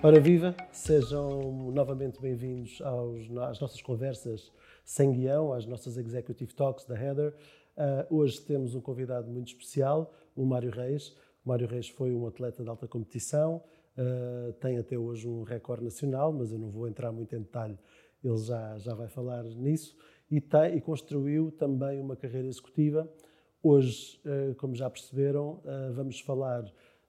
Ora 0.00 0.20
viva, 0.20 0.54
sejam 0.70 1.72
novamente 1.72 2.20
bem-vindos 2.20 2.80
às 2.80 3.58
nossas 3.58 3.82
conversas 3.82 4.52
sem 4.84 5.10
guião, 5.10 5.52
às 5.52 5.66
nossas 5.66 5.96
Executive 5.96 6.54
Talks 6.54 6.84
da 6.84 6.94
Heather. 6.94 7.34
Uh, 7.76 8.14
hoje 8.16 8.40
temos 8.40 8.76
um 8.76 8.80
convidado 8.80 9.28
muito 9.28 9.48
especial, 9.48 10.14
o 10.36 10.46
Mário 10.46 10.70
Reis. 10.70 11.08
O 11.44 11.48
Mário 11.48 11.66
Reis 11.66 11.88
foi 11.88 12.14
um 12.14 12.28
atleta 12.28 12.62
de 12.62 12.68
alta 12.68 12.86
competição, 12.86 13.56
uh, 13.96 14.52
tem 14.60 14.78
até 14.78 14.96
hoje 14.96 15.26
um 15.26 15.42
recorde 15.42 15.82
nacional, 15.82 16.32
mas 16.32 16.52
eu 16.52 16.60
não 16.60 16.70
vou 16.70 16.86
entrar 16.86 17.10
muito 17.10 17.34
em 17.34 17.40
detalhe, 17.40 17.76
ele 18.22 18.38
já, 18.38 18.78
já 18.78 18.94
vai 18.94 19.08
falar 19.08 19.42
nisso. 19.42 19.96
E, 20.30 20.40
tem, 20.40 20.76
e 20.76 20.80
construiu 20.80 21.50
também 21.50 22.00
uma 22.00 22.14
carreira 22.14 22.46
executiva. 22.46 23.12
Hoje, 23.60 24.20
uh, 24.24 24.54
como 24.54 24.76
já 24.76 24.88
perceberam, 24.88 25.60
vamos 25.92 26.20
falar 26.20 26.62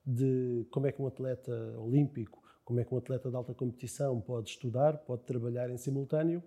de 0.04 0.66
como 0.72 0.88
é 0.88 0.92
que 0.92 1.00
um 1.00 1.06
atleta 1.06 1.52
olímpico 1.78 2.39
como 2.70 2.78
é 2.78 2.84
que 2.84 2.94
um 2.94 2.98
atleta 2.98 3.28
de 3.28 3.34
alta 3.34 3.52
competição 3.52 4.20
pode 4.20 4.50
estudar, 4.50 4.98
pode 4.98 5.24
trabalhar 5.24 5.68
em 5.70 5.76
simultâneo 5.76 6.40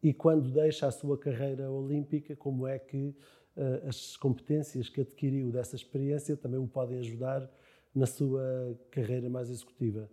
e 0.00 0.14
quando 0.14 0.48
deixa 0.48 0.86
a 0.86 0.92
sua 0.92 1.18
carreira 1.18 1.68
olímpica, 1.68 2.36
como 2.36 2.68
é 2.68 2.78
que 2.78 3.08
uh, 3.56 3.88
as 3.88 4.16
competências 4.16 4.88
que 4.88 5.00
adquiriu 5.00 5.50
dessa 5.50 5.74
experiência 5.74 6.36
também 6.36 6.60
o 6.60 6.68
podem 6.68 7.00
ajudar 7.00 7.50
na 7.92 8.06
sua 8.06 8.78
carreira 8.92 9.28
mais 9.28 9.50
executiva. 9.50 10.08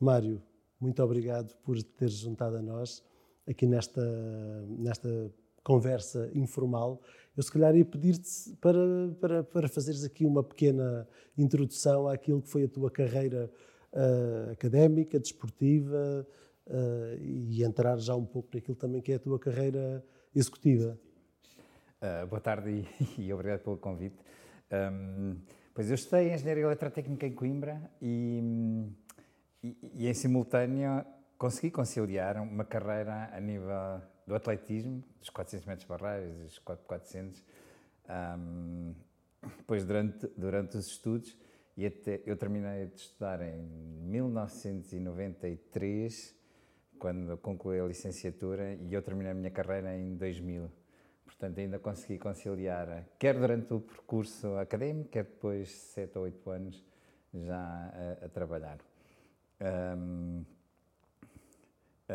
Mário, 0.00 0.42
muito 0.80 1.02
obrigado 1.02 1.54
por 1.56 1.76
teres 1.82 2.14
juntado 2.14 2.56
a 2.56 2.62
nós 2.62 3.04
aqui 3.46 3.66
nesta, 3.66 4.02
nesta 4.70 5.30
conversa 5.62 6.30
informal. 6.34 7.02
Eu 7.36 7.42
se 7.42 7.52
calhar 7.52 7.76
ia 7.76 7.84
pedir-te 7.84 8.56
para, 8.58 8.78
para, 9.20 9.44
para 9.44 9.68
fazeres 9.68 10.02
aqui 10.02 10.24
uma 10.24 10.42
pequena 10.42 11.06
introdução 11.36 12.08
àquilo 12.08 12.40
que 12.40 12.48
foi 12.48 12.64
a 12.64 12.68
tua 12.68 12.90
carreira 12.90 13.52
uh, 13.92 14.50
académica, 14.52 15.18
desportiva 15.18 16.26
uh, 16.66 17.22
e 17.22 17.62
entrar 17.62 17.98
já 17.98 18.14
um 18.14 18.24
pouco 18.24 18.48
naquilo 18.54 18.76
também 18.76 19.00
que 19.00 19.12
é 19.12 19.16
a 19.16 19.18
tua 19.18 19.38
carreira 19.38 20.04
executiva. 20.34 20.98
Uh, 22.00 22.26
boa 22.26 22.40
tarde 22.40 22.84
e, 23.18 23.20
e, 23.26 23.32
obrigado 23.32 23.60
pelo 23.60 23.76
convite. 23.76 24.16
Um, 24.72 25.36
pois 25.74 25.88
eu 25.88 25.94
estudei 25.94 26.32
Engenharia 26.32 26.64
Eletrotécnica 26.64 27.26
em 27.26 27.34
Coimbra 27.34 27.90
e, 28.00 28.42
e, 29.62 29.76
e, 29.94 30.08
em 30.08 30.14
simultâneo 30.14 31.04
consegui 31.36 31.70
conciliar 31.70 32.40
uma 32.40 32.64
carreira 32.64 33.30
a 33.32 33.40
nível 33.40 34.00
do 34.26 34.34
atletismo, 34.34 35.02
dos 35.18 35.28
400 35.30 35.66
metros 35.66 35.88
barreiros, 35.88 36.36
dos 36.44 36.58
400, 36.58 37.44
um, 38.38 38.94
depois 39.58 39.84
durante, 39.84 40.26
durante 40.36 40.76
os 40.76 40.86
estudos 40.86 41.36
e 41.76 41.86
até, 41.86 42.20
eu 42.26 42.36
terminei 42.36 42.86
de 42.86 43.00
estudar 43.00 43.40
em 43.40 43.62
1993, 43.62 46.36
quando 46.98 47.38
concluí 47.38 47.80
a 47.80 47.86
licenciatura, 47.86 48.74
e 48.74 48.92
eu 48.92 49.00
terminei 49.02 49.32
a 49.32 49.34
minha 49.34 49.50
carreira 49.50 49.96
em 49.96 50.14
2000. 50.16 50.70
Portanto, 51.24 51.58
ainda 51.58 51.78
consegui 51.78 52.18
conciliar, 52.18 53.06
quer 53.18 53.38
durante 53.38 53.72
o 53.72 53.80
percurso 53.80 54.54
académico, 54.56 55.08
quer 55.10 55.24
depois 55.24 55.68
de 55.68 55.74
7 55.74 56.18
ou 56.18 56.24
8 56.24 56.50
anos 56.50 56.84
já 57.32 57.56
a, 57.56 58.18
a 58.26 58.28
trabalhar. 58.28 58.78
Um, 59.96 60.44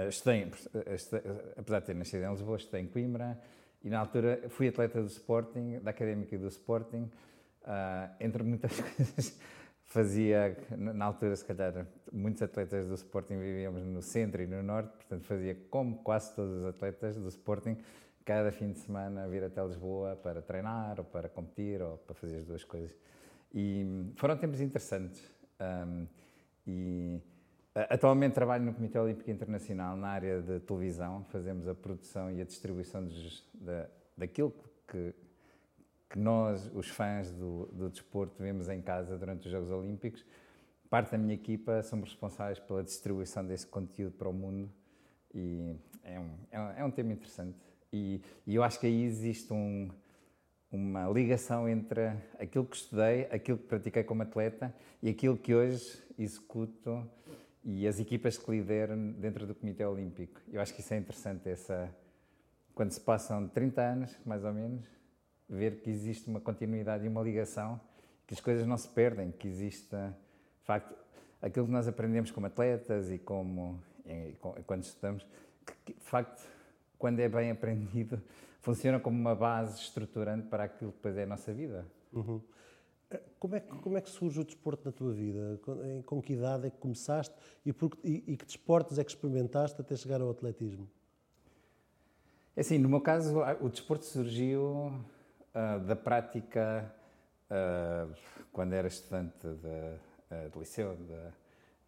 estudei, 0.08 0.52
estudei, 0.94 1.32
apesar 1.58 1.80
de 1.80 1.86
ter 1.88 1.96
nascido 1.96 2.24
em 2.24 2.30
Lisboa, 2.30 2.58
estudei 2.58 2.82
em 2.82 2.88
Coimbra 2.88 3.42
e 3.84 3.90
na 3.90 4.00
altura 4.00 4.48
fui 4.50 4.68
atleta 4.68 5.02
do 5.02 5.08
Sporting, 5.08 5.80
da 5.80 5.92
Académica 5.92 6.36
e 6.36 6.38
do 6.38 6.48
Sporting, 6.48 7.10
Uh, 7.68 8.16
entre 8.22 8.44
muitas 8.44 8.72
coisas, 8.80 9.38
fazia, 9.84 10.58
na 10.78 11.04
altura, 11.04 11.36
se 11.36 11.44
calhar, 11.44 11.86
muitos 12.14 12.42
atletas 12.42 12.88
do 12.88 12.96
Sporting 12.96 13.38
vivíamos 13.38 13.84
no 13.84 14.02
centro 14.02 14.42
e 14.42 14.48
no 14.48 14.64
norte, 14.64 14.96
portanto, 14.96 15.26
fazia 15.26 15.54
como 15.70 15.98
quase 15.98 16.34
todos 16.34 16.60
os 16.60 16.66
atletas 16.66 17.18
do 17.18 17.28
Sporting, 17.28 17.78
cada 18.24 18.54
fim 18.54 18.72
de 18.72 18.80
semana 18.80 19.28
vir 19.28 19.44
até 19.44 19.62
Lisboa 19.66 20.16
para 20.16 20.42
treinar, 20.42 21.00
ou 21.00 21.04
para 21.06 21.28
competir, 21.28 21.82
ou 21.82 21.98
para 21.98 22.16
fazer 22.16 22.38
as 22.38 22.46
duas 22.46 22.64
coisas. 22.64 22.98
E 23.54 23.86
foram 24.16 24.38
tempos 24.38 24.62
interessantes. 24.62 25.22
Um, 25.60 26.08
e 26.66 27.22
atualmente 27.90 28.34
trabalho 28.34 28.64
no 28.64 28.74
Comitê 28.74 28.98
Olímpico 28.98 29.30
Internacional 29.30 29.96
na 29.96 30.10
área 30.10 30.42
de 30.42 30.60
televisão, 30.62 31.26
fazemos 31.26 31.68
a 31.68 31.76
produção 31.76 32.32
e 32.32 32.42
a 32.42 32.46
distribuição 32.46 33.06
dos, 33.06 33.46
da, 33.54 33.90
daquilo 34.18 34.54
que 34.88 35.14
que 36.10 36.18
nós, 36.18 36.70
os 36.74 36.88
fãs 36.90 37.32
do, 37.32 37.66
do 37.68 37.90
desporto, 37.90 38.42
vemos 38.42 38.70
em 38.70 38.82
casa 38.82 39.18
durante 39.18 39.46
os 39.46 39.52
Jogos 39.52 39.72
Olímpicos. 39.72 40.26
Parte 40.90 41.12
da 41.12 41.18
minha 41.18 41.34
equipa 41.34 41.84
somos 41.84 42.10
responsáveis 42.10 42.60
pela 42.60 42.84
distribuição 42.84 43.46
desse 43.46 43.68
conteúdo 43.68 44.14
para 44.14 44.30
o 44.30 44.34
mundo 44.34 44.72
e 45.34 45.76
é 46.04 46.20
um, 46.20 46.38
é 46.50 46.60
um, 46.60 46.72
é 46.72 46.86
um 46.86 46.92
tema 46.92 47.12
interessante. 47.12 47.58
E, 47.92 48.22
e, 48.46 48.56
eu 48.56 48.64
acho 48.64 48.80
que 48.80 48.88
aí 48.88 49.04
existe 49.04 49.52
um, 49.52 49.90
uma 50.72 51.10
ligação 51.10 51.68
entre 51.68 52.14
aquilo 52.40 52.66
que 52.66 52.78
estudei, 52.78 53.28
aquilo 53.32 53.58
que 53.58 53.66
pratiquei 53.66 54.04
como 54.04 54.24
atleta 54.24 54.74
e 55.02 55.10
aquilo 55.10 55.38
que 55.38 55.54
hoje 55.54 56.02
executo 56.18 57.06
e 57.64 57.86
as 57.86 58.00
equipas 58.00 58.38
que 58.38 58.50
lidero 58.50 58.96
dentro 58.96 59.46
do 59.46 59.54
Comitê 59.54 59.86
Olímpico. 59.86 60.40
Eu 60.52 60.62
acho 60.62 60.74
que 60.74 60.80
isso 60.80 60.94
é 60.94 60.98
interessante, 60.98 61.50
essa, 61.50 61.94
quando 62.74 62.92
se 62.92 63.02
passam 63.02 63.48
30 63.50 63.82
anos, 63.82 64.18
mais 64.26 64.44
ou 64.46 64.54
menos, 64.54 64.97
ver 65.50 65.82
que 65.82 65.90
existe 65.90 66.30
uma 66.30 66.40
continuidade 66.40 67.06
e 67.06 67.08
uma 67.08 67.22
ligação, 67.22 67.80
que 68.26 68.34
as 68.34 68.40
coisas 68.40 68.68
não 68.68 68.78
se 68.78 68.88
perdem, 68.90 69.32
que 69.32 69.48
existe, 69.48 69.96
de 69.96 70.66
facto, 70.66 70.94
aquilo 71.42 71.66
que 71.66 71.72
nós 71.72 71.88
aprendemos 71.88 72.32
como 72.32 72.48
atletas 72.48 73.10
e 73.10 73.18
como 73.18 73.82
e, 74.06 74.36
quando 74.66 74.84
estudamos, 74.84 75.26
que, 75.86 75.94
de 75.94 76.04
facto, 76.04 76.44
quando 76.98 77.20
é 77.20 77.30
bem 77.30 77.52
aprendido, 77.52 78.22
funciona 78.62 79.00
como 79.00 79.18
uma 79.18 79.36
base 79.36 79.80
estruturante 79.80 80.48
para 80.48 80.66
aquilo 80.66 80.92
que 80.92 80.98
depois 80.98 81.18
é 81.18 81.24
a 81.24 81.28
nossa 81.28 81.54
vida. 81.54 81.86
Uhum. 82.12 82.42
Como 83.40 83.56
é, 83.56 83.62
que, 83.62 83.70
como 83.78 83.98
é 83.98 84.02
que 84.02 84.10
surge 84.10 84.42
o 84.42 84.44
desporto 84.44 84.84
na 84.84 84.92
tua 84.92 85.14
vida? 85.14 85.58
Com, 85.64 86.04
com 86.04 86.22
que 86.22 86.34
idade 86.34 86.68
é 86.68 86.70
que 86.70 86.78
começaste 86.78 87.34
e, 87.66 87.72
por, 87.72 87.98
e, 88.04 88.24
e 88.28 88.36
que 88.36 88.46
desportos 88.46 89.00
é 89.00 89.04
que 89.04 89.12
experimentaste 89.12 89.80
até 89.80 89.96
chegar 89.96 90.20
ao 90.20 90.30
atletismo? 90.30 90.90
É 92.54 92.62
assim, 92.62 92.78
no 92.78 92.90
meu 92.90 93.00
caso, 93.00 93.40
o 93.62 93.70
desporto 93.70 94.04
surgiu 94.04 94.92
uh, 95.58 95.80
da 95.80 95.96
prática 95.96 96.94
uh, 97.50 98.14
quando 98.52 98.74
era 98.74 98.88
estudante 98.88 99.36
de, 99.42 99.48
uh, 99.48 100.50
de 100.52 100.60
liceu. 100.60 100.96
De, 100.96 101.34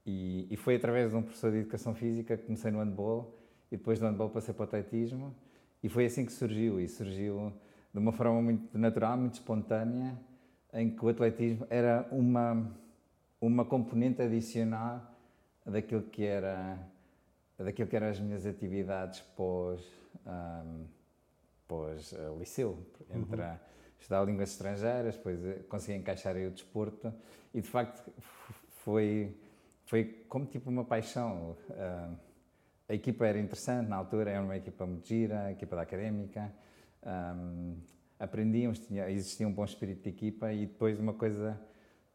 e, 0.06 0.48
e, 0.50 0.58
foi 0.58 0.76
através 0.76 1.12
de 1.12 1.18
um 1.18 1.22
professor 1.22 1.52
de 1.52 1.58
educação 1.58 1.94
física 1.94 2.36
que 2.36 2.46
comecei 2.46 2.72
no 2.72 2.80
handball 2.80 3.38
e 3.72 3.78
depois 3.78 4.00
do 4.00 4.06
handball 4.06 4.30
passei 4.30 4.54
para 4.54 4.64
o 4.64 4.66
atletismo 4.66 5.36
e 5.84 5.90
foi 5.90 6.06
assim 6.06 6.26
que 6.26 6.32
surgiu. 6.32 6.80
E 6.80 6.88
surgiu 6.88 7.54
de 7.94 8.00
uma 8.00 8.12
forma 8.12 8.42
muito 8.42 8.78
natural, 8.78 9.18
muito 9.18 9.36
espontânea, 9.36 10.18
em 10.74 10.90
que 10.90 11.04
o 11.04 11.10
atletismo 11.10 11.66
era 11.70 12.08
uma, 12.12 12.72
uma 13.40 13.66
componente 13.66 14.22
adicional 14.22 15.02
daquilo 15.66 16.04
que 16.04 16.26
era 16.26 16.78
daquilo 17.58 17.90
que 17.90 17.96
eram 17.96 18.08
as 18.08 18.18
minhas 18.18 18.46
atividades 18.46 19.20
pós 19.36 19.86
um, 20.26 20.86
pós-liceu, 21.70 22.84
entre 23.12 23.42
uhum. 23.42 23.58
estudar 24.00 24.26
línguas 24.26 24.50
estrangeiras, 24.50 25.16
depois 25.16 25.46
eh, 25.46 25.64
consegui 25.70 26.00
encaixar 26.00 26.36
aí 26.36 26.48
o 26.48 26.52
desporto 26.52 27.14
e 27.54 27.62
de 27.62 27.68
facto 27.68 28.12
foi, 28.84 29.38
foi 29.86 30.26
como 30.28 30.48
tipo 30.48 30.70
uma 30.70 30.84
paixão. 30.84 31.56
Uh, 31.70 32.18
a 32.90 32.94
equipa 32.96 33.28
era 33.28 33.40
interessante 33.40 33.88
na 33.88 33.98
altura, 33.98 34.32
era 34.32 34.42
uma 34.42 34.58
equipa 34.58 34.84
muito 34.84 35.08
gira, 35.08 35.44
a 35.44 35.52
equipa 35.52 35.76
da 35.76 35.84
académica. 35.84 36.52
Um, 37.06 37.78
aprendíamos, 38.20 38.80
tinha, 38.80 39.10
existia 39.12 39.48
um 39.48 39.54
bom 39.54 39.64
espírito 39.64 40.02
de 40.02 40.10
equipa 40.10 40.52
e 40.52 40.66
depois 40.66 41.00
uma 41.00 41.14
coisa 41.14 41.60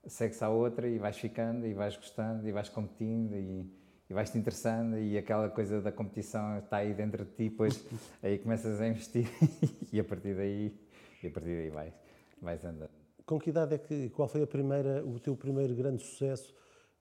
segue-se 0.05 0.43
à 0.45 0.49
outra 0.49 0.89
e 0.89 0.99
vais 0.99 1.17
ficando 1.17 1.65
e 1.65 1.73
vais 1.73 1.97
gostando 1.97 2.47
e 2.47 2.53
vais 2.53 2.69
competindo 2.69 3.35
e 3.37 3.71
e 4.09 4.15
vais-te 4.15 4.37
interessando 4.37 4.99
e 4.99 5.17
aquela 5.17 5.49
coisa 5.49 5.81
da 5.81 5.91
competição 5.91 6.59
está 6.59 6.79
aí 6.79 6.93
dentro 6.93 7.25
de 7.25 7.31
ti, 7.31 7.49
depois 7.49 7.85
aí 8.23 8.39
começas 8.39 8.81
a 8.81 8.87
investir 8.87 9.29
e 9.93 9.99
a 9.99 10.05
partir 10.05 10.35
daí, 10.35 10.75
e 11.23 11.27
a 11.27 11.31
partir 11.31 11.57
daí 11.57 11.71
vais, 11.71 11.95
vais 12.41 12.65
andando. 12.65 12.91
Com 13.25 13.39
que 13.39 13.51
idade 13.51 13.75
é 13.75 13.79
que, 13.79 14.11
qual 14.11 14.29
foi 14.29 14.43
a 14.43 14.47
primeira, 14.47 15.05
o 15.05 15.19
teu 15.19 15.35
primeiro 15.35 15.75
grande 15.75 16.03
sucesso 16.03 16.55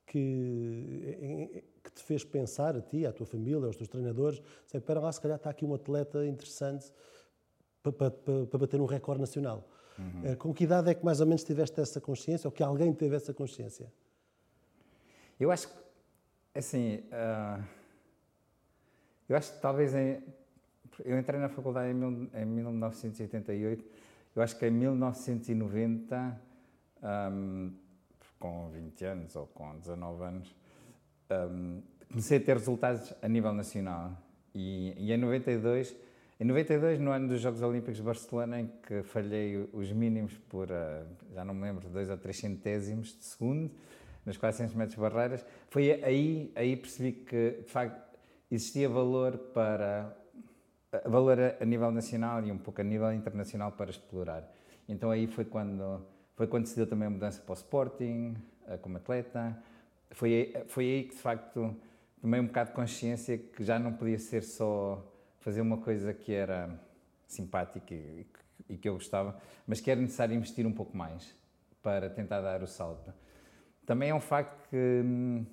que, 0.06 1.64
que 1.84 1.92
te 1.92 2.04
fez 2.04 2.24
pensar 2.24 2.76
a 2.76 2.82
ti, 2.82 3.06
à 3.06 3.12
tua 3.12 3.26
família, 3.26 3.66
aos 3.66 3.76
teus 3.76 3.90
treinadores, 3.90 4.42
sei, 4.66 4.80
para 4.80 5.00
lá, 5.02 5.12
se 5.12 5.20
calhar 5.20 5.38
está 5.38 5.50
aqui 5.50 5.66
um 5.66 5.74
atleta 5.74 6.26
interessante 6.26 6.92
para, 7.82 7.92
para, 7.92 8.12
para 8.46 8.60
bater 8.60 8.80
um 8.80 8.86
recorde 8.86 9.20
nacional. 9.20 9.68
Uhum. 10.00 10.22
Eh, 10.26 10.36
com 10.36 10.54
que 10.54 10.64
idade 10.64 10.90
é 10.90 10.94
que 10.94 11.04
mais 11.04 11.20
ou 11.20 11.26
menos 11.26 11.44
tiveste 11.44 11.80
essa 11.80 12.00
consciência, 12.00 12.48
ou 12.48 12.52
que 12.52 12.64
alguém 12.64 12.94
teve 12.94 13.16
essa 13.16 13.34
consciência? 13.34 13.92
Eu 15.40 15.52
acho 15.52 15.68
que 15.68 15.76
assim, 16.56 16.98
uh, 16.98 17.64
eu 19.28 19.36
acho 19.36 19.54
que 19.54 19.62
talvez 19.62 19.96
em, 19.96 20.22
eu 21.04 21.18
entrei 21.18 21.40
na 21.40 21.50
faculdade 21.50 21.92
em, 21.92 21.94
mil, 21.94 22.30
em 22.34 22.46
1988, 22.46 23.84
eu 24.36 24.42
acho 24.42 24.58
que 24.58 24.68
em 24.68 24.72
1990, 24.72 26.42
um, 27.32 27.72
com 28.40 28.70
20 28.70 29.06
anos 29.06 29.36
ou 29.36 29.48
com 29.48 29.78
19 29.80 30.24
anos, 30.24 30.56
um, 31.32 31.82
comecei 32.10 32.38
a 32.38 32.42
ter 32.42 32.58
resultados 32.58 33.14
a 33.22 33.28
nível 33.28 33.54
nacional. 33.54 34.12
E, 34.54 34.94
e, 34.98 35.12
em 35.12 35.18
92, 35.18 35.96
em 36.40 36.44
92, 36.46 37.00
no 37.00 37.12
ano 37.12 37.28
dos 37.28 37.42
Jogos 37.42 37.62
Olímpicos 37.62 37.96
de 37.96 38.04
Barcelona, 38.04 38.60
em 38.60 38.68
que 38.86 39.02
falhei 39.04 39.70
os 39.72 39.92
mínimos 39.92 40.34
por, 40.50 40.70
uh, 40.70 41.06
já 41.34 41.44
não 41.44 41.54
me 41.54 41.64
lembro, 41.64 41.88
dois 41.90 42.10
ou 42.10 42.18
três 42.18 42.38
centésimos 42.38 43.18
de 43.18 43.24
segundo, 43.24 43.72
nas 44.26 44.38
400 44.38 44.76
metros 44.76 44.98
barreiras, 44.98 45.46
foi 45.70 46.04
aí, 46.04 46.52
aí 46.56 46.76
percebi 46.76 47.12
que, 47.12 47.62
de 47.64 47.70
facto, 47.70 48.18
existia 48.50 48.88
valor 48.88 49.38
para 49.54 50.16
valor 51.06 51.38
a 51.60 51.66
nível 51.66 51.92
nacional 51.92 52.46
e 52.46 52.52
um 52.52 52.58
pouco 52.58 52.82
a 52.82 52.84
nível 52.84 53.12
internacional 53.12 53.72
para 53.72 53.90
explorar. 53.90 54.48
Então 54.88 55.10
aí 55.10 55.28
foi 55.28 55.46
quando 55.46 56.06
foi 56.36 56.48
quando 56.48 56.66
se 56.66 56.76
deu 56.76 56.88
também 56.88 57.08
a 57.08 57.10
mudança 57.10 57.42
para 57.42 57.52
o 57.52 57.56
Sporting, 57.56 58.36
eh, 58.68 58.78
como 58.78 58.98
atleta. 58.98 59.58
Foi 60.12 60.54
foi 60.68 60.86
aí 60.86 61.04
que 61.04 61.16
de 61.16 61.22
facto 61.22 61.76
tomei 62.22 62.40
um 62.40 62.48
bocado 62.48 62.70
de 62.70 62.76
consciência 62.76 63.38
que 63.38 63.64
já 63.64 63.80
não 63.80 63.94
podia 63.94 64.20
ser 64.20 64.44
só 64.44 65.04
fazer 65.40 65.62
uma 65.62 65.78
coisa 65.78 66.14
que 66.14 66.32
era 66.34 66.80
simpática 67.28 67.94
e, 67.94 68.26
e 68.70 68.78
que 68.78 68.88
eu 68.88 68.94
gostava, 68.94 69.38
mas 69.68 69.82
que 69.82 69.90
era 69.90 70.00
necessário 70.00 70.36
investir 70.36 70.66
um 70.66 70.72
pouco 70.72 70.96
mais 70.96 71.36
para 71.82 72.10
tentar 72.10 72.42
dar 72.42 72.62
o 72.64 72.68
salto. 72.68 73.14
Também 73.86 74.10
é 74.10 74.16
um 74.16 74.20
facto 74.20 74.70
que 74.70 75.02
hum, 75.04 75.46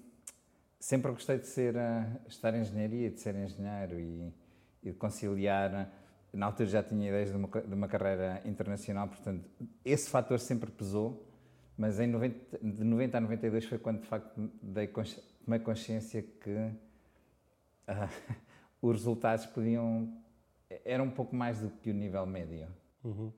sempre 0.78 1.10
gostei 1.10 1.38
de 1.38 1.46
ser, 1.46 1.74
uh, 1.74 2.28
estar 2.28 2.54
em 2.54 2.60
engenharia, 2.60 3.10
de 3.10 3.20
ser 3.20 3.34
engenheiro 3.34 3.98
e, 3.98 4.32
e 4.82 4.92
de 4.92 4.96
conciliar. 4.96 5.92
Na 6.32 6.46
altura 6.46 6.68
já 6.68 6.82
tinha 6.82 7.08
ideias 7.08 7.30
de 7.30 7.36
uma, 7.36 7.48
de 7.48 7.74
uma 7.74 7.88
carreira 7.88 8.40
internacional, 8.44 9.08
portanto, 9.08 9.50
esse 9.84 10.08
fator 10.08 10.38
sempre 10.38 10.70
pesou, 10.70 11.26
mas 11.76 11.98
em 11.98 12.06
90, 12.06 12.58
de 12.58 12.84
90 12.84 13.18
a 13.18 13.20
92 13.20 13.64
foi 13.64 13.78
quando 13.78 14.00
de 14.00 14.06
facto 14.06 14.50
dei, 14.62 14.88
tomei 15.44 15.58
consciência 15.58 16.22
que 16.22 16.50
uh, 16.50 16.78
os 18.80 18.98
resultados 18.98 19.46
podiam. 19.46 20.08
eram 20.84 21.06
um 21.06 21.10
pouco 21.10 21.34
mais 21.34 21.60
do 21.60 21.70
que 21.70 21.90
o 21.90 21.94
nível 21.94 22.24
médio. 22.26 22.68
Uhum. 23.02 23.32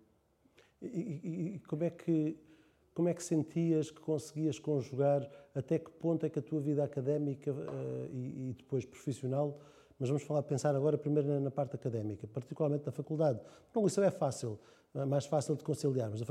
E, 0.82 0.86
e, 0.86 1.54
e 1.54 1.58
como 1.60 1.84
é 1.84 1.90
que 1.90 2.36
como 2.94 3.08
é 3.08 3.14
que 3.14 3.22
sentias 3.22 3.90
que 3.90 4.00
conseguias 4.00 4.58
conjugar, 4.58 5.28
até 5.54 5.78
que 5.78 5.90
ponto 5.90 6.26
é 6.26 6.30
que 6.30 6.38
a 6.38 6.42
tua 6.42 6.60
vida 6.60 6.84
académica 6.84 7.52
uh, 7.52 8.10
e, 8.12 8.50
e, 8.50 8.54
depois 8.56 8.84
profissional, 8.84 9.58
mas 9.98 10.08
vamos 10.08 10.22
falar, 10.24 10.42
pensar 10.42 10.74
agora 10.74 10.98
primeiro 10.98 11.28
na, 11.28 11.40
na, 11.40 11.50
parte 11.50 11.74
académica, 11.74 12.26
particularmente 12.26 12.84
na 12.84 12.92
faculdade. 12.92 13.40
Não, 13.74 13.86
isso 13.86 14.00
é 14.02 14.10
fácil, 14.10 14.58
é 14.94 15.04
mais 15.04 15.26
fácil 15.26 15.54
de 15.56 15.64
conciliar, 15.64 16.10
mas 16.10 16.22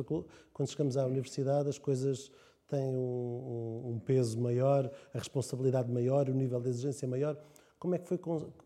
quando 0.54 0.70
chegamos 0.70 0.98
à 0.98 1.06
universidade 1.06 1.70
as 1.70 1.80
coisas 1.80 2.32
têm 2.68 2.96
um, 2.96 3.94
um, 3.94 4.00
peso 4.00 4.40
maior, 4.40 4.90
a 5.14 5.18
responsabilidade 5.18 5.92
maior, 5.92 6.30
o 6.30 6.34
nível 6.34 6.60
de 6.62 6.70
exigência 6.70 7.08
maior. 7.08 7.38
Como 7.78 7.96
é 7.96 7.98
que 7.98 8.08
foi 8.08 8.18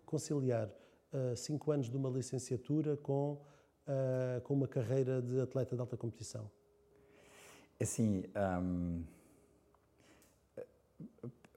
conciliar 0.06 0.68
uh, 0.68 1.36
cinco 1.36 1.72
anos 1.72 1.90
de 1.90 1.98
uma 1.98 2.10
licenciatura 2.10 2.96
com, 2.98 3.42
uh, 3.88 4.42
com 4.44 4.54
uma 4.54 4.68
carreira 4.68 5.22
de 5.22 5.40
atleta 5.40 5.76
de 5.76 5.82
alta 5.82 5.98
competição? 5.98 6.52
Assim, 7.80 8.24
um, 8.62 9.04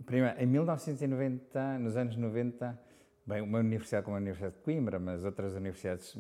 primeiro, 0.05 0.41
em 0.41 0.47
1990, 0.47 1.79
nos 1.79 1.97
anos 1.97 2.17
90, 2.17 2.77
bem, 3.25 3.41
uma 3.41 3.61
universidade 3.61 4.05
como 4.05 4.17
a 4.17 4.21
Universidade 4.21 4.57
de 4.57 4.61
Coimbra, 4.63 4.99
mas 4.99 5.25
outras 5.25 5.55
universidades, 5.55 6.19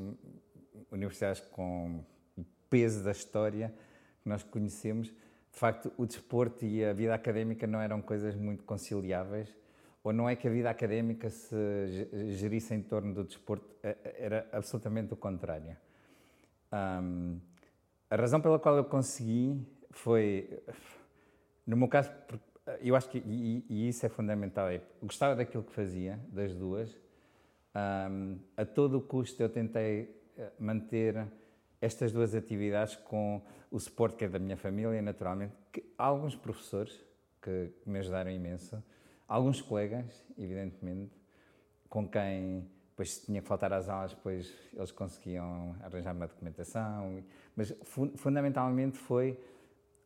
universidades 0.92 1.40
com 1.40 2.04
o 2.36 2.44
peso 2.70 3.02
da 3.02 3.10
história 3.10 3.74
que 4.22 4.28
nós 4.28 4.44
conhecemos, 4.44 5.08
de 5.08 5.58
facto, 5.58 5.92
o 5.96 6.06
desporto 6.06 6.64
e 6.64 6.84
a 6.84 6.92
vida 6.92 7.12
académica 7.12 7.66
não 7.66 7.80
eram 7.80 8.00
coisas 8.00 8.36
muito 8.36 8.62
conciliáveis, 8.62 9.52
ou 10.04 10.12
não 10.12 10.28
é 10.28 10.36
que 10.36 10.46
a 10.46 10.50
vida 10.50 10.70
académica 10.70 11.28
se 11.28 11.56
gerisse 12.36 12.72
em 12.72 12.82
torno 12.82 13.12
do 13.12 13.24
desporto, 13.24 13.68
era 13.82 14.48
absolutamente 14.52 15.12
o 15.12 15.16
contrário. 15.16 15.76
Um, 16.72 17.40
a 18.08 18.14
razão 18.14 18.40
pela 18.40 18.60
qual 18.60 18.76
eu 18.76 18.84
consegui 18.84 19.66
foi, 19.90 20.60
no 21.66 21.76
meu 21.76 21.88
caso, 21.88 22.10
eu 22.80 22.94
acho 22.94 23.08
que, 23.08 23.18
e, 23.18 23.64
e 23.68 23.88
isso 23.88 24.04
é 24.04 24.08
fundamental, 24.08 24.68
é, 24.68 24.80
gostava 25.02 25.34
daquilo 25.34 25.62
que 25.62 25.72
fazia, 25.72 26.18
das 26.28 26.54
duas, 26.54 26.96
um, 28.10 28.38
a 28.56 28.64
todo 28.64 28.98
o 28.98 29.00
custo 29.00 29.42
eu 29.42 29.48
tentei 29.48 30.14
eh, 30.36 30.50
manter 30.58 31.26
estas 31.80 32.10
duas 32.10 32.34
atividades 32.34 32.96
com 32.96 33.40
o 33.70 33.78
suporte 33.78 34.16
que 34.16 34.24
é 34.24 34.28
da 34.28 34.38
minha 34.38 34.56
família, 34.56 35.00
naturalmente, 35.00 35.54
que, 35.72 35.84
alguns 35.96 36.34
professores 36.34 36.98
que 37.40 37.70
me 37.86 37.98
ajudaram 37.98 38.30
imenso, 38.30 38.82
alguns 39.28 39.60
colegas, 39.60 40.24
evidentemente, 40.36 41.12
com 41.88 42.08
quem 42.08 42.66
depois 42.90 43.14
se 43.14 43.26
tinha 43.26 43.40
que 43.40 43.46
faltar 43.46 43.72
às 43.72 43.88
aulas, 43.88 44.12
depois 44.12 44.52
eles 44.74 44.90
conseguiam 44.90 45.76
arranjar 45.82 46.14
uma 46.14 46.26
documentação, 46.26 47.22
mas 47.54 47.72
fundamentalmente 48.16 48.98
foi 48.98 49.38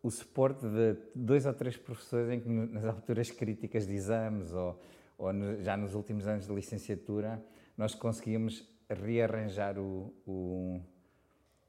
o 0.03 0.11
suporte 0.11 0.67
de 0.67 0.97
dois 1.15 1.47
ou 1.47 1.55
três 1.55 1.77
professores 1.77 2.31
em 2.31 2.41
que 2.41 2.49
nas 2.49 2.85
alturas 2.85 3.31
críticas 3.31 3.87
de 3.87 3.95
exames 3.95 4.53
ou, 4.53 4.81
ou 5.17 5.33
no, 5.33 5.63
já 5.63 5.77
nos 5.77 5.95
últimos 5.95 6.27
anos 6.27 6.47
de 6.47 6.53
licenciatura 6.53 7.43
nós 7.77 7.95
conseguimos 7.95 8.69
rearranjar 8.91 9.79
o, 9.79 10.13
o, 10.27 10.81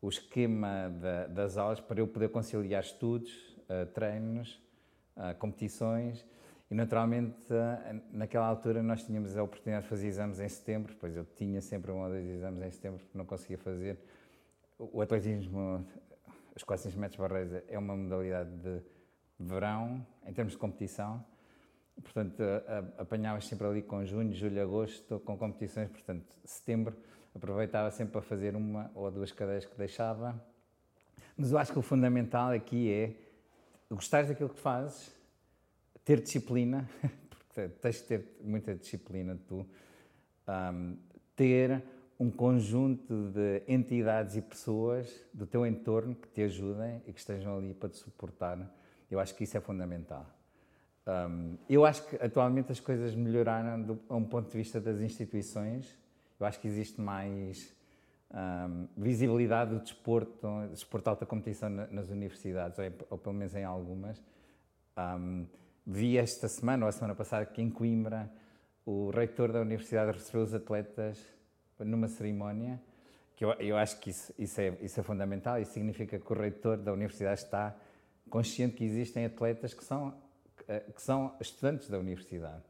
o 0.01 0.09
esquema 0.09 0.89
da, 0.89 1.27
das 1.27 1.57
aulas 1.57 1.79
para 1.79 1.99
eu 1.99 2.07
poder 2.07 2.29
conciliar 2.29 2.83
estudos, 2.83 3.31
uh, 3.69 3.85
treinos, 3.93 4.59
uh, 5.15 5.37
competições 5.37 6.25
e 6.71 6.75
naturalmente 6.75 7.37
uh, 7.53 8.01
naquela 8.11 8.47
altura 8.47 8.81
nós 8.81 9.03
tínhamos 9.03 9.37
a 9.37 9.43
oportunidade 9.43 9.83
de 9.83 9.89
fazer 9.89 10.07
exames 10.07 10.39
em 10.39 10.49
setembro, 10.49 10.95
pois 10.99 11.15
eu 11.15 11.23
tinha 11.35 11.61
sempre 11.61 11.91
um 11.91 12.01
ou 12.01 12.09
dois 12.09 12.25
exames 12.27 12.63
em 12.63 12.71
setembro 12.71 12.99
porque 12.99 13.17
não 13.17 13.25
conseguia 13.25 13.59
fazer. 13.59 13.99
O 14.79 15.01
atletismo 15.01 15.85
os 16.55 16.63
400 16.63 16.97
metros 16.97 17.19
barreiras 17.19 17.63
é 17.67 17.77
uma 17.77 17.95
modalidade 17.95 18.49
de 18.57 18.81
verão, 19.39 20.05
em 20.25 20.33
termos 20.33 20.53
de 20.53 20.59
competição. 20.59 21.23
Portanto, 22.01 22.41
apanhavas 22.97 23.45
sempre 23.45 23.67
ali 23.67 23.81
com 23.81 24.05
junho, 24.05 24.33
julho, 24.33 24.61
agosto, 24.61 25.19
com 25.19 25.37
competições. 25.37 25.89
Portanto, 25.89 26.25
setembro, 26.43 26.95
aproveitava 27.35 27.91
sempre 27.91 28.13
para 28.13 28.21
fazer 28.21 28.55
uma 28.55 28.91
ou 28.95 29.09
duas 29.11 29.31
cadeias 29.31 29.65
que 29.65 29.77
deixava. 29.77 30.39
Mas 31.37 31.51
eu 31.51 31.57
acho 31.57 31.71
que 31.71 31.79
o 31.79 31.81
fundamental 31.81 32.51
aqui 32.51 32.91
é 32.91 33.15
gostares 33.89 34.29
daquilo 34.29 34.49
que 34.49 34.59
fazes, 34.59 35.15
ter 36.03 36.21
disciplina, 36.21 36.89
porque 37.29 37.69
tens 37.69 37.95
de 37.97 38.03
ter 38.03 38.37
muita 38.41 38.75
disciplina 38.75 39.37
tu, 39.47 39.67
um, 40.47 40.97
ter 41.35 41.83
um 42.19 42.29
conjunto 42.29 43.31
de 43.31 43.63
entidades 43.67 44.35
e 44.35 44.41
pessoas 44.41 45.13
do 45.33 45.45
teu 45.45 45.65
entorno 45.65 46.15
que 46.15 46.27
te 46.27 46.41
ajudem 46.43 47.01
e 47.07 47.13
que 47.13 47.19
estejam 47.19 47.57
ali 47.57 47.73
para 47.73 47.89
te 47.89 47.97
suportar. 47.97 48.59
Eu 49.09 49.19
acho 49.19 49.35
que 49.35 49.43
isso 49.43 49.57
é 49.57 49.59
fundamental. 49.59 50.25
Um, 51.05 51.57
eu 51.69 51.85
acho 51.85 52.07
que 52.07 52.15
atualmente 52.15 52.71
as 52.71 52.79
coisas 52.79 53.13
melhoraram 53.13 53.81
do, 53.81 53.99
a 54.07 54.15
um 54.15 54.23
ponto 54.23 54.49
de 54.49 54.57
vista 54.57 54.79
das 54.79 55.01
instituições. 55.01 55.97
Eu 56.39 56.45
acho 56.45 56.59
que 56.59 56.67
existe 56.67 57.01
mais 57.01 57.75
um, 58.31 58.87
visibilidade 58.97 59.71
do 59.71 59.79
desporto, 59.79 60.47
desporto 60.71 61.03
de 61.05 61.09
alta 61.09 61.25
competição 61.25 61.69
nas 61.69 62.09
universidades, 62.09 62.79
ou, 62.79 62.85
ou, 63.11 63.17
pelo 63.17 63.35
menos 63.35 63.53
em 63.55 63.63
algumas. 63.63 64.21
Um, 64.97 65.45
vi 65.85 66.17
esta 66.17 66.47
semana, 66.47 66.85
ou 66.85 66.89
a 66.89 66.91
semana 66.91 67.15
passada, 67.15 67.45
que 67.45 67.61
em 67.61 67.69
Coimbra 67.69 68.31
o 68.85 69.09
reitor 69.09 69.51
da 69.51 69.61
universidade 69.61 70.11
recebeu 70.11 70.41
os 70.41 70.53
atletas 70.53 71.17
numa 71.79 72.07
cerimónia, 72.07 72.81
que 73.35 73.43
eu, 73.43 73.51
eu 73.53 73.77
acho 73.77 73.99
que 73.99 74.09
isso, 74.09 74.33
isso, 74.37 74.61
é, 74.61 74.77
isso 74.81 74.99
é 74.99 75.03
fundamental, 75.03 75.59
isso 75.59 75.73
significa 75.73 76.19
que 76.19 76.31
o 76.31 76.35
reitor 76.35 76.77
da 76.77 76.93
universidade 76.93 77.41
está 77.41 77.75
consciente 78.29 78.75
que 78.75 78.83
existem 78.83 79.25
atletas 79.25 79.73
que 79.73 79.83
são, 79.83 80.13
que 80.95 81.01
são 81.01 81.35
estudantes 81.39 81.89
da 81.89 81.99
universidade. 81.99 82.63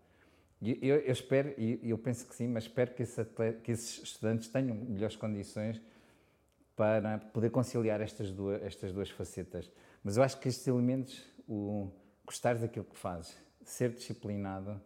E 0.61 0.79
eu, 0.81 0.97
eu 0.97 1.11
espero, 1.11 1.53
e 1.57 1.89
eu 1.89 1.97
penso 1.97 2.25
que 2.25 2.33
sim, 2.33 2.47
mas 2.47 2.63
espero 2.63 2.93
que, 2.93 3.03
esse 3.03 3.19
atleta, 3.19 3.59
que 3.59 3.71
esses 3.71 4.01
estudantes 4.01 4.47
tenham 4.47 4.75
melhores 4.75 5.17
condições 5.17 5.81
para 6.75 7.17
poder 7.17 7.49
conciliar 7.49 7.99
estas 8.01 8.31
duas, 8.31 8.63
estas 8.63 8.93
duas 8.93 9.09
facetas. 9.09 9.69
Mas 10.03 10.17
eu 10.17 10.23
acho 10.23 10.39
que 10.39 10.47
estes 10.47 10.65
elementos, 10.65 11.21
o 11.47 11.91
gostar 12.25 12.55
daquilo 12.55 12.85
que 12.85 12.97
fazes, 12.97 13.37
ser 13.63 13.91
disciplinado, 13.91 14.81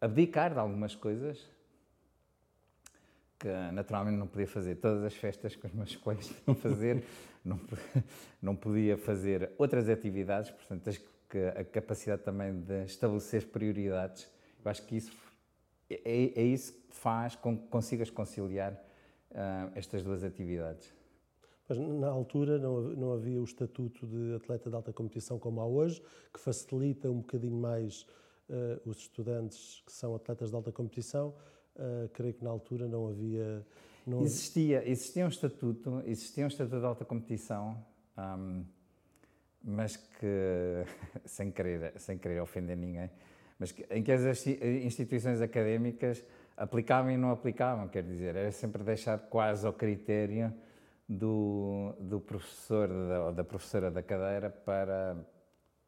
abdicar 0.00 0.52
de 0.52 0.58
algumas 0.58 0.94
coisas, 0.94 1.46
naturalmente 3.72 4.16
não 4.16 4.26
podia 4.26 4.46
fazer 4.46 4.76
todas 4.76 5.02
as 5.04 5.14
festas 5.14 5.54
que 5.54 5.66
os 5.66 5.72
meus 5.72 5.96
colegas 5.96 6.28
podiam 6.44 6.54
fazer, 6.54 7.04
não, 7.44 7.60
não 8.40 8.56
podia 8.56 8.96
fazer 8.96 9.52
outras 9.58 9.88
atividades, 9.88 10.50
portanto, 10.50 10.82
tens 10.82 10.98
que 11.28 11.38
a 11.38 11.64
capacidade 11.64 12.22
também 12.22 12.60
de 12.60 12.84
estabelecer 12.84 13.46
prioridades. 13.48 14.28
Eu 14.64 14.70
acho 14.70 14.82
que 14.86 14.96
isso 14.96 15.12
é, 15.90 16.40
é 16.40 16.42
isso 16.42 16.72
que 16.72 16.94
faz 16.94 17.34
com 17.36 17.56
que 17.56 17.66
consigas 17.68 18.10
conciliar 18.10 18.72
uh, 18.72 19.72
estas 19.74 20.02
duas 20.02 20.22
atividades. 20.22 20.92
Mas 21.68 21.78
na 21.78 22.08
altura 22.08 22.58
não, 22.58 22.80
não 22.80 23.12
havia 23.12 23.40
o 23.40 23.44
estatuto 23.44 24.06
de 24.06 24.34
atleta 24.34 24.68
de 24.68 24.76
alta 24.76 24.92
competição 24.92 25.38
como 25.38 25.60
há 25.60 25.66
hoje, 25.66 26.02
que 26.32 26.38
facilita 26.38 27.10
um 27.10 27.18
bocadinho 27.18 27.56
mais 27.56 28.06
os 28.84 28.98
estudantes 28.98 29.82
que 29.86 29.92
são 29.92 30.14
atletas 30.14 30.50
de 30.50 30.56
alta 30.56 30.70
competição, 30.70 31.34
creio 32.12 32.34
que 32.34 32.44
na 32.44 32.50
altura 32.50 32.86
não 32.86 33.08
havia. 33.08 33.64
Não... 34.06 34.22
Existia, 34.22 34.88
existia 34.88 35.24
um 35.24 35.28
estatuto, 35.28 36.02
existia 36.06 36.44
um 36.44 36.48
estatuto 36.48 36.78
de 36.78 36.86
alta 36.86 37.04
competição, 37.04 37.76
um, 38.18 38.64
mas 39.62 39.96
que, 39.96 40.84
sem 41.24 41.50
querer, 41.50 41.98
sem 41.98 42.18
querer 42.18 42.40
ofender 42.40 42.76
ninguém, 42.76 43.10
mas 43.58 43.72
que, 43.72 43.86
em 43.90 44.02
que 44.02 44.12
as 44.12 44.46
instituições 44.46 45.40
académicas 45.40 46.22
aplicavam 46.56 47.10
e 47.10 47.16
não 47.16 47.30
aplicavam, 47.30 47.88
quer 47.88 48.02
dizer, 48.02 48.36
era 48.36 48.52
sempre 48.52 48.82
deixar 48.82 49.18
quase 49.18 49.66
ao 49.66 49.72
critério 49.72 50.52
do, 51.08 51.94
do 51.98 52.20
professor 52.20 52.90
ou 52.90 53.32
da 53.32 53.44
professora 53.44 53.90
da 53.90 54.02
cadeira 54.02 54.50
para, 54.50 55.16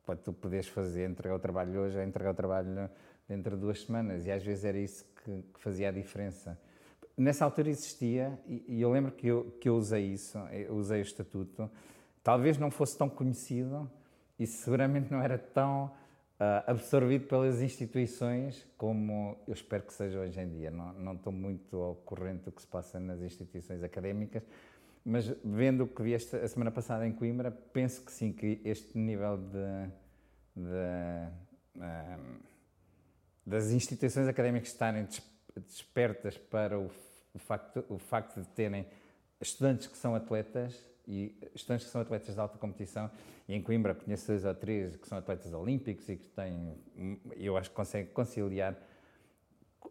para 0.05 0.17
tu 0.17 0.33
poderes 0.33 0.69
fazer, 0.69 1.09
entregar 1.09 1.37
o 1.37 1.39
trabalho 1.39 1.81
hoje 1.81 1.97
ou 1.97 2.03
entregar 2.03 2.31
o 2.31 2.35
trabalho 2.35 2.91
dentro 3.29 3.57
de 3.57 3.61
duas 3.61 3.83
semanas, 3.83 4.27
e 4.27 4.31
às 4.31 4.43
vezes 4.43 4.65
era 4.65 4.79
isso 4.79 5.05
que, 5.27 5.43
que 5.55 5.61
fazia 5.61 5.89
a 5.89 5.93
diferença. 5.93 6.59
Nessa 7.17 7.45
altura 7.45 7.69
existia, 7.69 8.39
e, 8.47 8.65
e 8.69 8.83
eu 8.83 8.91
lembro 8.93 9.11
que 9.11 9.27
eu, 9.27 9.57
que 9.61 9.69
eu 9.69 9.77
usei 9.77 10.05
isso, 10.05 10.39
eu 10.53 10.75
usei 10.75 11.01
o 11.01 11.03
estatuto, 11.03 11.69
talvez 12.23 12.59
não 12.59 12.71
fosse 12.71 12.97
tão 12.97 13.09
conhecido 13.09 13.91
e 14.39 14.47
seguramente 14.47 15.11
não 15.11 15.21
era 15.21 15.37
tão 15.39 15.87
uh, 15.87 16.63
absorvido 16.67 17.27
pelas 17.27 17.61
instituições 17.61 18.67
como 18.77 19.37
eu 19.47 19.55
espero 19.55 19.83
que 19.83 19.95
seja 19.95 20.21
hoje 20.21 20.39
em 20.41 20.49
dia. 20.49 20.71
Não, 20.71 20.93
não 20.93 21.15
estou 21.15 21.33
muito 21.33 21.77
ao 21.77 21.95
corrente 21.97 22.45
do 22.45 22.53
que 22.53 22.61
se 22.61 22.69
passa 22.69 23.01
nas 23.01 23.21
instituições 23.21 23.83
académicas, 23.83 24.43
mas 25.05 25.27
vendo 25.43 25.85
o 25.85 25.89
que 25.89 26.03
vi 26.03 26.15
esta, 26.15 26.39
a 26.39 26.49
semana 26.49 26.71
passada 26.71 27.07
em 27.07 27.13
Coimbra, 27.13 27.51
penso 27.51 28.05
que 28.05 28.13
sim, 28.13 28.33
que 28.33 28.61
este 28.65 28.99
nível 28.99 29.39
de, 29.39 29.91
de 30.55 31.31
um, 31.77 32.56
das 33.47 33.71
instituições 33.71 34.27
académicas 34.27 34.71
estarem 34.71 35.07
despertas 35.57 36.37
para 36.37 36.79
o, 36.79 36.91
o, 37.33 37.39
facto, 37.39 37.85
o 37.89 37.99
facto 37.99 38.41
de 38.41 38.49
terem 38.49 38.85
estudantes 39.41 39.87
que 39.87 39.97
são 39.97 40.15
atletas 40.15 40.85
e 41.07 41.39
estudantes 41.55 41.87
que 41.87 41.93
são 41.93 42.01
atletas 42.01 42.35
de 42.35 42.41
alta 42.41 42.59
competição, 42.59 43.09
e 43.49 43.55
em 43.55 43.63
Coimbra 43.63 43.95
conheço 43.95 44.27
dois 44.27 44.45
ou 44.45 44.55
três 44.55 44.97
que 44.97 45.07
são 45.07 45.17
atletas 45.17 45.53
olímpicos 45.53 46.09
e 46.09 46.17
que 46.17 46.29
têm, 46.29 46.77
eu 47.37 47.57
acho 47.57 47.71
que 47.71 47.77
conseguem 47.77 48.13
conciliar. 48.13 48.77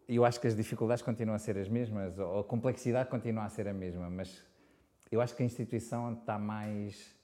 Eu 0.06 0.26
acho 0.26 0.38
que 0.38 0.46
as 0.46 0.54
dificuldades 0.54 1.02
continuam 1.02 1.34
a 1.34 1.38
ser 1.38 1.56
as 1.56 1.68
mesmas, 1.68 2.18
ou 2.18 2.40
a 2.40 2.44
complexidade 2.44 3.08
continua 3.08 3.44
a 3.44 3.48
ser 3.48 3.66
a 3.66 3.72
mesma, 3.72 4.10
mas 4.10 4.42
eu 5.10 5.22
acho 5.22 5.34
que 5.34 5.42
a 5.42 5.46
instituição 5.46 6.12
está 6.12 6.38
mais 6.38 7.14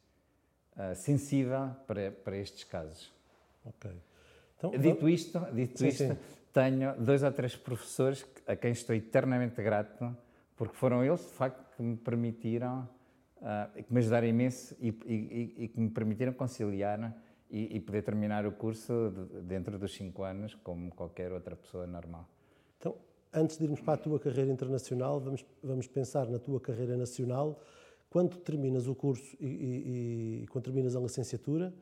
uh, 0.75 0.95
sensível 0.95 1.77
para, 1.87 2.11
para 2.11 2.39
estes 2.39 2.65
casos. 2.65 3.13
Ok. 3.67 3.91
Então, 4.69 4.81
dito 4.81 5.09
isto, 5.09 5.41
dito 5.53 5.79
sim, 5.79 5.89
isto 5.89 6.05
sim. 6.05 6.17
tenho 6.53 6.95
dois 6.97 7.23
ou 7.23 7.33
três 7.33 7.57
professores 7.57 8.25
a 8.47 8.55
quem 8.55 8.71
estou 8.71 8.95
eternamente 8.95 9.61
grato, 9.63 10.17
porque 10.57 10.77
foram 10.77 11.05
eles, 11.05 11.21
de 11.21 11.33
facto, 11.33 11.77
que 11.77 11.83
me 11.83 11.97
permitiram 11.97 12.89
uh, 13.43 13.83
que 13.83 13.93
me 13.93 13.99
ajudaram 13.99 14.27
imenso 14.27 14.77
e, 14.81 14.89
e, 14.89 15.65
e, 15.65 15.69
que 15.69 15.81
me 15.81 15.91
permitiram 15.91 16.33
conciliar 16.33 17.13
e, 17.51 17.77
e, 17.77 17.81
poder 17.81 18.03
terminar 18.03 18.47
o 18.47 18.53
curso 18.53 19.11
de, 19.11 19.43
dentro 19.43 19.79
dos 19.79 19.95
cinco 19.95 20.23
anos, 20.23 20.55
como 20.63 20.91
qualquer 20.95 21.33
outra 21.33 21.57
pessoa 21.57 21.87
normal. 21.87 22.29
Então, 22.79 22.97
antes 23.33 23.59
de 23.59 23.65
irmos 23.65 23.81
para 23.81 23.95
a 23.95 23.97
tua 23.97 24.19
carreira 24.19 24.51
internacional, 24.51 25.21
vamos, 25.21 25.45
vamos 25.63 25.87
pensar 25.87 26.29
na 26.29 26.39
tua 26.39 26.61
carreira 26.61 26.97
nacional. 26.97 27.61
Quando 28.09 28.37
terminas 28.37 28.87
o 28.87 28.95
curso 28.95 29.37
e, 29.41 30.47
quando 30.51 30.65
terminas 30.65 30.95
a 30.95 31.01
licenciatura, 31.01 31.73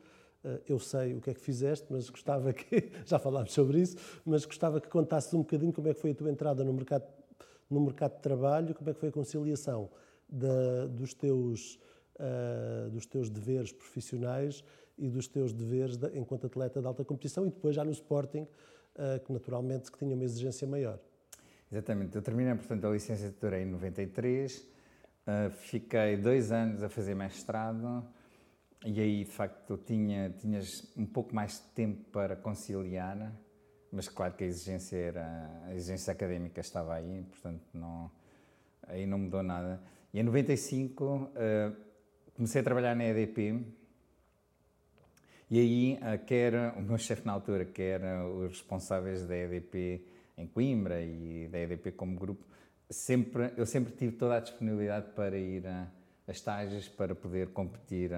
eu 0.67 0.79
sei 0.79 1.13
o 1.13 1.21
que 1.21 1.29
é 1.29 1.33
que 1.33 1.39
fizeste, 1.39 1.85
mas 1.89 2.09
gostava 2.09 2.51
que, 2.51 2.91
já 3.05 3.19
falámos 3.19 3.53
sobre 3.53 3.79
isso, 3.79 3.95
mas 4.25 4.45
gostava 4.45 4.81
que 4.81 4.87
contasses 4.87 5.33
um 5.33 5.39
bocadinho 5.39 5.71
como 5.71 5.87
é 5.87 5.93
que 5.93 5.99
foi 5.99 6.11
a 6.11 6.15
tua 6.15 6.31
entrada 6.31 6.63
no 6.63 6.73
mercado, 6.73 7.05
no 7.69 7.79
mercado 7.79 8.15
de 8.15 8.21
trabalho, 8.21 8.73
como 8.73 8.89
é 8.89 8.93
que 8.93 8.99
foi 8.99 9.09
a 9.09 9.11
conciliação 9.11 9.89
da, 10.27 10.87
dos, 10.87 11.13
teus, 11.13 11.79
uh, 12.15 12.89
dos 12.89 13.05
teus 13.05 13.29
deveres 13.29 13.71
profissionais 13.71 14.63
e 14.97 15.09
dos 15.09 15.27
teus 15.27 15.53
deveres 15.53 15.97
de, 15.97 16.07
enquanto 16.17 16.47
atleta 16.47 16.81
de 16.81 16.87
alta 16.87 17.03
competição 17.03 17.45
e 17.45 17.49
depois 17.49 17.75
já 17.75 17.83
no 17.83 17.91
Sporting, 17.91 18.43
uh, 18.95 19.23
que 19.25 19.31
naturalmente 19.31 19.91
que 19.91 19.97
tinha 19.97 20.15
uma 20.15 20.23
exigência 20.23 20.67
maior. 20.67 20.99
Exatamente. 21.71 22.15
Eu 22.15 22.21
terminei, 22.21 22.53
portanto, 22.55 22.85
a 22.85 22.91
licenciatura 22.91 23.61
em 23.61 23.65
93, 23.65 24.57
uh, 24.57 25.49
fiquei 25.51 26.17
dois 26.17 26.51
anos 26.51 26.83
a 26.83 26.89
fazer 26.89 27.15
mestrado 27.15 28.03
e 28.83 28.99
aí, 28.99 29.23
de 29.23 29.29
facto, 29.29 29.77
tinha, 29.77 30.31
tinhas 30.31 30.91
um 30.97 31.05
pouco 31.05 31.35
mais 31.35 31.53
de 31.53 31.67
tempo 31.75 32.03
para 32.11 32.35
conciliar, 32.35 33.31
mas 33.91 34.09
claro 34.09 34.33
que 34.33 34.43
a 34.43 34.47
exigência, 34.47 34.97
era, 34.97 35.63
a 35.65 35.75
exigência 35.75 36.11
académica 36.11 36.61
estava 36.61 36.95
aí, 36.95 37.23
portanto, 37.29 37.61
não, 37.73 38.09
aí 38.87 39.05
não 39.05 39.19
mudou 39.19 39.43
nada. 39.43 39.79
E 40.11 40.19
em 40.19 40.23
95 40.23 41.03
uh, 41.03 41.29
eh, 41.35 41.71
comecei 42.33 42.61
a 42.61 42.63
trabalhar 42.63 42.95
na 42.95 43.05
EDP 43.05 43.63
e 45.49 45.59
aí 45.59 45.99
uh, 46.01 46.25
quer 46.25 46.73
o 46.75 46.81
meu 46.81 46.97
chefe 46.97 47.25
na 47.25 47.33
altura, 47.33 47.65
quer 47.65 48.01
os 48.25 48.49
responsáveis 48.49 49.27
da 49.27 49.37
EDP 49.37 50.03
em 50.37 50.47
Coimbra 50.47 51.01
e 51.03 51.47
da 51.49 51.59
EDP 51.59 51.91
como 51.91 52.17
grupo, 52.17 52.43
sempre, 52.89 53.53
eu 53.55 53.65
sempre 53.65 53.93
tive 53.93 54.13
toda 54.13 54.37
a 54.37 54.39
disponibilidade 54.39 55.11
para 55.11 55.37
ir 55.37 55.67
a, 55.67 55.87
a 56.27 56.31
estágios, 56.31 56.89
para 56.89 57.13
poder 57.13 57.49
competir 57.49 58.11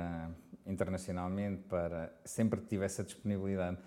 internacionalmente, 0.66 1.64
para 1.64 2.14
sempre 2.24 2.62
tive 2.62 2.86
essa 2.86 3.04
disponibilidade. 3.04 3.78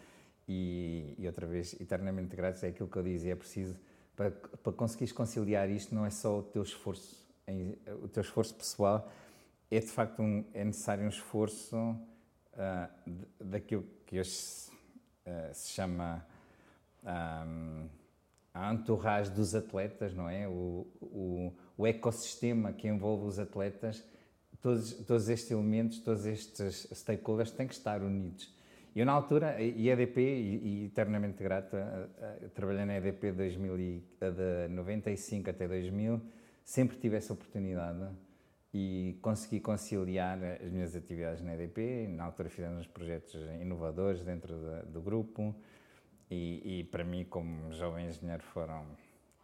E, 0.48 1.14
e, 1.18 1.26
outra 1.26 1.46
vez, 1.46 1.74
eternamente 1.80 2.36
gratos, 2.36 2.62
é 2.62 2.68
aquilo 2.68 2.88
que 2.88 2.96
eu 2.96 3.02
dizia, 3.02 3.32
é 3.32 3.36
preciso, 3.36 3.76
para, 4.14 4.30
para 4.30 4.72
conseguires 4.72 5.12
conciliar 5.12 5.68
isto, 5.68 5.94
não 5.94 6.06
é 6.06 6.10
só 6.10 6.38
o 6.38 6.42
teu 6.42 6.62
esforço 6.62 7.26
o 8.02 8.08
teu 8.08 8.22
esforço 8.22 8.54
pessoal 8.54 9.08
é 9.70 9.80
de 9.80 9.86
facto 9.86 10.22
um, 10.22 10.44
é 10.52 10.64
necessário 10.64 11.04
um 11.04 11.08
esforço 11.08 11.76
uh, 11.76 13.14
daquilo 13.40 13.84
que 14.04 14.18
hoje 14.18 14.70
uh, 15.26 15.52
se 15.52 15.72
chama 15.72 16.24
um, 17.04 17.88
a 18.54 18.72
entourage 18.72 19.30
dos 19.30 19.54
atletas, 19.54 20.14
não 20.14 20.28
é? 20.28 20.48
O, 20.48 20.86
o, 21.00 21.52
o, 21.76 21.86
ecossistema 21.86 22.72
que 22.72 22.88
envolve 22.88 23.26
os 23.26 23.38
atletas, 23.38 24.02
todos, 24.66 24.94
todos 24.94 25.28
estes 25.28 25.48
elementos, 25.52 26.00
todos 26.00 26.26
estes 26.26 26.88
stakeholders 26.92 27.52
têm 27.52 27.68
que 27.68 27.74
estar 27.74 28.02
unidos. 28.02 28.52
Eu, 28.96 29.06
na 29.06 29.12
altura, 29.12 29.62
e 29.62 29.88
EDP, 29.88 30.18
e, 30.18 30.86
eternamente 30.86 31.40
grato, 31.40 31.76
uh, 31.76 32.48
trabalhei 32.48 32.84
na 32.84 32.96
EDP 32.96 33.30
2000 33.30 33.78
e, 33.78 34.02
de 34.18 34.74
95 34.74 35.50
até 35.50 35.68
2000, 35.68 36.20
sempre 36.64 36.96
tive 36.96 37.16
essa 37.16 37.32
oportunidade 37.32 38.08
e 38.74 39.16
consegui 39.22 39.60
conciliar 39.60 40.42
as 40.42 40.72
minhas 40.72 40.96
atividades 40.96 41.44
na 41.44 41.54
EDP. 41.54 42.08
Na 42.08 42.24
altura 42.24 42.48
fizemos 42.48 42.88
projetos 42.88 43.36
inovadores 43.60 44.24
dentro 44.24 44.56
do 44.92 45.00
grupo 45.00 45.54
e, 46.28 46.80
e, 46.80 46.84
para 46.90 47.04
mim, 47.04 47.24
como 47.24 47.72
jovem 47.72 48.08
engenheiro, 48.08 48.42
foram 48.42 48.84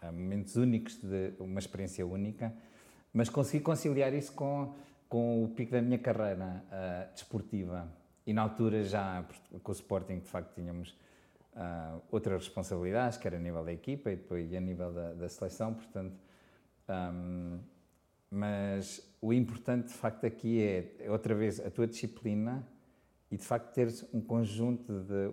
eh, 0.02 0.10
momentos 0.10 0.56
únicos, 0.56 0.96
de 0.96 1.34
uma 1.38 1.60
experiência 1.60 2.04
única, 2.04 2.52
mas 3.12 3.28
consegui 3.28 3.62
conciliar 3.62 4.12
isso 4.14 4.32
com, 4.32 4.74
com 5.12 5.44
o 5.44 5.48
pico 5.48 5.72
da 5.72 5.82
minha 5.82 5.98
carreira 5.98 6.64
uh, 6.72 7.12
desportiva. 7.12 7.86
E 8.26 8.32
na 8.32 8.40
altura 8.40 8.82
já, 8.82 9.22
com 9.62 9.70
o 9.70 9.74
Sporting, 9.74 10.20
de 10.20 10.26
facto, 10.26 10.54
tínhamos 10.54 10.96
uh, 11.52 12.00
outras 12.10 12.46
responsabilidades, 12.46 13.18
que 13.18 13.26
era 13.26 13.36
a 13.36 13.38
nível 13.38 13.62
da 13.62 13.74
equipa 13.74 14.10
e 14.10 14.16
depois 14.16 14.54
a 14.54 14.60
nível 14.60 14.90
da, 14.90 15.12
da 15.12 15.28
seleção, 15.28 15.74
portanto 15.74 16.16
um, 16.88 17.58
mas 18.30 19.06
o 19.20 19.34
importante, 19.34 19.88
de 19.88 19.92
facto, 19.92 20.24
aqui 20.24 20.62
é, 20.62 21.10
outra 21.10 21.34
vez, 21.34 21.60
a 21.60 21.70
tua 21.70 21.86
disciplina 21.86 22.66
e, 23.30 23.36
de 23.36 23.44
facto, 23.44 23.70
teres 23.74 24.08
um 24.14 24.20
conjunto 24.22 25.00
de, 25.00 25.30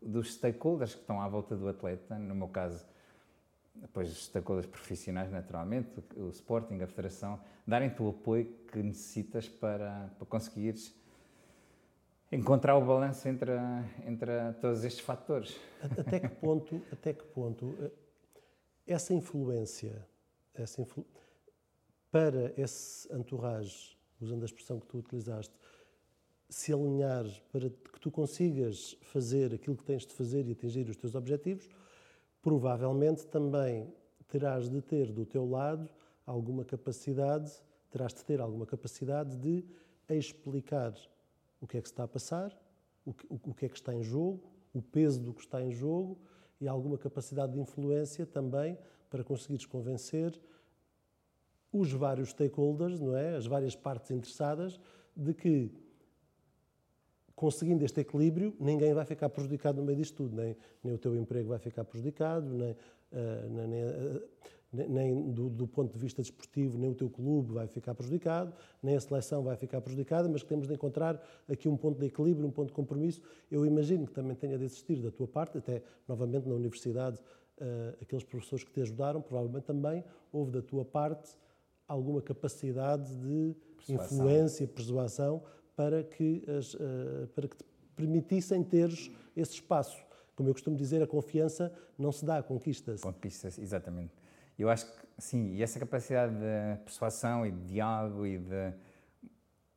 dos 0.00 0.34
stakeholders 0.34 0.94
que 0.94 1.00
estão 1.00 1.20
à 1.20 1.26
volta 1.26 1.56
do 1.56 1.68
atleta, 1.68 2.16
no 2.16 2.36
meu 2.36 2.46
caso, 2.46 2.86
depois 3.80 4.10
os 4.10 4.26
stakeholders 4.26 4.66
profissionais, 4.66 5.30
naturalmente, 5.30 5.88
o 6.16 6.28
Sporting, 6.28 6.80
a 6.82 6.86
Federação, 6.86 7.40
darem-te 7.66 8.02
o 8.02 8.10
apoio 8.10 8.46
que 8.70 8.82
necessitas 8.82 9.48
para, 9.48 10.10
para 10.18 10.26
conseguires 10.26 10.94
encontrar 12.30 12.76
o 12.76 12.84
balanço 12.84 13.28
entre, 13.28 13.52
entre 14.06 14.52
todos 14.60 14.84
estes 14.84 15.04
fatores. 15.04 15.58
Até 15.98 16.20
que 16.20 16.28
ponto, 16.28 16.80
até 16.92 17.12
que 17.12 17.24
ponto 17.24 17.74
eh, 17.80 17.90
essa 18.86 19.12
influência 19.12 20.06
essa 20.54 20.84
para 22.10 22.52
esse 22.60 23.12
entourage, 23.14 23.96
usando 24.20 24.42
a 24.42 24.44
expressão 24.44 24.78
que 24.80 24.86
tu 24.86 24.98
utilizaste, 24.98 25.54
se 26.48 26.72
alinhar 26.72 27.24
para 27.52 27.70
que 27.70 28.00
tu 28.00 28.10
consigas 28.10 28.96
fazer 29.02 29.54
aquilo 29.54 29.76
que 29.76 29.84
tens 29.84 30.04
de 30.04 30.12
fazer 30.12 30.46
e 30.48 30.52
atingir 30.52 30.88
os 30.88 30.96
teus 30.96 31.14
objetivos, 31.14 31.68
provavelmente 32.42 33.26
também 33.26 33.92
terás 34.28 34.68
de 34.68 34.80
ter 34.80 35.12
do 35.12 35.26
teu 35.26 35.48
lado 35.48 35.88
alguma 36.26 36.64
capacidade, 36.64 37.50
terás 37.90 38.14
de 38.14 38.24
ter 38.24 38.40
alguma 38.40 38.66
capacidade 38.66 39.36
de 39.36 39.64
explicar 40.08 40.94
o 41.60 41.66
que 41.66 41.78
é 41.78 41.80
que 41.80 41.88
está 41.88 42.04
a 42.04 42.08
passar, 42.08 42.56
o 43.04 43.12
que, 43.12 43.26
o 43.28 43.54
que 43.54 43.66
é 43.66 43.68
que 43.68 43.76
está 43.76 43.94
em 43.94 44.02
jogo, 44.02 44.42
o 44.72 44.80
peso 44.80 45.20
do 45.20 45.34
que 45.34 45.40
está 45.40 45.60
em 45.62 45.72
jogo 45.72 46.18
e 46.60 46.68
alguma 46.68 46.96
capacidade 46.96 47.52
de 47.52 47.60
influência 47.60 48.26
também 48.26 48.78
para 49.08 49.24
conseguires 49.24 49.66
convencer 49.66 50.40
os 51.72 51.92
vários 51.92 52.30
stakeholders, 52.30 53.00
não 53.00 53.16
é? 53.16 53.36
as 53.36 53.46
várias 53.46 53.74
partes 53.76 54.10
interessadas, 54.10 54.80
de 55.16 55.34
que 55.34 55.72
conseguindo 57.40 57.82
este 57.86 58.02
equilíbrio, 58.02 58.54
ninguém 58.60 58.92
vai 58.92 59.06
ficar 59.06 59.30
prejudicado 59.30 59.80
no 59.80 59.86
meio 59.86 59.96
disto 59.96 60.14
tudo, 60.14 60.36
nem, 60.36 60.54
nem 60.84 60.92
o 60.92 60.98
teu 60.98 61.16
emprego 61.16 61.48
vai 61.48 61.58
ficar 61.58 61.84
prejudicado, 61.84 62.46
nem, 62.46 62.72
uh, 62.72 63.66
nem, 63.66 63.82
uh, 63.82 64.88
nem 64.90 65.32
do, 65.32 65.48
do, 65.48 65.66
ponto 65.66 65.90
de 65.90 65.98
vista 65.98 66.20
desportivo, 66.20 66.76
nem 66.76 66.90
o 66.90 66.94
teu 66.94 67.08
clube 67.08 67.54
vai 67.54 67.66
ficar 67.66 67.94
prejudicado, 67.94 68.52
nem 68.82 68.94
a 68.94 69.00
seleção 69.00 69.42
vai 69.42 69.56
ficar 69.56 69.80
prejudicada, 69.80 70.28
mas 70.28 70.42
que 70.42 70.50
temos 70.50 70.68
de 70.68 70.74
encontrar 70.74 71.18
aqui 71.48 71.66
um 71.66 71.78
ponto 71.78 71.98
de 71.98 72.04
equilíbrio, 72.08 72.46
um 72.46 72.50
ponto 72.50 72.66
de 72.66 72.74
compromisso. 72.74 73.22
Eu 73.50 73.64
imagino 73.64 74.06
que 74.06 74.12
também 74.12 74.36
tenha 74.36 74.58
de 74.58 74.64
existir 74.64 75.00
da 75.00 75.10
tua 75.10 75.26
parte, 75.26 75.56
até 75.56 75.82
novamente 76.06 76.46
na 76.46 76.54
universidade, 76.54 77.18
uh, 77.56 77.96
aqueles 78.02 78.22
professores 78.22 78.64
que 78.64 78.70
te 78.70 78.82
ajudaram, 78.82 79.22
provavelmente 79.22 79.64
também 79.64 80.04
houve 80.30 80.50
da 80.50 80.60
tua 80.60 80.84
parte 80.84 81.30
alguma 81.88 82.20
capacidade 82.20 83.16
de 83.16 83.56
persuasão. 83.76 84.18
influência, 84.18 84.68
persuasão, 84.68 85.42
para 85.80 86.04
que, 86.04 86.44
as, 86.46 86.74
uh, 86.74 87.26
para 87.34 87.48
que 87.48 87.56
te 87.56 87.64
permitissem 87.96 88.62
teres 88.62 89.10
esse 89.34 89.54
espaço. 89.54 89.96
Como 90.36 90.46
eu 90.46 90.52
costumo 90.52 90.76
dizer, 90.76 91.02
a 91.02 91.06
confiança 91.06 91.72
não 91.96 92.12
se 92.12 92.22
dá, 92.22 92.42
conquista-se. 92.42 93.02
Conquista-se, 93.02 93.62
exatamente. 93.62 94.12
Eu 94.58 94.68
acho 94.68 94.84
que, 94.84 95.06
sim, 95.16 95.54
e 95.54 95.62
essa 95.62 95.80
capacidade 95.80 96.34
de 96.34 96.84
persuasão 96.84 97.46
e 97.46 97.50
de 97.50 97.62
diálogo 97.64 98.26
e 98.26 98.36
de 98.36 98.74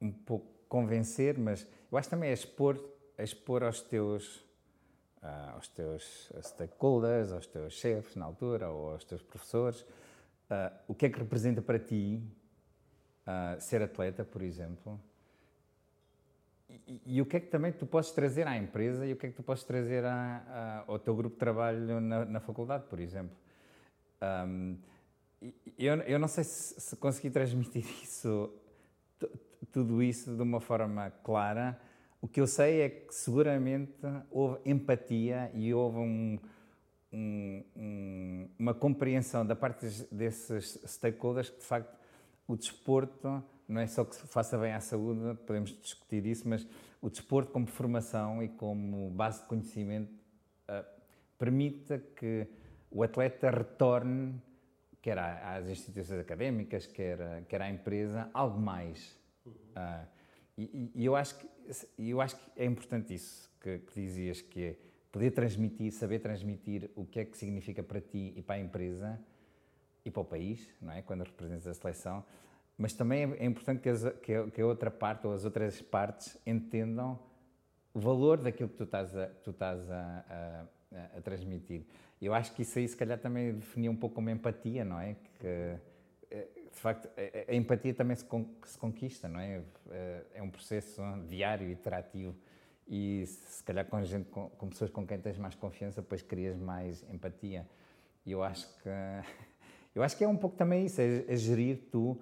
um 0.01 0.11
pouco 0.11 0.45
convencer, 0.67 1.37
mas 1.37 1.65
eu 1.89 1.97
acho 1.97 2.09
também 2.09 2.31
é 2.31 2.33
expor, 2.33 2.77
é 3.17 3.23
expor 3.23 3.63
aos 3.63 3.79
teus, 3.79 4.39
uh, 5.21 5.53
aos 5.53 5.69
teus 5.69 6.29
stakeholders, 6.41 7.31
aos 7.31 7.47
teus 7.47 7.75
chefes 7.75 8.17
na 8.17 8.25
altura, 8.25 8.69
ou 8.69 8.91
aos 8.91 9.05
teus 9.05 9.21
professores, 9.21 9.83
uh, 10.51 10.75
o 10.85 10.93
que 10.93 11.05
é 11.05 11.09
que 11.09 11.17
representa 11.17 11.61
para 11.61 11.79
ti 11.79 12.21
uh, 13.25 13.61
ser 13.61 13.81
atleta, 13.81 14.25
por 14.25 14.41
exemplo, 14.41 14.99
e, 17.05 17.21
o 17.21 17.25
que 17.25 17.37
é 17.37 17.39
que 17.39 17.47
também 17.47 17.71
tu 17.71 17.85
podes 17.85 18.11
trazer 18.11 18.47
à 18.47 18.57
empresa 18.57 19.05
e 19.05 19.13
o 19.13 19.15
que 19.15 19.27
é 19.27 19.29
que 19.29 19.35
tu 19.35 19.43
podes 19.43 19.63
trazer 19.63 20.03
à, 20.03 20.43
à, 20.47 20.83
ao 20.87 20.99
teu 20.99 21.15
grupo 21.15 21.35
de 21.35 21.39
trabalho 21.39 21.99
na, 22.01 22.25
na 22.25 22.39
faculdade, 22.39 22.85
por 22.89 22.99
exemplo. 22.99 23.35
Um, 24.21 24.77
eu, 25.77 25.95
eu 26.01 26.19
não 26.19 26.27
sei 26.27 26.43
se, 26.43 26.79
se 26.79 26.95
consegui 26.95 27.29
transmitir 27.29 27.85
isso, 28.03 28.53
tudo 29.71 30.01
isso 30.03 30.35
de 30.35 30.41
uma 30.41 30.59
forma 30.59 31.09
clara. 31.23 31.79
O 32.21 32.27
que 32.27 32.39
eu 32.39 32.47
sei 32.47 32.81
é 32.81 32.89
que 32.89 33.13
seguramente 33.13 33.99
houve 34.31 34.59
empatia 34.65 35.51
e 35.53 35.73
houve 35.73 35.97
um, 35.97 36.39
um, 37.11 37.63
um, 37.75 38.49
uma 38.57 38.73
compreensão 38.73 39.45
da 39.45 39.55
parte 39.55 39.85
desses 40.11 40.81
stakeholders 40.85 41.49
que, 41.49 41.59
de 41.59 41.65
facto, 41.65 41.97
o 42.47 42.55
desporto 42.55 43.43
não 43.67 43.81
é 43.81 43.87
só 43.87 44.03
que 44.03 44.15
faça 44.15 44.57
bem 44.57 44.73
à 44.73 44.79
saúde, 44.79 45.37
podemos 45.45 45.77
discutir 45.81 46.25
isso, 46.25 46.47
mas 46.47 46.67
o 47.01 47.09
desporto 47.09 47.51
como 47.51 47.65
formação 47.67 48.41
e 48.41 48.49
como 48.49 49.09
base 49.11 49.41
de 49.41 49.47
conhecimento 49.47 50.11
uh, 50.69 50.85
permita 51.37 51.99
que 51.99 52.47
o 52.89 53.03
atleta 53.03 53.49
retorne 53.49 54.41
quer 55.01 55.19
às 55.19 55.67
instituições 55.67 56.21
académicas, 56.21 56.87
quer, 56.87 57.43
quer 57.49 57.61
à 57.61 57.69
empresa, 57.69 58.29
algo 58.33 58.57
mais. 58.57 59.19
Uh, 59.45 60.07
e, 60.57 60.91
e, 60.95 61.05
eu, 61.05 61.13
acho 61.13 61.37
que, 61.37 61.49
eu 61.97 62.21
acho 62.21 62.37
que 62.37 62.51
é 62.55 62.65
importante 62.65 63.13
isso 63.13 63.51
que, 63.59 63.79
que, 63.79 63.93
dizias, 63.99 64.39
que 64.39 64.63
é 64.63 64.75
poder 65.11 65.31
transmitir, 65.31 65.91
saber 65.91 66.19
transmitir 66.19 66.89
o 66.95 67.05
que 67.05 67.19
é 67.19 67.25
que 67.25 67.37
significa 67.37 67.83
para 67.83 67.99
ti 67.99 68.33
e 68.37 68.41
para 68.41 68.55
a 68.55 68.59
empresa 68.59 69.19
e 70.05 70.09
para 70.09 70.21
o 70.21 70.25
país, 70.25 70.73
não 70.81 70.93
é? 70.93 71.01
Quando 71.01 71.23
representas 71.23 71.67
a 71.67 71.73
seleção. 71.73 72.23
Mas 72.77 72.93
também 72.93 73.23
é, 73.23 73.43
é 73.43 73.45
importante 73.45 73.81
que, 73.81 73.89
as, 73.89 74.03
que, 74.21 74.33
a, 74.33 74.47
que 74.49 74.61
a 74.61 74.65
outra 74.65 74.89
parte 74.89 75.27
ou 75.27 75.33
as 75.33 75.45
outras 75.45 75.81
partes 75.81 76.37
entendam 76.45 77.19
o 77.93 77.99
valor 77.99 78.39
daquilo 78.39 78.69
que 78.69 78.75
tu 78.75 78.83
estás 78.83 79.15
a, 79.15 79.27
tu 79.27 79.51
estás 79.51 79.89
a, 79.89 80.65
a, 80.91 81.17
a 81.17 81.21
transmitir. 81.21 81.85
Eu 82.21 82.33
acho 82.33 82.53
que 82.53 82.61
isso 82.61 82.79
aí, 82.79 82.87
se 82.87 82.95
calhar, 82.95 83.19
também 83.19 83.53
definia 83.53 83.91
um 83.91 83.95
pouco 83.95 84.15
como 84.15 84.29
empatia, 84.29 84.83
não 84.83 84.99
é? 84.99 85.15
Que, 85.39 85.77
eh, 86.31 86.47
de 86.71 86.79
facto, 86.79 87.09
a, 87.47 87.53
empatia 87.53 87.93
também 87.93 88.15
se, 88.15 88.23
con, 88.23 88.45
se, 88.63 88.77
conquista, 88.77 89.27
não 89.27 89.39
é? 89.39 89.61
Eh, 89.91 90.23
é 90.35 90.41
um 90.41 90.49
processo 90.49 91.01
diário, 91.27 91.69
iterativo. 91.69 92.35
E 92.87 93.25
se 93.25 93.63
calhar 93.63 93.85
com, 93.85 94.01
gente, 94.03 94.29
com, 94.29 94.49
com 94.49 94.69
pessoas 94.69 94.89
com 94.89 95.05
quem 95.05 95.19
tens 95.19 95.37
mais 95.37 95.53
confiança, 95.53 96.01
depois 96.01 96.21
crias 96.21 96.57
mais 96.57 97.03
empatia. 97.11 97.67
E 98.25 98.31
eu 98.31 98.41
acho 98.41 98.67
que, 98.81 98.89
eu 99.93 100.01
acho 100.01 100.17
que 100.17 100.23
é 100.23 100.27
um 100.27 100.37
pouco 100.37 100.55
também 100.55 100.85
isso, 100.85 101.01
é, 101.01 101.25
é 101.27 101.35
gerir 101.35 101.79
tu, 101.91 102.17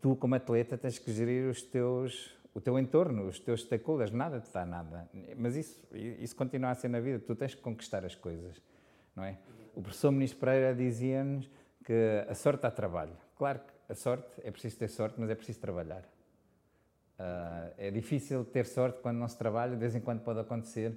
tu 0.00 0.16
como 0.16 0.34
atleta 0.34 0.76
tens 0.76 0.98
que 0.98 1.12
gerir 1.12 1.48
os 1.48 1.62
teus 1.62 2.36
o 2.54 2.60
teu 2.60 2.76
entorno, 2.78 3.28
os 3.28 3.38
teus 3.38 3.60
stakeholders, 3.62 4.10
nada 4.10 4.40
te 4.40 4.50
dá 4.52 4.66
nada. 4.66 5.08
Mas 5.36 5.54
isso, 5.54 5.80
isso 5.94 6.34
continua 6.34 6.70
a 6.70 6.74
ser 6.74 6.88
na 6.88 6.98
vida, 6.98 7.20
tu 7.20 7.36
tens 7.36 7.54
que 7.54 7.60
conquistar 7.60 8.04
as 8.04 8.16
coisas 8.16 8.60
não 9.18 9.24
é? 9.24 9.36
O 9.74 9.82
professor 9.82 10.12
Ministro 10.12 10.38
Pereira 10.38 10.74
dizia-nos 10.74 11.50
que 11.84 12.24
a 12.28 12.34
sorte 12.34 12.62
dá 12.62 12.70
trabalho. 12.70 13.16
Claro 13.36 13.58
que 13.58 13.92
a 13.92 13.94
sorte, 13.94 14.28
é 14.44 14.50
preciso 14.50 14.78
ter 14.78 14.88
sorte, 14.88 15.16
mas 15.18 15.28
é 15.28 15.34
preciso 15.34 15.60
trabalhar. 15.60 16.02
Uh, 17.18 17.74
é 17.76 17.90
difícil 17.90 18.44
ter 18.44 18.64
sorte 18.64 19.00
quando 19.00 19.18
não 19.18 19.28
se 19.28 19.36
trabalha, 19.36 19.72
de 19.72 19.78
vez 19.78 19.94
em 19.94 20.00
quando 20.00 20.20
pode 20.20 20.38
acontecer, 20.38 20.94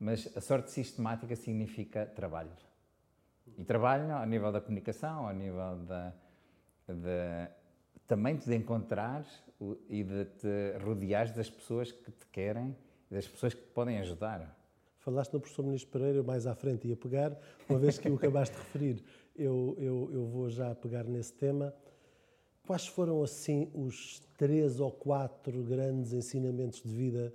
mas 0.00 0.28
a 0.36 0.40
sorte 0.40 0.70
sistemática 0.70 1.36
significa 1.36 2.06
trabalho. 2.06 2.50
E 3.56 3.64
trabalho 3.64 4.12
ao 4.12 4.26
nível 4.26 4.50
da 4.50 4.60
comunicação, 4.60 5.28
ao 5.28 5.34
nível 5.34 5.76
da, 5.86 6.12
de, 6.88 7.48
também 8.10 8.34
de 8.34 8.52
encontrar 8.56 9.24
e 9.88 10.02
de 10.02 10.24
te 10.24 10.78
rodear 10.84 11.32
das 11.32 11.48
pessoas 11.48 11.92
que 11.92 12.10
te 12.10 12.26
querem 12.32 12.76
e 13.08 13.14
das 13.14 13.28
pessoas 13.28 13.54
que 13.54 13.62
te 13.62 13.68
podem 13.68 14.00
ajudar. 14.00 14.58
Falaste 14.98 15.32
no 15.32 15.38
professor 15.38 15.64
Ministro 15.64 15.92
Pereira, 15.92 16.20
mais 16.20 16.44
à 16.44 16.56
frente 16.56 16.88
ia 16.88 16.96
pegar, 16.96 17.38
uma 17.68 17.78
vez 17.78 17.98
que 17.98 18.08
o 18.10 18.16
acabaste 18.16 18.56
de 18.56 18.62
referir, 18.62 19.04
eu, 19.36 19.76
eu, 19.78 20.10
eu 20.12 20.26
vou 20.26 20.50
já 20.50 20.74
pegar 20.74 21.04
nesse 21.04 21.32
tema. 21.34 21.72
Quais 22.66 22.88
foram, 22.88 23.22
assim, 23.22 23.70
os 23.72 24.18
três 24.36 24.80
ou 24.80 24.90
quatro 24.90 25.62
grandes 25.62 26.12
ensinamentos 26.12 26.82
de 26.82 26.92
vida 26.92 27.32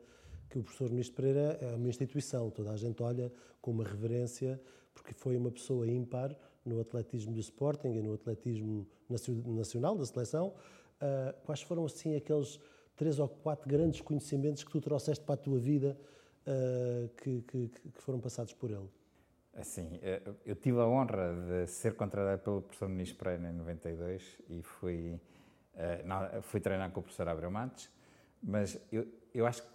que 0.49 0.59
o 0.59 0.63
professor 0.63 0.89
Ministro 0.89 1.15
Pereira 1.15 1.57
é 1.61 1.73
uma 1.73 1.87
instituição, 1.87 2.49
toda 2.49 2.71
a 2.71 2.75
gente 2.75 3.01
olha 3.01 3.31
com 3.61 3.71
uma 3.71 3.85
reverência, 3.85 4.61
porque 4.93 5.13
foi 5.13 5.37
uma 5.37 5.51
pessoa 5.51 5.87
ímpar 5.87 6.35
no 6.65 6.79
atletismo 6.79 7.33
do 7.33 7.39
Sporting 7.39 7.89
e 7.89 8.01
no 8.01 8.13
atletismo 8.13 8.87
nacional 9.09 9.95
da 9.95 10.05
seleção. 10.05 10.53
Uh, 10.95 11.33
quais 11.43 11.61
foram, 11.61 11.85
assim, 11.85 12.15
aqueles 12.15 12.59
três 12.95 13.19
ou 13.19 13.27
quatro 13.27 13.69
grandes 13.69 14.01
conhecimentos 14.01 14.63
que 14.63 14.71
tu 14.71 14.81
trouxeste 14.81 15.23
para 15.23 15.35
a 15.35 15.37
tua 15.37 15.59
vida 15.59 15.97
uh, 16.47 17.09
que, 17.17 17.41
que, 17.41 17.67
que, 17.67 18.01
foram 18.01 18.19
passados 18.19 18.53
por 18.53 18.71
ele? 18.71 18.89
Assim, 19.53 19.99
eh, 20.01 20.21
eu 20.45 20.55
tive 20.55 20.79
a 20.79 20.85
honra 20.85 21.33
de 21.33 21.67
ser 21.67 21.95
contratado 21.95 22.41
pelo 22.41 22.61
professor 22.61 22.89
Ministro 22.89 23.17
Pereira 23.17 23.49
em 23.49 23.53
92 23.53 24.37
e 24.49 24.61
fui, 24.61 25.19
uh, 25.75 26.41
fui 26.41 26.59
treinar 26.59 26.91
com 26.91 26.99
o 26.99 27.03
professor 27.03 27.27
Abreu 27.29 27.49
Matos, 27.49 27.89
mas 28.43 28.77
eu, 28.91 29.07
eu 29.33 29.45
acho 29.45 29.63
que 29.63 29.69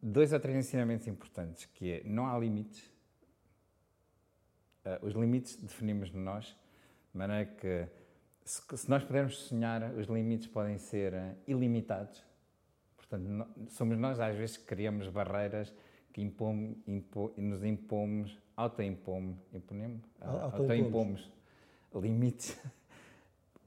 dois 0.00 0.32
ou 0.32 0.40
três 0.40 0.56
ensinamentos 0.56 1.06
importantes, 1.08 1.66
que 1.66 1.92
é, 1.92 2.02
não 2.04 2.26
há 2.26 2.38
limites, 2.38 2.90
os 5.02 5.14
limites 5.14 5.56
definimos 5.56 6.10
nós, 6.12 6.46
de 7.12 7.18
maneira 7.18 7.44
que 7.44 7.86
se, 8.44 8.88
nós 8.88 9.04
pudermos 9.04 9.38
sonhar, 9.38 9.92
os 9.94 10.06
limites 10.06 10.46
podem 10.46 10.78
ser 10.78 11.14
ilimitados, 11.46 12.24
Portanto, 13.08 13.48
somos 13.68 13.96
nós 13.96 14.18
às 14.18 14.36
vezes 14.36 14.56
que 14.56 14.64
criamos 14.64 15.08
barreiras 15.08 15.72
que 16.12 16.20
impomos, 16.20 16.76
impo, 16.86 17.32
nos 17.36 17.62
impomos, 17.62 18.36
autoimpomos, 18.56 19.36
imponemos, 19.52 20.02
autoimpomos 20.20 21.30
limites. 21.94 22.58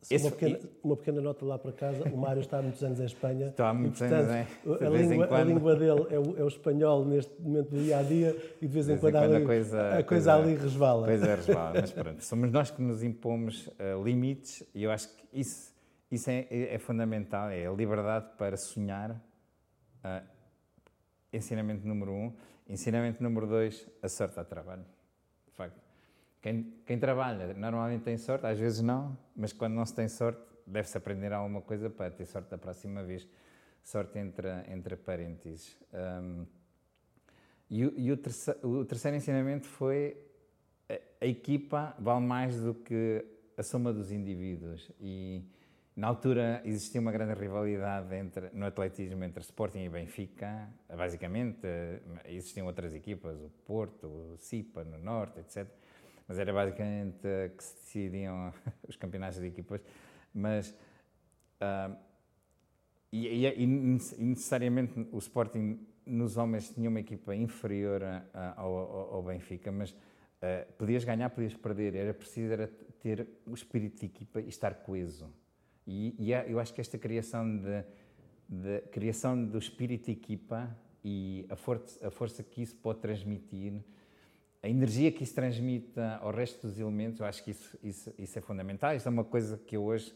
Esse, 0.09 0.23
uma, 0.25 0.31
pequena, 0.31 0.59
uma, 0.83 0.97
pequena, 0.97 1.21
nota 1.21 1.45
lá 1.45 1.59
para 1.59 1.71
casa, 1.73 2.03
o 2.09 2.17
Mário 2.17 2.39
está 2.39 2.59
há 2.59 2.61
muitos 2.61 2.83
anos 2.83 2.99
em 2.99 3.05
Espanha. 3.05 3.47
Estou 3.47 3.65
há 3.65 3.73
muitos 3.73 3.99
e, 3.99 4.07
portanto, 4.07 4.29
anos, 4.29 4.47
é? 4.81 4.85
A 4.85 4.89
língua, 4.89 5.37
a 5.37 5.43
língua, 5.43 5.75
dele 5.75 6.07
é 6.09 6.19
o, 6.19 6.39
é 6.39 6.43
o, 6.43 6.47
espanhol 6.47 7.05
neste 7.05 7.41
momento 7.41 7.69
do 7.69 7.83
dia 7.83 7.99
a 7.99 8.03
dia 8.03 8.55
e 8.61 8.67
de 8.67 8.73
vez 8.73 8.87
em, 8.87 8.97
quando, 8.97 9.13
quando, 9.13 9.35
a, 9.35 9.41
coisa, 9.41 9.97
a 9.97 10.03
coisa, 10.03 10.33
ali 10.33 10.55
resvala. 10.55 11.05
Pois 11.05 11.21
é, 11.21 11.35
resvala, 11.35 11.81
mas 11.81 11.91
pronto, 11.91 12.23
somos 12.23 12.51
nós 12.51 12.71
que 12.71 12.81
nos 12.81 13.03
impomos 13.03 13.67
uh, 13.67 14.03
limites 14.03 14.63
e 14.73 14.83
eu 14.83 14.91
acho 14.91 15.09
que 15.09 15.39
isso, 15.39 15.73
isso 16.09 16.29
é, 16.29 16.47
é, 16.49 16.75
é 16.75 16.77
fundamental, 16.79 17.49
é 17.49 17.67
a 17.67 17.71
liberdade 17.71 18.27
para 18.37 18.55
sonhar 18.55 19.21
Uh, 19.99 20.25
ensinamento 21.31 21.87
número 21.87 22.11
um. 22.11 22.33
Ensinamento 22.67 23.21
número 23.21 23.47
dois, 23.47 23.85
a 24.01 24.07
sorte 24.07 24.39
a 24.39 24.43
trabalho. 24.43 24.85
De 25.47 25.53
facto, 25.53 25.79
quem, 26.41 26.73
quem, 26.85 26.97
trabalha 26.97 27.53
normalmente 27.53 28.03
tem 28.03 28.17
sorte, 28.17 28.45
às 28.45 28.57
vezes 28.57 28.81
não, 28.81 29.17
mas 29.35 29.51
quando 29.51 29.73
não 29.73 29.85
se 29.85 29.93
tem 29.93 30.07
sorte, 30.07 30.41
deve-se 30.65 30.97
aprender 30.97 31.33
alguma 31.33 31.61
coisa 31.61 31.89
para 31.89 32.11
ter 32.11 32.25
sorte 32.25 32.49
da 32.49 32.57
próxima 32.57 33.03
vez. 33.03 33.27
Sorte 33.83 34.19
entre, 34.19 34.47
entre 34.71 34.95
parênteses. 34.95 35.77
Um, 35.93 36.45
E, 37.69 37.81
e 37.81 38.11
o, 38.11 38.17
terceiro, 38.17 38.59
o, 38.67 38.85
terceiro, 38.85 39.15
ensinamento 39.15 39.67
foi 39.67 40.17
a, 40.89 41.25
a, 41.25 41.27
equipa 41.27 41.95
vale 41.99 42.25
mais 42.25 42.59
do 42.59 42.73
que 42.73 43.23
a 43.55 43.61
soma 43.61 43.93
dos 43.93 44.11
indivíduos. 44.11 44.91
E 44.99 45.43
na 45.95 46.07
altura 46.07 46.61
existia 46.65 46.99
uma 46.99 47.11
grande 47.11 47.39
rivalidade 47.39 48.15
entre, 48.15 48.49
no 48.53 48.65
atletismo 48.65 49.23
entre 49.23 49.41
Sporting 49.43 49.83
e 49.83 49.89
Benfica, 49.89 50.67
basicamente. 50.97 51.67
Existiam 52.25 52.65
outras 52.65 52.93
equipas, 52.95 53.39
o 53.39 53.49
Porto, 53.65 54.07
o 54.07 54.37
Cipa 54.37 54.83
no 54.83 54.97
Norte, 54.97 55.39
etc. 55.39 55.67
Mas 56.29 56.37
era 56.37 56.53
basicamente 56.53 57.17
que 57.57 57.63
se 57.63 57.75
decidiam 57.75 58.53
os 58.87 58.95
campeonatos 58.95 59.39
de 59.39 59.47
equipas. 59.47 59.81
Mas. 60.31 60.69
Uh, 61.59 61.97
e, 63.11 63.27
e, 63.27 63.63
e, 63.63 63.65
necessariamente 63.65 65.07
o 65.11 65.17
Sporting 65.17 65.79
nos 66.05 66.37
homens 66.37 66.69
tinha 66.69 66.87
uma 66.87 66.99
equipa 66.99 67.35
inferior 67.35 68.03
a, 68.03 68.53
ao, 68.55 69.15
ao, 69.15 69.23
Benfica, 69.23 69.71
mas 69.71 69.89
uh, 69.89 70.71
podias 70.77 71.03
ganhar, 71.03 71.31
podias 71.31 71.55
perder, 71.55 71.95
era 71.95 72.13
preciso 72.13 72.53
era 72.53 72.67
ter 73.01 73.27
o 73.47 73.53
espírito 73.55 73.99
de 73.99 74.05
equipa 74.05 74.39
e 74.39 74.47
estar 74.47 74.75
coeso. 74.75 75.33
E, 75.87 76.15
e 76.19 76.31
é, 76.31 76.45
eu 76.47 76.59
acho 76.59 76.71
que 76.71 76.79
esta 76.81 76.99
criação 76.99 77.57
de, 77.57 77.83
de, 78.47 78.81
criação 78.91 79.43
do 79.43 79.57
espírito 79.57 80.05
de 80.05 80.11
equipa 80.11 80.69
e 81.03 81.47
a 81.49 82.07
a 82.07 82.11
força 82.11 82.43
que 82.43 82.61
isso 82.61 82.75
pode 82.75 82.99
transmitir, 82.99 83.81
a 84.61 84.67
energia 84.67 85.11
que 85.11 85.23
isso 85.23 85.33
transmite 85.33 85.99
ao 86.19 86.31
resto 86.31 86.67
dos 86.67 86.79
elementos, 86.79 87.19
eu 87.19 87.25
acho 87.25 87.43
que 87.43 87.51
isso, 87.51 87.77
isso, 87.81 88.13
isso 88.17 88.37
é 88.37 88.41
fundamental. 88.41 88.93
Isto 88.95 89.07
é 89.07 89.11
uma 89.11 89.23
coisa 89.23 89.57
que 89.57 89.77
eu 89.77 89.83
hoje 89.83 90.13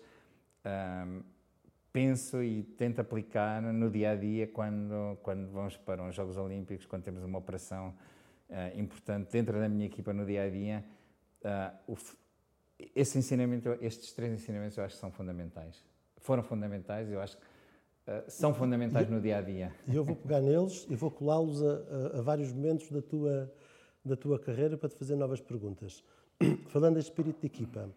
penso 1.93 2.41
e 2.41 2.63
tento 2.63 2.99
aplicar 2.99 3.61
no 3.61 3.89
dia 3.89 4.11
a 4.11 4.15
dia 4.15 4.47
quando, 4.47 5.15
quando 5.21 5.47
vamos 5.51 5.77
para 5.77 6.03
os 6.07 6.15
Jogos 6.15 6.37
Olímpicos, 6.37 6.87
quando 6.87 7.03
temos 7.03 7.23
uma 7.23 7.37
operação 7.37 7.93
uh, 8.49 8.79
importante 8.79 9.31
dentro 9.31 9.59
da 9.59 9.69
minha 9.69 9.85
equipa 9.85 10.11
no 10.11 10.25
dia 10.25 10.43
a 10.43 10.49
dia. 10.49 10.83
O, 11.87 11.95
esse 12.95 13.17
ensinamento, 13.17 13.77
estes 13.79 14.11
três 14.11 14.33
ensinamentos 14.33 14.75
eu 14.75 14.83
acho 14.83 14.95
que 14.95 15.01
são 15.01 15.11
fundamentais. 15.11 15.85
Foram 16.17 16.41
fundamentais, 16.41 17.11
eu 17.11 17.21
acho 17.21 17.37
que 17.37 17.43
uh, 17.43 18.23
são 18.27 18.55
fundamentais 18.55 19.07
no 19.07 19.21
dia 19.21 19.37
a 19.37 19.41
dia. 19.41 19.71
E 19.87 19.95
eu 19.95 20.03
vou 20.03 20.15
pegar 20.15 20.41
neles 20.41 20.87
e 20.89 20.95
vou 20.95 21.11
colá-los 21.11 21.61
a, 21.61 21.73
a, 22.15 22.19
a, 22.19 22.21
vários 22.23 22.51
momentos 22.51 22.89
da 22.89 23.03
tua, 23.03 23.53
da 24.03 24.15
tua 24.15 24.39
carreira 24.39 24.77
para 24.77 24.89
te 24.89 24.95
fazer 24.95 25.15
novas 25.15 25.41
perguntas. 25.41 26.03
Falando 26.67 26.95
de 26.95 27.01
espírito 27.01 27.39
de 27.41 27.47
equipa, 27.47 27.89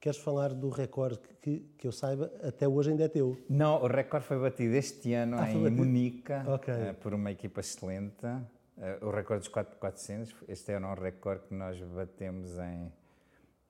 Queres 0.00 0.18
falar 0.18 0.54
do 0.54 0.70
recorde 0.70 1.20
que, 1.42 1.58
que 1.76 1.86
eu 1.86 1.92
saiba, 1.92 2.32
até 2.42 2.66
hoje 2.66 2.90
ainda 2.90 3.04
é 3.04 3.08
teu? 3.08 3.36
Não, 3.50 3.82
o 3.82 3.86
recorde 3.86 4.26
foi 4.26 4.38
batido 4.38 4.74
este 4.74 5.12
ano 5.12 5.36
ah, 5.38 5.52
em 5.52 5.70
Munique 5.70 6.32
okay. 6.54 6.74
uh, 6.74 6.94
por 6.94 7.12
uma 7.12 7.30
equipa 7.30 7.60
excelente. 7.60 8.24
Uh, 8.24 9.06
o 9.06 9.10
recorde 9.10 9.46
dos 9.46 9.48
400, 9.48 10.34
este 10.48 10.72
ano 10.72 10.86
é 10.86 10.90
um 10.92 10.94
recorde 10.94 11.44
que 11.48 11.54
nós 11.54 11.78
batemos 11.82 12.58
em, 12.58 12.90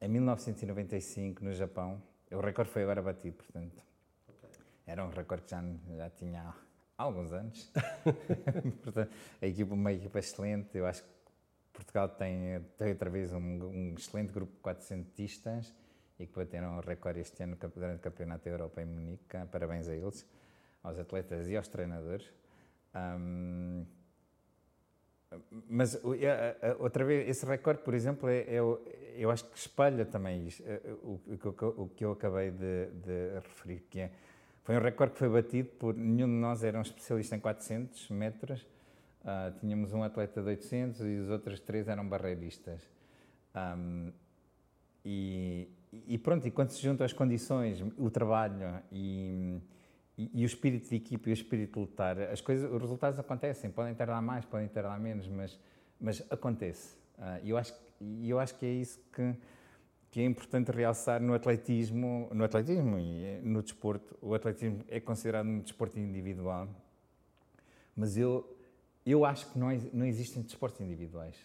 em 0.00 0.08
1995 0.08 1.44
no 1.44 1.52
Japão. 1.52 2.00
O 2.30 2.38
recorde 2.38 2.70
foi 2.70 2.84
agora 2.84 3.02
batido, 3.02 3.34
portanto. 3.34 3.82
Okay. 4.28 4.50
Era 4.86 5.04
um 5.04 5.10
recorde 5.10 5.42
que 5.42 5.50
já, 5.50 5.64
já 5.96 6.10
tinha 6.10 6.54
há 6.96 7.02
alguns 7.02 7.32
anos. 7.32 7.72
portanto, 8.84 9.10
a 9.42 9.46
equipa, 9.48 9.74
uma 9.74 9.92
equipa 9.92 10.20
excelente. 10.20 10.78
Eu 10.78 10.86
acho 10.86 11.02
que 11.02 11.08
Portugal 11.80 12.08
tem, 12.10 12.60
tem 12.76 12.90
outra 12.90 13.08
vez 13.08 13.32
um, 13.32 13.38
um 13.38 13.94
excelente 13.96 14.32
grupo 14.32 14.52
de 14.52 14.60
400 14.60 15.74
e 16.18 16.26
que 16.26 16.36
bateram 16.36 16.76
o 16.76 16.80
recorde 16.80 17.20
este 17.20 17.42
ano 17.42 17.56
durante 17.74 17.96
o 17.96 18.00
Campeonato 18.00 18.44
da 18.44 18.50
Europa 18.50 18.82
em 18.82 18.84
Munique. 18.84 19.24
Parabéns 19.50 19.88
a 19.88 19.94
eles, 19.94 20.26
aos 20.82 20.98
atletas 20.98 21.48
e 21.48 21.56
aos 21.56 21.68
treinadores. 21.68 22.30
Um, 22.94 23.86
mas 25.68 25.98
outra 26.78 27.04
vez, 27.04 27.28
esse 27.28 27.46
recorde, 27.46 27.82
por 27.82 27.94
exemplo, 27.94 28.28
é, 28.28 28.40
é, 28.40 28.58
eu 29.16 29.30
acho 29.30 29.44
que 29.44 29.56
espelha 29.56 30.04
também 30.04 30.46
isto, 30.46 30.62
é, 30.66 30.80
o, 31.02 31.20
o, 31.26 31.82
o, 31.84 31.88
que 31.88 32.04
eu 32.04 32.12
acabei 32.12 32.50
de, 32.50 32.86
de, 32.86 33.34
referir, 33.36 33.80
que 33.88 34.00
é, 34.00 34.10
foi 34.64 34.76
um 34.76 34.80
recorde 34.80 35.12
que 35.12 35.18
foi 35.20 35.28
batido 35.28 35.68
por 35.78 35.94
nenhum 35.94 36.26
de 36.26 36.34
nós 36.34 36.64
era 36.64 36.76
um 36.76 36.82
especialista 36.82 37.36
em 37.36 37.40
400 37.40 38.10
metros, 38.10 38.66
uh, 39.22 39.58
tínhamos 39.58 39.92
um 39.92 40.02
atleta 40.02 40.40
de 40.40 40.48
800 40.48 41.00
e 41.00 41.18
os 41.18 41.30
outros 41.30 41.60
três 41.60 41.88
eram 41.88 42.08
barreiristas. 42.08 42.82
Um, 43.54 44.12
e, 45.04 45.68
e 46.06 46.18
pronto, 46.18 46.46
e 46.46 46.50
quando 46.50 46.70
se 46.70 46.82
juntam 46.82 47.04
as 47.04 47.12
condições, 47.12 47.82
o 47.96 48.10
trabalho 48.10 48.80
e, 48.92 49.60
e, 50.16 50.30
e, 50.34 50.42
o 50.44 50.46
espírito 50.46 50.88
de 50.88 50.96
equipe 50.96 51.30
e 51.30 51.32
o 51.32 51.34
espírito 51.34 51.74
de 51.74 51.80
lutar, 51.80 52.18
as 52.20 52.40
coisas, 52.40 52.70
os 52.70 52.80
resultados 52.80 53.18
acontecem, 53.18 53.70
podem 53.70 53.94
tardar 53.94 54.20
mais, 54.22 54.44
podem 54.44 54.68
tardar 54.68 54.98
menos, 55.00 55.26
mas, 55.28 55.58
mas 56.00 56.22
acontece. 56.30 56.96
Uh, 57.18 57.44
e 57.44 57.50
eu 57.50 57.56
acho, 57.56 57.74
eu 58.22 58.38
acho 58.38 58.54
que 58.56 58.66
é 58.66 58.72
isso 58.72 59.00
que, 59.12 59.34
que 60.10 60.20
é 60.20 60.24
importante 60.24 60.70
realçar 60.70 61.20
no 61.20 61.34
atletismo, 61.34 62.28
no 62.32 62.44
atletismo 62.44 62.98
e 62.98 63.40
no 63.42 63.62
desporto. 63.62 64.16
O 64.20 64.34
atletismo 64.34 64.84
é 64.88 65.00
considerado 65.00 65.46
um 65.46 65.60
desporto 65.60 65.98
individual, 65.98 66.68
mas 67.96 68.16
eu, 68.16 68.46
eu 69.04 69.24
acho 69.24 69.50
que 69.50 69.58
não, 69.58 69.68
não 69.92 70.06
existem 70.06 70.42
desportos 70.42 70.80
individuais. 70.80 71.36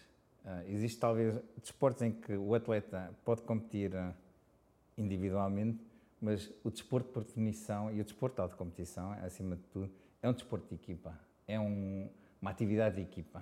Uh, 0.44 0.70
existe 0.70 1.00
talvez 1.00 1.34
desportos 1.60 2.02
em 2.02 2.12
que 2.12 2.32
o 2.34 2.54
atleta 2.54 3.12
pode 3.24 3.42
competir 3.42 3.92
uh, 3.94 4.14
individualmente, 4.96 5.84
mas 6.20 6.52
o 6.62 6.70
desporto 6.70 7.08
por 7.10 7.24
definição 7.24 7.90
e 7.92 8.00
o 8.00 8.04
desporto 8.04 8.46
de 8.46 8.54
competição, 8.54 9.12
acima 9.24 9.56
de 9.56 9.62
tudo, 9.64 9.90
é 10.22 10.28
um 10.28 10.32
desporto 10.32 10.68
de 10.68 10.74
equipa, 10.74 11.18
é 11.48 11.58
um, 11.58 12.08
uma 12.40 12.50
atividade 12.50 12.96
de 12.96 13.02
equipa. 13.02 13.40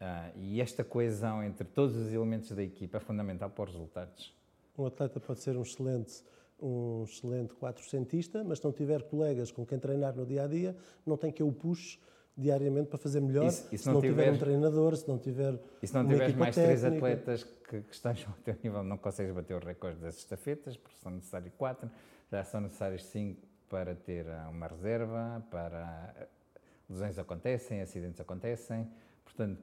Uh, 0.00 0.38
e 0.38 0.60
esta 0.60 0.82
coesão 0.82 1.42
entre 1.44 1.66
todos 1.66 1.94
os 1.94 2.12
elementos 2.12 2.50
da 2.52 2.62
equipa 2.62 2.96
é 2.96 3.00
fundamental 3.00 3.50
para 3.50 3.64
os 3.64 3.72
resultados. 3.72 4.34
Um 4.76 4.86
atleta 4.86 5.20
pode 5.20 5.40
ser 5.40 5.56
um 5.56 5.62
excelente 5.62 6.24
um 6.62 7.02
excelente 7.02 7.54
quatrocentista, 7.54 8.44
mas 8.44 8.58
se 8.58 8.64
não 8.64 8.72
tiver 8.72 9.02
colegas 9.02 9.50
com 9.50 9.66
quem 9.66 9.78
treinar 9.78 10.14
no 10.14 10.24
dia 10.24 10.44
a 10.44 10.46
dia, 10.46 10.76
não 11.04 11.16
tem 11.16 11.32
que 11.32 11.42
eu 11.42 11.50
puxe 11.52 11.98
diariamente 12.36 12.88
para 12.88 12.98
fazer 12.98 13.20
melhor. 13.20 13.50
Se, 13.50 13.86
não, 13.86 13.94
não, 13.94 14.00
tiver 14.00 14.32
um 14.32 14.38
treinador, 14.38 14.96
se 14.96 15.08
não 15.08 15.18
tiver. 15.18 15.58
E 15.82 15.86
se 15.86 15.94
não 15.94 16.06
tiveres 16.06 16.34
mais 16.34 16.54
técnica, 16.54 16.80
três 16.80 16.96
atletas 16.96 17.44
que, 17.44 17.80
que 17.82 17.94
estejam 17.94 18.30
ao 18.30 18.38
teu 18.38 18.56
nível, 18.62 18.82
não 18.82 18.96
consegues 18.96 19.34
bater 19.34 19.54
o 19.54 19.64
recorde 19.64 19.98
das 20.00 20.16
estafetas, 20.16 20.76
porque 20.76 20.96
são 20.98 21.12
necessários 21.12 21.52
quatro, 21.56 21.90
já 22.30 22.44
são 22.44 22.60
necessários 22.60 23.04
cinco 23.06 23.40
para 23.68 23.94
ter 23.94 24.26
uma 24.50 24.66
reserva, 24.66 25.44
para. 25.50 26.28
Lesões 26.88 27.18
acontecem, 27.18 27.80
acidentes 27.80 28.20
acontecem, 28.20 28.88
portanto. 29.24 29.60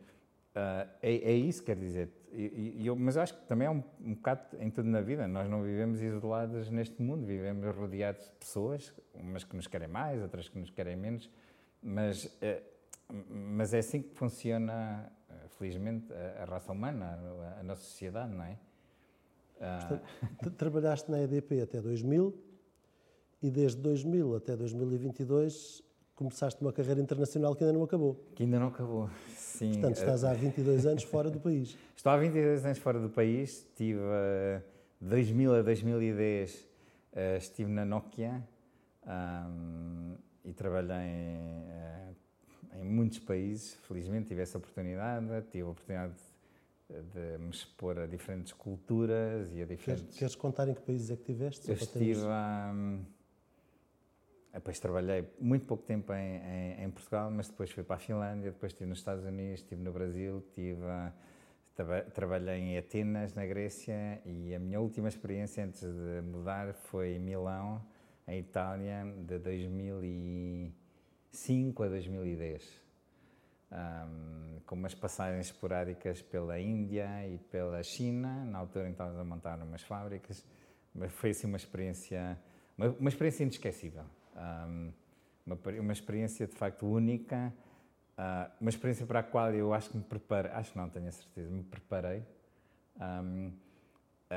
Uh, 0.50 0.90
é, 1.04 1.14
é, 1.14 1.34
isso, 1.34 1.64
quer 1.64 1.76
dizer. 1.76 2.10
E, 2.32 2.78
e 2.80 2.88
eu, 2.88 2.96
mas 2.96 3.16
eu 3.16 3.22
acho 3.22 3.36
que 3.36 3.46
também 3.46 3.68
é 3.68 3.72
um, 3.72 3.84
um 4.02 4.16
bocado 4.16 4.42
em 4.60 4.70
tudo 4.72 4.90
na 4.90 5.00
vida. 5.00 5.28
Nós 5.28 5.48
não 5.48 5.62
vivemos 5.62 6.02
isolados 6.02 6.72
neste 6.72 7.00
mundo, 7.02 7.24
vivemos 7.24 7.64
rodeados 7.76 8.26
de 8.26 8.32
pessoas, 8.32 8.92
umas 9.14 9.44
que 9.44 9.56
nos 9.56 9.68
querem 9.68 9.88
mais, 9.88 10.20
outras 10.22 10.50
que 10.50 10.58
nos 10.58 10.72
querem 10.72 10.96
menos 10.96 11.30
mas, 11.82 12.30
eh, 12.42 12.62
mas 13.30 13.74
é 13.74 13.80
assim 13.80 14.02
que 14.02 14.14
funciona, 14.16 15.12
eh, 15.30 15.34
felizmente, 15.58 16.12
a, 16.14 16.46
raça 16.46 16.72
humana, 16.72 17.20
a, 17.60 17.64
nossa 17.64 17.82
sociedade, 17.82 18.34
não 18.34 18.44
é? 18.44 18.58
Portanto, 19.60 20.56
trabalhaste 20.56 21.12
na 21.12 21.22
EDP 21.22 21.62
até 21.62 21.82
2000 21.82 22.34
e 23.42 23.52
desde 23.52 23.82
2000 23.82 24.36
até 24.36 24.56
2022 24.56 25.84
começaste 26.16 26.62
uma 26.62 26.72
carreira 26.72 27.02
internacional 27.02 27.56
que 27.56 27.64
ainda 27.64 27.74
não 27.74 27.84
acabou. 27.84 28.26
Que 28.36 28.44
ainda 28.44 28.60
não 28.60 28.68
acabou, 28.68 29.10
sim. 29.30 29.72
Portanto, 29.74 29.98
estás 29.98 30.24
há 30.24 30.34
22 30.34 30.86
anos 30.86 31.04
fora 31.04 31.30
do 31.30 31.40
país. 31.40 31.78
Estou 31.96 32.12
há 32.12 32.18
22 32.18 32.66
anos 32.66 32.78
fora 32.78 33.00
do 33.00 33.10
país. 33.10 33.66
Estive 33.68 34.00
de 34.00 35.08
2000 35.08 35.56
a 35.56 35.62
2010 35.62 36.70
eh, 37.14 37.38
estive 37.38 37.72
na 37.72 37.86
Nokia 37.86 38.44
e 40.50 40.54
trabalhei 40.54 40.96
em, 40.96 41.70
eh, 41.70 42.14
em, 42.80 42.84
muitos 42.84 43.20
países. 43.20 43.76
Felizmente 43.88 44.30
tive 44.30 44.42
essa 44.42 44.58
oportunidade, 44.58 45.26
tive 45.52 45.64
a 45.64 45.70
oportunidade 45.70 46.14
de, 46.90 47.02
de 47.04 47.38
me 47.38 47.52
expor 47.52 48.00
a 48.00 48.08
diferentes 48.08 48.52
culturas 48.54 49.52
e 49.54 49.62
a 49.62 49.66
diferentes... 49.66 50.04
Queres, 50.04 50.18
queres 50.18 50.36
contar 50.36 50.68
em 50.68 50.74
que 50.74 50.82
países 50.82 51.12
é 51.12 51.16
que 51.16 51.24
tiveste? 51.24 51.70
Eu 51.70 51.76
estive... 51.76 52.22
Um, 52.22 53.06
depois 54.52 54.80
trabalhei 54.80 55.30
muito 55.40 55.68
pouco 55.68 55.84
tempo 55.84 56.12
em, 56.12 56.38
em, 56.38 56.84
em, 56.84 56.90
Portugal, 56.90 57.30
mas 57.30 57.48
depois 57.48 57.70
fui 57.70 57.84
para 57.84 57.98
a 57.98 58.00
Finlândia, 58.00 58.52
depois 58.52 58.72
estive 58.72 58.90
nos 58.90 58.98
Estados 58.98 59.24
Unidos, 59.24 59.62
estive 59.62 59.82
no 59.84 59.94
Brasil, 59.94 60.40
estive, 60.40 60.82
trabalhei 62.16 62.60
em 62.60 62.78
Atenas, 62.78 63.36
na 63.36 63.46
Grécia, 63.46 64.20
e 64.26 64.56
a 64.56 64.60
minha 64.60 64.82
última 64.82 65.08
experiência 65.08 65.64
antes 65.64 65.82
de 65.82 66.22
mudar 66.24 66.74
foi 66.74 67.12
em 67.12 67.20
Milão, 67.20 67.80
em 68.30 68.40
Itália 68.40 69.06
de 69.26 69.40
2005 69.40 71.84
a 71.84 71.88
2010, 71.88 72.82
um, 73.72 74.60
com 74.66 74.76
umas 74.76 74.94
passagens 74.94 75.46
esporádicas 75.48 76.22
pela 76.22 76.60
Índia 76.60 77.08
e 77.28 77.38
pela 77.38 77.82
China, 77.84 78.44
na 78.46 78.60
altura 78.60 78.90
estávamos 78.90 79.20
a 79.20 79.24
montar 79.24 79.62
umas 79.62 79.82
fábricas, 79.82 80.46
mas 80.94 81.12
foi 81.12 81.32
assim 81.32 81.48
uma 81.48 81.58
experiência, 81.58 82.40
uma, 82.78 82.90
uma 82.90 83.10
experiência 83.10 83.44
inesquecível, 83.44 84.06
um, 84.36 84.92
uma, 85.46 85.58
uma, 85.80 85.94
experiência 85.94 86.48
de 86.48 86.56
facto 86.56 86.86
única, 86.86 87.54
Uh, 88.20 88.52
uma 88.60 88.70
experiência 88.70 89.06
para 89.06 89.22
a 89.22 89.24
qual 89.24 89.54
eu 89.54 89.74
acho 89.74 89.92
que 89.92 89.98
me 89.98 90.04
preparei, 90.04 90.52
acho 90.52 90.74
que 90.74 90.78
não 90.78 90.90
tenho 90.90 91.08
a 91.08 91.12
certeza, 91.12 91.50
me 91.50 91.64
preparei. 91.64 92.22
Um, 93.00 93.54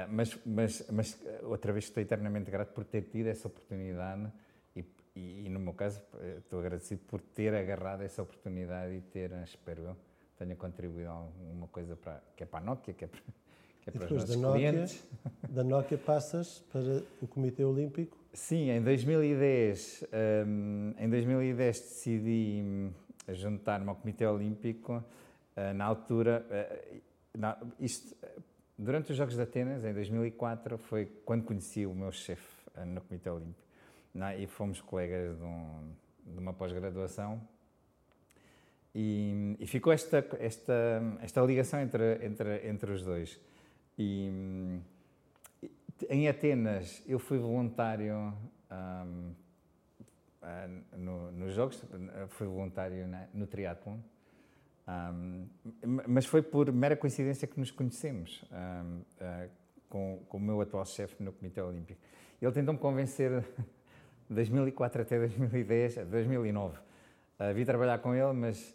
mas, 0.09 0.39
mas, 0.47 0.87
mas 0.91 1.21
outra 1.43 1.73
vez 1.73 1.85
estou 1.85 2.03
eternamente 2.03 2.51
grato 2.51 2.73
por 2.73 2.85
ter 2.85 3.03
tido 3.03 3.27
essa 3.27 3.47
oportunidade 3.49 4.31
e, 4.75 4.85
e, 5.15 5.47
e, 5.47 5.49
no 5.49 5.61
meu 5.61 5.75
caso 5.75 6.03
estou 6.39 6.61
agradecido 6.61 7.03
por 7.07 7.21
ter 7.21 7.55
agarrado 7.55 8.03
essa 8.03 8.23
oportunidade 8.23 8.95
e 8.95 9.01
ter, 9.03 9.31
espero 9.45 9.83
eu, 9.83 9.97
tenha 10.39 10.57
contribuído 10.57 11.11
alguma 11.11 11.69
coisa 11.69 11.97
para, 11.97 12.23
que 12.37 12.43
é 12.43 12.47
para 12.47 12.61
a 12.61 12.63
Nokia, 12.63 12.95
que 12.95 13.05
é 13.05 13.09
para, 13.09 13.21
que 13.83 13.91
é 13.91 13.93
para 13.93 14.05
os 14.05 14.11
nossos 14.11 14.31
da 14.31 14.37
Nokia, 14.37 14.71
clientes. 14.71 15.09
Da 15.49 15.65
Nokia 15.65 15.99
passas 15.99 16.65
para 16.73 16.81
o 17.21 17.27
Comitê 17.27 17.65
Olímpico? 17.65 18.17
Sim, 18.33 18.71
em 18.71 18.81
2010, 18.81 20.05
um, 20.47 20.95
em 20.99 21.11
2010 21.11 21.81
decidi 21.81 22.91
juntar-me 23.29 23.89
ao 23.89 23.97
Comitê 23.97 24.27
Olímpico. 24.27 25.05
Uh, 25.55 25.75
na 25.75 25.85
altura, 25.85 26.47
uh, 26.49 27.01
na, 27.37 27.59
isto, 27.79 28.17
durante 28.79 29.11
os 29.13 29.17
Jogos 29.17 29.35
de 29.35 29.43
Atenas, 29.43 29.85
em 29.85 29.93
2004, 29.93 30.79
foi 30.79 31.07
quando 31.25 31.45
conheci 31.45 31.87
o 31.87 31.95
meu 31.95 32.13
chefe 32.13 32.47
uh, 32.77 32.85
no 32.85 33.01
Comitê 33.01 33.31
Olímpico. 33.31 33.63
Na, 34.15 34.37
e 34.37 34.47
fomos 34.47 34.81
colegas 34.81 35.39
de, 35.39 35.45
um, 35.45 35.93
de 36.27 36.39
uma 36.39 36.53
pós-graduação. 36.53 37.41
E, 38.95 39.57
e, 39.59 39.67
ficou 39.67 39.91
esta, 39.93 40.25
esta, 40.39 41.01
esta 41.23 41.41
ligação 41.41 41.81
entre, 41.81 42.25
entre, 42.25 42.69
entre 42.69 42.93
os 42.93 43.03
dois. 43.03 43.41
E, 43.99 44.31
em 46.11 46.29
Atenas, 46.29 47.03
eu 47.07 47.19
fui 47.19 47.39
voluntário 47.39 48.35
um, 48.71 49.35
no, 50.97 51.33
nos 51.33 51.55
Jogos, 51.55 51.83
fui 52.29 52.47
voluntário 52.47 53.07
na, 53.07 53.27
no 53.33 53.47
triatlon. 53.47 53.99
Um, 54.89 55.47
mas 56.09 56.27
foi 56.27 56.43
por 56.43 56.73
mera 56.73 56.97
coincidência 56.97 57.47
que 57.47 57.59
nos 57.59 57.71
conhecemos 57.71 58.45
um, 58.51 58.99
uh, 58.99 59.51
com, 59.89 60.25
com, 60.29 60.37
o 60.39 60.41
meu 60.41 60.61
atual 60.61 60.85
chefe 60.85 61.23
no 61.23 61.33
Comitê 61.33 61.61
Olímpico. 61.61 62.01
Ele 62.41 62.53
tentou-me 62.53 62.81
convencer 62.81 63.41
de 64.29 64.35
2004 64.35 65.03
até 65.03 65.19
2010, 65.19 66.07
2009. 66.09 66.79
Uh, 66.79 67.55
vi 67.55 67.65
trabalhar 67.65 67.99
com 67.99 68.15
ele, 68.15 68.33
mas 68.33 68.75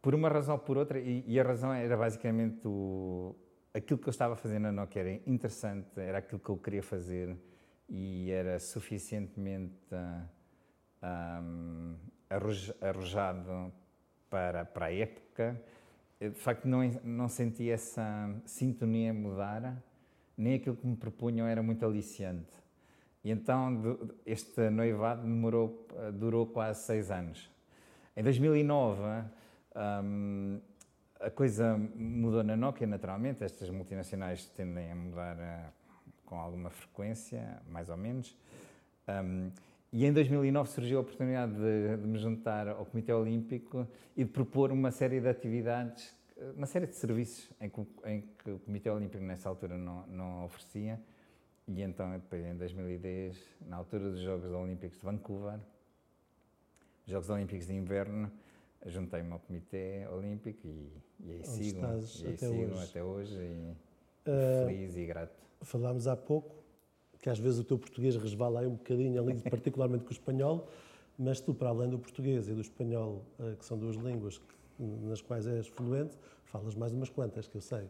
por 0.00 0.14
uma 0.14 0.28
razão 0.28 0.54
ou 0.54 0.60
por 0.60 0.78
outra, 0.78 0.98
e, 0.98 1.24
e 1.26 1.38
a 1.38 1.42
razão 1.42 1.72
era 1.72 1.96
basicamente 1.96 2.66
o, 2.66 3.36
aquilo 3.74 3.98
que 3.98 4.08
eu 4.08 4.10
estava 4.10 4.36
fazendo 4.36 4.62
na 4.62 4.72
Nokia 4.72 5.02
era 5.02 5.12
interessante, 5.26 6.00
era 6.00 6.18
aquilo 6.18 6.38
que 6.38 6.48
eu 6.48 6.56
queria 6.56 6.82
fazer 6.82 7.36
e 7.88 8.30
era 8.30 8.58
suficientemente 8.58 9.94
um, 11.02 11.96
arrojado 12.80 13.72
para, 14.34 14.64
para 14.64 14.86
a 14.86 14.92
época. 14.92 15.62
De 16.18 16.30
facto, 16.30 16.66
não, 16.66 16.80
não 17.04 17.28
senti 17.28 17.70
essa 17.70 18.28
sintonia 18.44 19.14
mudar, 19.14 19.80
nem 20.36 20.54
aquilo 20.54 20.74
que 20.74 20.84
me 20.84 20.96
propunham 20.96 21.46
era 21.46 21.62
muito 21.62 21.86
aliciante. 21.86 22.52
E 23.22 23.30
então 23.30 23.96
este 24.26 24.70
noivado 24.70 25.22
demorou, 25.22 25.86
durou 26.14 26.46
quase 26.46 26.82
seis 26.82 27.12
anos. 27.12 27.48
Em 28.16 28.24
2009, 28.24 29.00
um, 30.02 30.60
a 31.20 31.30
coisa 31.30 31.78
mudou 31.94 32.42
na 32.42 32.56
Nokia, 32.56 32.88
naturalmente. 32.88 33.44
Estas 33.44 33.70
multinacionais 33.70 34.46
tendem 34.48 34.90
a 34.90 34.96
mudar 34.96 35.36
uh, 35.36 35.72
com 36.26 36.40
alguma 36.40 36.70
frequência, 36.70 37.62
mais 37.68 37.88
ou 37.88 37.96
menos. 37.96 38.36
Um, 39.08 39.52
e 39.94 40.04
em 40.04 40.12
2009 40.12 40.68
surgiu 40.70 40.98
a 40.98 41.02
oportunidade 41.02 41.52
de, 41.54 41.96
de, 41.96 42.04
me 42.04 42.18
juntar 42.18 42.66
ao 42.66 42.84
Comitê 42.84 43.12
Olímpico 43.12 43.86
e 44.16 44.24
de 44.24 44.30
propor 44.30 44.72
uma 44.72 44.90
série 44.90 45.20
de 45.20 45.28
atividades, 45.28 46.12
uma 46.56 46.66
série 46.66 46.88
de 46.88 46.96
serviços 46.96 47.48
em 47.60 47.70
que, 47.70 47.80
em 48.04 48.24
que 48.42 48.50
o 48.50 48.58
Comitê 48.58 48.90
Olímpico 48.90 49.22
nessa 49.22 49.48
altura 49.48 49.78
não, 49.78 50.04
não 50.08 50.44
oferecia. 50.46 51.00
E 51.68 51.80
então, 51.80 52.10
depois, 52.10 52.44
em 52.44 52.56
2010, 52.56 53.40
na 53.68 53.76
altura 53.76 54.10
dos 54.10 54.20
Jogos 54.20 54.50
Olímpicos 54.50 54.98
de 54.98 55.04
Vancouver, 55.04 55.60
Jogos 57.06 57.30
Olímpicos 57.30 57.68
de 57.68 57.74
Inverno, 57.74 58.32
juntei-me 58.86 59.30
ao 59.30 59.38
Comitê 59.38 60.08
Olímpico 60.08 60.66
e, 60.66 60.90
e 61.20 61.30
aí 61.30 61.44
sigo, 61.44 61.78
e 61.78 61.84
aí 61.84 62.34
até, 62.34 62.48
sigo 62.48 62.74
hoje. 62.74 62.84
até 62.90 63.04
hoje 63.04 63.36
e 63.36 63.76
uh, 64.28 64.66
feliz 64.66 64.96
e 64.96 65.06
grato. 65.06 65.40
Falámos 65.62 66.08
há 66.08 66.16
pouco 66.16 66.63
que 67.24 67.30
às 67.30 67.38
vezes 67.38 67.58
o 67.58 67.64
teu 67.64 67.78
português 67.78 68.16
resvala 68.16 68.60
aí 68.60 68.66
um 68.66 68.74
bocadinho, 68.74 69.18
ali, 69.18 69.32
particularmente 69.48 70.04
com 70.04 70.10
o 70.10 70.12
espanhol, 70.12 70.68
mas 71.18 71.40
tu, 71.40 71.54
para 71.54 71.70
além 71.70 71.88
do 71.88 71.98
português 71.98 72.50
e 72.50 72.52
do 72.52 72.60
espanhol, 72.60 73.24
uh, 73.38 73.56
que 73.56 73.64
são 73.64 73.78
duas 73.78 73.96
línguas 73.96 74.38
nas 74.78 75.22
quais 75.22 75.46
és 75.46 75.66
fluente, 75.66 76.18
falas 76.44 76.74
mais 76.74 76.92
umas 76.92 77.08
quantas, 77.08 77.48
que 77.48 77.56
eu 77.56 77.62
sei. 77.62 77.88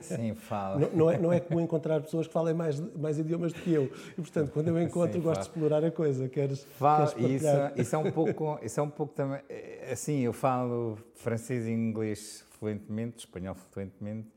Sim, 0.00 0.34
falo. 0.38 0.78
Não, 0.78 0.90
não, 0.92 1.10
é, 1.10 1.18
não 1.18 1.32
é 1.32 1.40
comum 1.40 1.60
encontrar 1.62 2.00
pessoas 2.00 2.28
que 2.28 2.32
falem 2.32 2.54
mais, 2.54 2.78
mais 2.94 3.18
idiomas 3.18 3.52
do 3.52 3.58
que 3.58 3.72
eu. 3.72 3.90
E, 4.12 4.20
portanto, 4.20 4.52
quando 4.52 4.68
eu 4.68 4.78
encontro, 4.80 5.14
Sim, 5.14 5.20
gosto 5.20 5.40
de 5.40 5.46
explorar 5.48 5.84
a 5.84 5.90
coisa. 5.90 6.28
Queres, 6.28 6.62
falo, 6.78 7.10
queres 7.10 7.42
isso, 7.42 7.80
isso, 7.80 7.96
é 7.96 7.98
um 7.98 8.12
pouco, 8.12 8.60
isso 8.62 8.78
é 8.78 8.82
um 8.84 8.90
pouco 8.90 9.14
também... 9.14 9.40
É, 9.48 9.90
assim, 9.90 10.20
eu 10.20 10.32
falo 10.32 10.96
francês 11.16 11.66
e 11.66 11.72
inglês 11.72 12.44
fluentemente, 12.50 13.26
espanhol 13.26 13.56
fluentemente, 13.56 14.28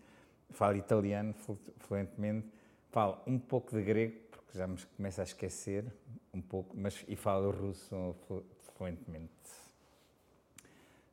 falo 0.50 0.76
italiano 0.76 1.36
fluentemente, 1.78 2.48
falo 2.95 3.17
um 3.27 3.38
pouco 3.38 3.75
de 3.75 3.84
grego, 3.84 4.15
porque 4.31 4.58
já 4.58 4.65
me 4.65 4.77
começo 4.95 5.19
a 5.19 5.25
esquecer 5.25 5.84
um 6.34 6.41
pouco, 6.41 6.73
mas 6.77 7.03
e 7.10 7.15
falo 7.17 7.51
russo 7.51 8.15
fluentemente. 8.77 9.34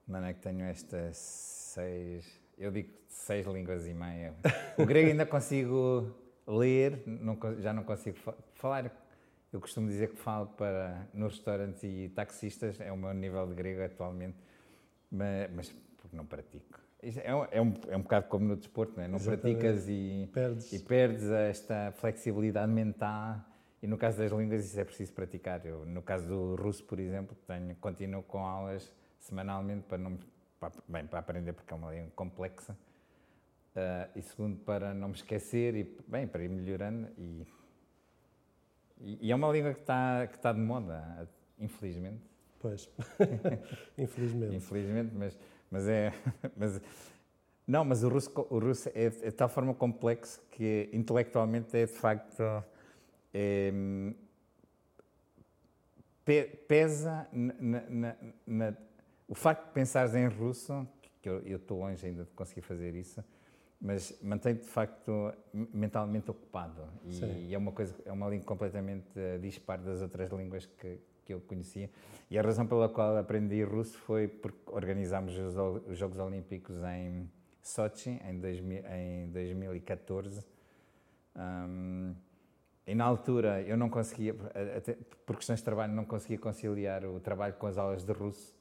De 0.06 0.12
maneira 0.12 0.32
que 0.32 0.40
tenho 0.40 0.64
estas 0.64 1.16
seis 1.16 2.40
eu 2.56 2.70
digo 2.70 2.88
seis 3.08 3.44
línguas 3.48 3.88
e 3.88 3.94
meia. 3.94 4.32
O 4.78 4.86
grego 4.86 5.10
ainda 5.10 5.26
consigo 5.26 6.14
ler, 6.46 7.02
não, 7.04 7.36
já 7.60 7.72
não 7.72 7.82
consigo 7.82 8.16
falar. 8.54 8.88
Eu 9.52 9.60
costumo 9.60 9.88
dizer 9.88 10.10
que 10.10 10.16
falo 10.16 10.46
para 10.46 11.08
nos 11.12 11.32
restaurantes 11.32 11.82
e 11.82 12.12
taxistas, 12.14 12.80
é 12.80 12.92
o 12.92 12.96
meu 12.96 13.12
nível 13.12 13.44
de 13.48 13.54
grego 13.54 13.82
atualmente, 13.82 14.36
mas, 15.10 15.50
mas 15.52 15.74
não 16.12 16.24
pratico. 16.24 16.78
É 17.02 17.34
um, 17.34 17.44
é, 17.50 17.60
um, 17.60 17.74
é 17.88 17.96
um 17.96 18.02
bocado 18.02 18.28
como 18.28 18.46
no 18.46 18.56
desporto, 18.56 18.96
não, 18.96 19.02
é? 19.02 19.08
não 19.08 19.18
praticas 19.18 19.88
e 19.88 20.28
perdes. 20.32 20.72
e 20.72 20.78
perdes 20.78 21.28
esta 21.28 21.92
flexibilidade 21.92 22.70
mental. 22.70 23.40
E 23.82 23.88
no 23.88 23.98
caso 23.98 24.18
das 24.18 24.30
línguas, 24.30 24.64
isso 24.64 24.78
é 24.78 24.84
preciso 24.84 25.12
praticar. 25.12 25.66
Eu, 25.66 25.84
no 25.84 26.00
caso 26.00 26.28
do 26.28 26.54
russo, 26.54 26.84
por 26.84 27.00
exemplo, 27.00 27.36
tenho, 27.44 27.74
continuo 27.76 28.22
com 28.22 28.38
aulas 28.38 28.94
semanalmente 29.18 29.84
para 29.86 29.98
não 29.98 30.16
para, 30.62 30.72
bem, 30.86 31.06
para 31.06 31.18
aprender 31.18 31.52
porque 31.52 31.72
é 31.72 31.76
uma 31.76 31.90
língua 31.90 32.12
complexa, 32.14 32.72
uh, 32.72 34.10
e 34.14 34.22
segundo, 34.22 34.58
para 34.58 34.94
não 34.94 35.08
me 35.08 35.14
esquecer 35.14 35.74
e, 35.74 35.96
bem, 36.06 36.28
para 36.28 36.44
ir 36.44 36.48
melhorando. 36.48 37.08
E, 37.18 37.44
e, 39.00 39.26
e 39.26 39.32
é 39.32 39.34
uma 39.34 39.50
língua 39.50 39.74
que 39.74 39.80
está, 39.80 40.26
que 40.28 40.36
está 40.36 40.52
de 40.52 40.60
moda, 40.60 41.28
infelizmente. 41.58 42.22
Pois, 42.60 42.88
infelizmente. 43.98 44.54
infelizmente, 44.54 45.12
mas, 45.12 45.36
mas 45.72 45.88
é... 45.88 46.12
Mas, 46.56 46.80
não, 47.66 47.84
mas 47.84 48.02
o 48.02 48.08
russo, 48.08 48.30
o 48.50 48.58
russo 48.58 48.88
é, 48.88 49.06
é 49.06 49.08
de 49.08 49.30
tal 49.30 49.48
forma 49.48 49.72
complexo 49.72 50.42
que 50.50 50.90
intelectualmente 50.92 51.76
é 51.76 51.86
de 51.86 51.92
facto... 51.92 52.42
É, 53.32 53.72
pesa 56.68 57.26
na, 57.32 57.80
na, 57.88 58.16
na, 58.46 58.76
o 59.26 59.34
facto 59.34 59.66
de 59.66 59.72
pensares 59.72 60.14
em 60.14 60.26
russo, 60.26 60.86
que 61.20 61.28
eu, 61.28 61.40
eu 61.40 61.56
estou 61.56 61.80
longe 61.80 62.04
ainda 62.06 62.24
de 62.24 62.30
conseguir 62.30 62.62
fazer 62.62 62.94
isso, 62.94 63.24
mas 63.82 64.16
mantém 64.22 64.54
de 64.54 64.64
facto 64.64 65.34
mentalmente 65.52 66.30
ocupado. 66.30 66.82
E, 67.04 67.52
é 67.52 67.58
uma 67.58 67.72
coisa 67.72 67.92
é 68.06 68.12
uma 68.12 68.28
língua 68.28 68.46
completamente 68.46 69.08
uh, 69.18 69.40
dispar 69.40 69.78
das 69.78 70.00
outras 70.00 70.30
línguas 70.30 70.66
que, 70.66 71.00
que 71.24 71.34
eu 71.34 71.40
conhecia. 71.40 71.90
E 72.30 72.38
a 72.38 72.42
razão 72.42 72.64
pela 72.64 72.88
qual 72.88 73.16
aprendi 73.16 73.64
russo 73.64 73.98
foi 73.98 74.28
porque 74.28 74.60
organizámos 74.66 75.36
os, 75.36 75.56
os 75.88 75.98
Jogos 75.98 76.20
Olímpicos 76.20 76.76
em 76.84 77.28
Sochi 77.60 78.20
em, 78.24 78.38
2000, 78.38 78.84
em 78.86 79.28
2014 79.30 80.44
um, 81.36 82.14
e 82.86 82.94
na 82.94 83.04
altura 83.04 83.62
eu 83.62 83.76
não 83.76 83.88
conseguia 83.88 84.34
até 84.76 84.96
por 85.26 85.36
questões 85.36 85.58
de 85.58 85.64
trabalho 85.64 85.92
não 85.92 86.04
conseguia 86.04 86.38
conciliar 86.38 87.04
o 87.04 87.18
trabalho 87.20 87.54
com 87.54 87.66
as 87.66 87.78
aulas 87.78 88.04
de 88.04 88.12
russo. 88.12 88.54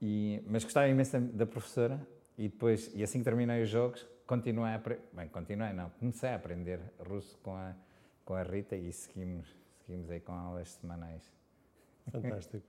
E, 0.00 0.42
mas 0.46 0.62
gostava 0.62 0.88
imenso 0.88 1.18
da 1.18 1.46
professora. 1.46 2.06
E 2.38 2.48
depois, 2.48 2.90
e 2.94 3.02
assim 3.02 3.20
que 3.20 3.24
terminei 3.24 3.62
os 3.62 3.68
jogos, 3.70 4.06
continuei 4.26 4.72
a 4.72 4.82
bem, 5.12 5.28
continuei 5.28 5.72
não, 5.72 5.90
comecei 5.90 6.30
a 6.30 6.34
aprender 6.34 6.80
russo 6.98 7.38
com 7.38 7.52
a, 7.52 7.74
com 8.24 8.34
a 8.34 8.42
Rita 8.42 8.76
e 8.76 8.92
seguimos, 8.92 9.48
seguimos 9.84 10.10
aí 10.10 10.20
com 10.20 10.32
aulas 10.32 10.70
semanais. 10.70 11.22
Fantástico. 12.10 12.66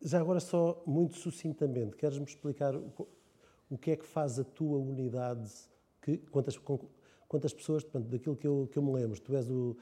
já 0.00 0.20
agora 0.20 0.40
só 0.40 0.82
muito 0.86 1.16
sucintamente, 1.16 1.96
queres-me 1.96 2.24
explicar 2.24 2.74
o, 2.74 3.08
o, 3.68 3.78
que 3.78 3.90
é 3.92 3.96
que 3.96 4.06
faz 4.06 4.38
a 4.38 4.44
tua 4.44 4.78
unidade, 4.78 5.50
que, 6.00 6.18
quantas, 6.18 6.58
quantas 7.28 7.52
pessoas, 7.52 7.84
portanto, 7.84 8.08
daquilo 8.10 8.36
que 8.36 8.46
eu, 8.46 8.68
que 8.70 8.78
eu 8.78 8.82
me 8.82 8.92
lembro, 8.92 9.20
tu 9.20 9.36
és 9.36 9.48
o 9.50 9.76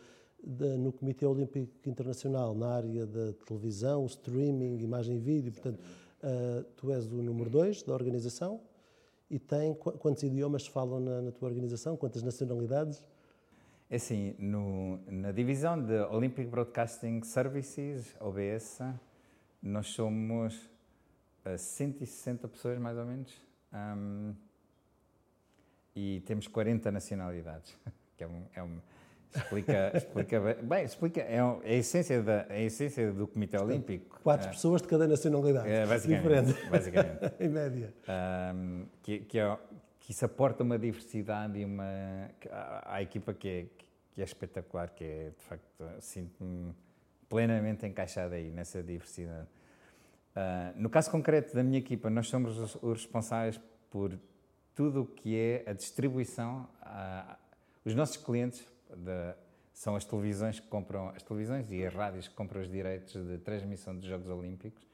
no 0.45 0.93
Comitê 0.93 1.27
Olímpico 1.27 1.88
Internacional 1.88 2.55
na 2.55 2.69
área 2.69 3.05
da 3.05 3.33
televisão, 3.45 4.07
streaming, 4.07 4.79
imagem 4.79 5.17
e 5.17 5.19
vídeo. 5.19 5.53
Portanto, 5.53 5.81
uh, 5.81 6.62
tu 6.77 6.93
és 6.93 7.07
o 7.07 7.23
número 7.23 7.51
2 7.51 7.83
da 7.83 7.93
organização 7.93 8.61
e 9.31 9.38
tem 9.38 9.75
quantos 9.75 10.23
idiomas 10.23 10.67
falam 10.67 11.01
na, 11.01 11.23
na, 11.23 11.33
tua 11.33 11.49
organização? 11.49 11.97
Quantas 11.97 12.23
nacionalidades? 12.23 13.05
É 13.91 13.97
assim, 13.97 14.35
no, 14.38 14.99
na 15.07 15.33
divisão 15.33 15.83
de 15.83 15.99
Olympic 16.11 16.49
Broadcasting 16.49 17.23
Services, 17.23 18.14
OBS, 18.21 18.81
nós 19.62 19.88
somos 19.88 20.55
uh, 21.45 21.51
eh, 21.51 21.57
160 21.57 22.49
pessoas 22.49 22.79
mais 22.79 22.97
ou 22.97 23.05
menos 23.05 23.33
um, 23.73 24.35
e 25.97 26.21
temos 26.27 26.47
40 26.47 26.91
nacionalidades, 26.93 27.77
que 28.17 28.25
é 28.25 28.29
um, 28.29 28.43
é 28.55 28.62
um 28.62 28.79
Explica, 29.35 29.93
explica 29.95 30.41
bem, 30.62 30.85
explica, 30.85 31.21
é, 31.21 31.38
a, 31.38 31.59
essência 31.64 32.23
da, 32.23 32.47
é 32.49 32.57
a 32.57 32.62
essência 32.62 33.12
do 33.12 33.27
Comitê 33.27 33.59
Olímpico. 33.59 34.21
Quatro 34.23 34.49
é, 34.49 34.51
pessoas 34.51 34.81
de 34.81 34.88
cada 34.88 35.07
nacionalidade. 35.07 35.69
É, 35.69 35.87
basicamente. 35.87 36.47
Diferente. 36.47 36.71
basicamente. 36.71 37.35
em 37.41 37.49
média. 37.49 37.95
Um, 38.55 38.87
que, 39.03 39.21
que, 39.21 39.38
é, 39.38 39.59
que 40.01 40.12
isso 40.12 40.25
aporta 40.25 40.62
uma 40.62 40.79
diversidade 40.79 41.59
e 41.59 41.64
uma. 41.64 42.31
À, 42.51 42.95
à 42.97 43.03
equipa 43.03 43.35
que 43.35 43.49
é, 43.49 43.67
que 44.14 44.21
é 44.21 44.25
espetacular, 44.25 44.91
que 44.91 45.05
é, 45.05 45.31
de 45.37 45.45
facto, 45.45 45.85
sinto-me 46.01 46.75
plenamente 47.29 47.87
encaixado 47.87 48.35
aí, 48.35 48.51
nessa 48.51 48.83
diversidade. 48.83 49.47
Uh, 50.35 50.73
no 50.77 50.88
caso 50.88 51.11
concreto 51.11 51.55
da 51.55 51.62
minha 51.62 51.79
equipa, 51.79 52.09
nós 52.09 52.29
somos 52.29 52.59
os, 52.59 52.75
os 52.77 53.03
responsáveis 53.03 53.61
por 53.91 54.19
tudo 54.75 55.03
o 55.03 55.07
que 55.07 55.37
é 55.37 55.64
a 55.67 55.73
distribuição. 55.73 56.69
Uh, 56.83 57.37
os 57.85 57.95
nossos 57.95 58.17
clientes 58.17 58.64
são 59.72 59.94
as 59.94 60.05
televisões 60.05 60.59
que 60.59 60.66
compram, 60.66 61.11
as 61.11 61.22
televisões 61.22 61.70
e 61.70 61.85
as 61.85 61.94
rádios 61.94 62.27
que 62.27 62.35
compram 62.35 62.61
os 62.61 62.68
direitos 62.68 63.14
de 63.14 63.38
transmissão 63.38 63.94
dos 63.94 64.05
Jogos 64.05 64.29
Olímpicos. 64.29 64.87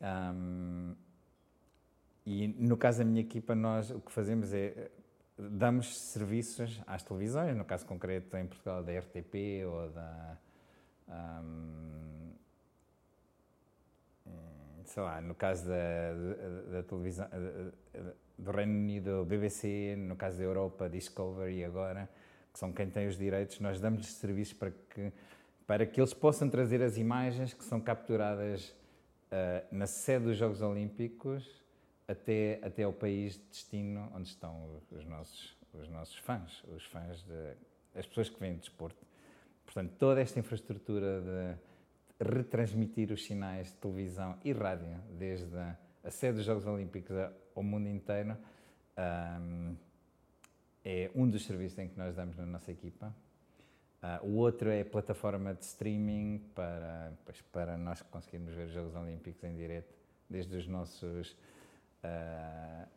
Um, 0.00 0.94
e 2.24 2.48
no 2.48 2.76
caso 2.76 2.98
da 2.98 3.04
minha 3.04 3.20
equipa, 3.20 3.54
nós 3.54 3.90
o 3.90 4.00
que 4.00 4.10
fazemos 4.10 4.52
é 4.52 4.90
damos 5.38 5.98
serviços 5.98 6.80
às 6.86 7.02
televisões, 7.02 7.54
no 7.54 7.64
caso 7.64 7.84
concreto 7.84 8.34
em 8.36 8.46
Portugal 8.46 8.82
da 8.82 8.98
RTP 8.98 9.64
ou 9.66 9.90
da. 9.90 10.38
Um, 11.08 12.32
sei 14.86 15.02
lá, 15.02 15.20
no 15.20 15.34
caso 15.34 15.66
da, 15.66 16.14
da, 16.14 16.60
da 16.76 16.82
televisão 16.82 17.28
do 18.38 18.50
Reino 18.50 18.72
Unido, 18.72 19.24
BBC, 19.24 19.96
no 19.96 20.16
caso 20.16 20.38
da 20.38 20.44
Europa, 20.44 20.88
Discovery 20.88 21.64
agora 21.64 22.08
que 22.56 22.60
são 22.60 22.72
quem 22.72 22.88
tem 22.88 23.06
os 23.06 23.18
direitos, 23.18 23.60
nós 23.60 23.78
damos-lhes 23.78 24.14
serviços 24.14 24.54
para 24.54 24.70
que, 24.70 25.12
para 25.66 25.84
que 25.84 26.00
eles 26.00 26.14
possam 26.14 26.48
trazer 26.48 26.82
as 26.82 26.96
imagens 26.96 27.52
que 27.52 27.62
são 27.62 27.78
capturadas 27.78 28.70
uh, 28.70 29.66
na 29.70 29.86
sede 29.86 30.24
dos 30.24 30.38
Jogos 30.38 30.62
Olímpicos 30.62 31.62
até, 32.08 32.58
até 32.62 32.84
ao 32.84 32.94
país 32.94 33.34
de 33.34 33.44
destino 33.50 34.10
onde 34.14 34.28
estão 34.28 34.80
os 34.90 35.04
nossos, 35.04 35.54
os 35.74 35.86
nossos 35.90 36.16
fãs, 36.16 36.64
os 36.74 36.82
fãs, 36.86 37.22
de, 37.24 37.52
as 37.94 38.06
pessoas 38.06 38.30
que 38.30 38.40
vêm 38.40 38.54
de 38.54 38.60
desporto. 38.60 39.04
Portanto, 39.66 39.92
toda 39.98 40.22
esta 40.22 40.40
infraestrutura 40.40 41.20
de 41.20 42.24
retransmitir 42.24 43.12
os 43.12 43.22
sinais 43.22 43.66
de 43.66 43.74
televisão 43.74 44.38
e 44.42 44.52
rádio, 44.54 44.98
desde 45.10 45.54
a, 45.58 45.76
a 46.02 46.10
sede 46.10 46.36
dos 46.36 46.46
Jogos 46.46 46.66
Olímpicos 46.66 47.14
ao 47.54 47.62
mundo 47.62 47.86
inteiro, 47.86 48.30
um, 48.30 48.36
ehm, 48.96 49.76
é 50.88 51.10
um 51.16 51.28
dos 51.28 51.44
serviços 51.44 51.76
em 51.80 51.88
que 51.88 51.98
nós 51.98 52.14
damos 52.14 52.36
na 52.36 52.46
nossa 52.46 52.70
equipa. 52.70 53.12
Uh, 54.00 54.24
o 54.24 54.36
outro 54.36 54.70
é 54.70 54.84
plataforma 54.84 55.52
de 55.52 55.64
streaming 55.64 56.38
para, 56.54 57.12
pois, 57.24 57.40
para 57.50 57.76
nós 57.76 58.02
conseguirmos 58.02 58.54
ver 58.54 58.68
os 58.68 58.72
Jogos 58.72 58.94
Olímpicos 58.94 59.42
em 59.42 59.56
direto, 59.56 59.92
desde 60.30 60.56
os 60.56 60.68
nossos 60.68 61.32
uh, 62.04 62.88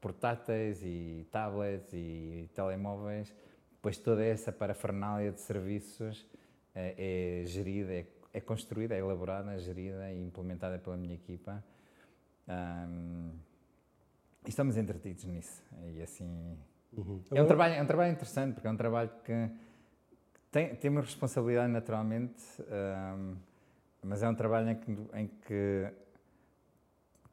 portáteis 0.00 0.82
e 0.82 1.24
tablets 1.30 1.92
e 1.92 2.50
telemóveis. 2.56 3.32
Depois 3.74 3.98
toda 3.98 4.24
essa 4.24 4.50
parafernália 4.50 5.30
de 5.30 5.40
serviços 5.40 6.22
uh, 6.22 6.26
é 6.74 7.44
gerida, 7.46 7.92
é, 7.92 8.06
é, 8.32 8.40
construída, 8.40 8.96
é 8.96 8.98
elaborada, 8.98 9.56
gerida 9.60 10.10
e 10.10 10.20
implementada 10.20 10.76
pela 10.76 10.96
minha 10.96 11.14
equipa. 11.14 11.62
Um, 12.48 13.30
e 14.44 14.48
estamos 14.48 14.76
entretidos 14.76 15.22
nisso. 15.22 15.62
E 15.94 16.02
assim 16.02 16.58
Uhum. 16.96 17.22
É, 17.34 17.42
um 17.42 17.46
trabalho, 17.46 17.74
é 17.74 17.82
um 17.82 17.86
trabalho 17.86 18.12
interessante, 18.12 18.54
porque 18.54 18.66
é 18.66 18.70
um 18.70 18.76
trabalho 18.76 19.10
que 19.24 19.50
tem, 20.50 20.74
tem 20.76 20.90
uma 20.90 21.00
responsabilidade 21.00 21.72
naturalmente, 21.72 22.44
um, 22.60 23.36
mas 24.02 24.22
é 24.22 24.28
um 24.28 24.34
trabalho 24.34 24.70
em 24.70 24.74
que, 24.76 24.90
em 25.14 25.26
que, 25.46 25.90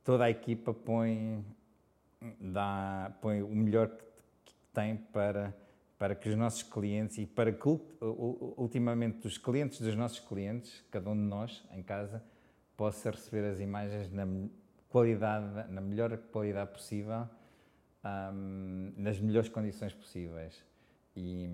toda 0.03 0.23
a 0.23 0.29
equipa 0.29 0.73
põe, 0.73 1.43
dá, 2.39 3.11
põe 3.21 3.41
o 3.41 3.53
melhor 3.53 3.89
que, 3.89 4.05
que 4.45 4.53
tem 4.73 4.95
para, 4.95 5.53
para 5.97 6.15
que 6.15 6.29
os 6.29 6.35
nossos 6.37 6.63
clientes 6.63 7.17
e 7.17 7.25
para 7.25 7.51
que 7.51 7.67
ultimamente 8.57 9.27
os 9.27 9.37
clientes 9.37 9.81
dos 9.81 9.95
nossos 9.95 10.19
clientes, 10.19 10.81
cada 10.89 11.09
um 11.09 11.15
de 11.15 11.23
nós 11.23 11.67
em 11.73 11.83
casa, 11.83 12.23
possa 12.77 13.11
receber 13.11 13.45
as 13.49 13.59
imagens 13.59 14.09
na 14.09 14.25
qualidade, 14.87 15.69
na 15.69 15.81
melhor 15.81 16.17
qualidade 16.31 16.71
possível 16.71 17.27
um, 18.03 18.93
nas 18.97 19.19
melhores 19.19 19.49
condições 19.49 19.93
possíveis. 19.93 20.63
E, 21.15 21.49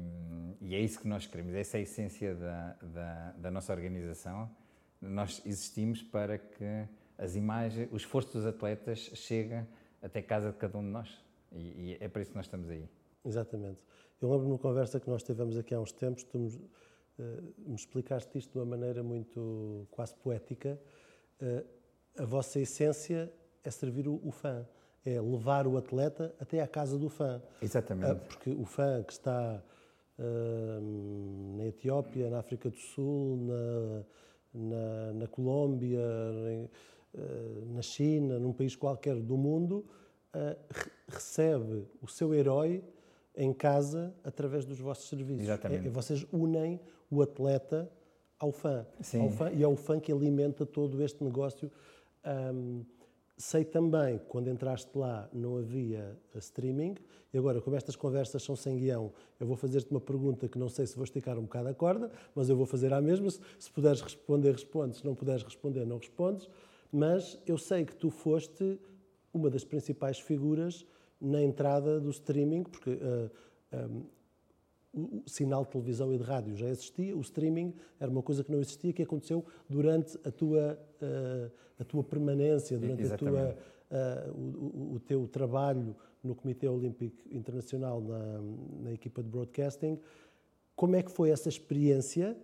e, 0.61 0.75
é 0.75 0.79
isso 0.79 0.99
que 0.99 1.07
nós 1.07 1.25
queremos, 1.25 1.53
essa 1.55 1.77
é 1.77 1.79
a 1.79 1.83
essência 1.83 2.35
da, 2.35 2.73
da, 2.81 3.31
da, 3.31 3.51
nossa 3.51 3.73
organização. 3.73 4.49
Nós 5.01 5.41
existimos 5.45 6.03
para 6.03 6.37
que 6.37 6.87
as 7.17 7.35
imagens, 7.35 7.89
o 7.91 7.97
esforço 7.97 8.33
dos 8.33 8.45
atletas 8.45 9.11
chegue 9.15 9.65
até 10.01 10.21
casa 10.21 10.51
de 10.51 10.57
cada 10.57 10.77
um 10.77 10.83
de 10.83 10.89
nós. 10.89 11.25
E, 11.51 11.57
e 11.57 11.97
é 11.99 12.07
para 12.07 12.21
isso 12.21 12.31
que 12.31 12.37
nós 12.37 12.45
estamos 12.45 12.69
aí. 12.69 12.87
Exatamente. 13.23 13.79
Eu 14.21 14.29
lembro-me 14.29 14.47
de 14.47 14.51
uma 14.53 14.59
conversa 14.59 14.99
que 14.99 15.09
nós 15.09 15.23
tivemos 15.23 15.57
aqui 15.57 15.73
há 15.73 15.79
uns 15.79 15.91
tempos, 15.91 16.23
tu 16.23 16.37
me, 16.37 16.47
uh, 16.49 17.53
me 17.65 17.75
explicaste 17.75 18.37
isto 18.37 18.51
de 18.51 18.59
uma 18.59 18.65
maneira 18.65 19.01
muito 19.01 19.87
quase 19.89 20.13
poética. 20.15 20.79
Uh, 21.41 21.65
a 22.21 22.25
vossa 22.25 22.59
essência 22.59 23.31
é 23.63 23.71
servir 23.71 24.07
o, 24.07 24.21
o 24.23 24.31
fã 24.31 24.65
é 25.05 25.21
levar 25.21 25.67
o 25.67 25.77
atleta 25.77 26.33
até 26.39 26.59
à 26.59 26.67
casa 26.67 26.97
do 26.97 27.09
fã. 27.09 27.41
Exatamente. 27.61 28.11
Ah, 28.11 28.15
porque 28.15 28.49
o 28.49 28.65
fã 28.65 29.03
que 29.03 29.13
está 29.13 29.61
uh, 30.17 31.57
na 31.57 31.67
Etiópia, 31.67 32.29
na 32.29 32.39
África 32.39 32.69
do 32.69 32.77
Sul, 32.77 33.37
na, 33.37 34.03
na, 34.53 35.13
na 35.13 35.27
Colômbia, 35.27 36.01
em, 36.49 36.69
uh, 37.13 37.73
na 37.73 37.83
China, 37.83 38.39
num 38.39 38.51
país 38.51 38.75
qualquer 38.75 39.15
do 39.15 39.37
mundo, 39.37 39.85
uh, 40.33 40.57
recebe 41.07 41.85
o 42.01 42.07
seu 42.07 42.33
herói 42.33 42.83
em 43.37 43.53
casa 43.53 44.13
através 44.23 44.65
dos 44.65 44.79
vossos 44.79 45.07
serviços. 45.07 45.43
Exatamente. 45.43 45.87
É, 45.87 45.91
vocês 45.91 46.25
unem 46.31 46.79
o 47.11 47.21
atleta 47.21 47.91
ao 48.39 48.51
fã, 48.51 48.85
ao 49.19 49.29
fã, 49.29 49.51
e 49.51 49.61
é 49.61 49.67
o 49.67 49.75
fã 49.75 49.99
que 49.99 50.11
alimenta 50.11 50.65
todo 50.65 51.01
este 51.03 51.23
negócio. 51.23 51.71
Um, 52.25 52.83
Sei 53.37 53.65
também, 53.65 54.19
quando 54.29 54.49
entraste 54.49 54.97
lá, 54.97 55.29
não 55.33 55.57
havia 55.57 56.17
streaming, 56.35 56.95
e 57.33 57.37
agora, 57.37 57.59
como 57.59 57.75
estas 57.75 57.97
conversas 57.97 58.41
são 58.41 58.55
sem 58.55 58.77
guião, 58.77 59.11
eu 59.37 59.45
vou 59.45 59.57
fazer-te 59.57 59.91
uma 59.91 59.99
pergunta 59.99 60.47
que 60.47 60.57
não 60.57 60.69
sei 60.69 60.87
se 60.87 60.95
vou 60.95 61.03
esticar 61.03 61.37
um 61.37 61.41
bocado 61.41 61.67
a 61.67 61.73
corda, 61.73 62.09
mas 62.33 62.47
eu 62.47 62.55
vou 62.55 62.65
fazer 62.65 62.93
à 62.93 63.01
mesma. 63.01 63.29
Se 63.29 63.69
puderes 63.73 63.99
responder, 63.99 64.53
respondes. 64.53 64.99
Se 64.99 65.05
não 65.05 65.13
puderes 65.13 65.43
responder, 65.43 65.85
não 65.85 65.97
respondes. 65.97 66.47
Mas 66.89 67.37
eu 67.45 67.57
sei 67.57 67.83
que 67.83 67.93
tu 67.93 68.09
foste 68.09 68.79
uma 69.33 69.49
das 69.49 69.65
principais 69.65 70.17
figuras 70.17 70.85
na 71.19 71.41
entrada 71.41 71.99
do 71.99 72.09
streaming, 72.11 72.63
porque 72.63 72.91
uh, 72.91 73.29
eh, 73.71 73.85
um, 73.85 74.05
o 74.95 75.23
sinal 75.29 75.65
de 75.65 75.71
televisão 75.71 76.13
e 76.13 76.17
de 76.17 76.23
rádio 76.23 76.55
já 76.55 76.69
existia, 76.69 77.15
o 77.15 77.21
streaming 77.21 77.73
era 77.99 78.09
uma 78.09 78.23
coisa 78.23 78.43
que 78.43 78.51
não 78.51 78.59
existia, 78.59 78.93
que 78.93 79.03
aconteceu 79.03 79.43
durante 79.69 80.17
a 80.23 80.31
tua, 80.31 80.79
uh, 81.01 81.51
a 81.77 81.83
tua 81.83 82.03
permanência, 82.03 82.77
durante 82.79 83.11
a 83.11 83.17
tua, 83.17 83.57
uh, 83.91 84.31
o, 84.31 84.95
o, 84.95 84.99
teu 85.01 85.27
trabalho 85.27 85.95
no 86.23 86.33
Comitê 86.33 86.67
Olímpico 86.67 87.17
Internacional 87.29 87.99
na, 87.99 88.41
na, 88.83 88.93
equipa 88.93 89.21
de 89.21 89.29
broadcasting. 89.29 89.99
Como 90.75 90.95
é 90.95 91.03
que 91.03 91.11
foi 91.11 91.29
essa 91.29 91.49
experiência? 91.49 92.37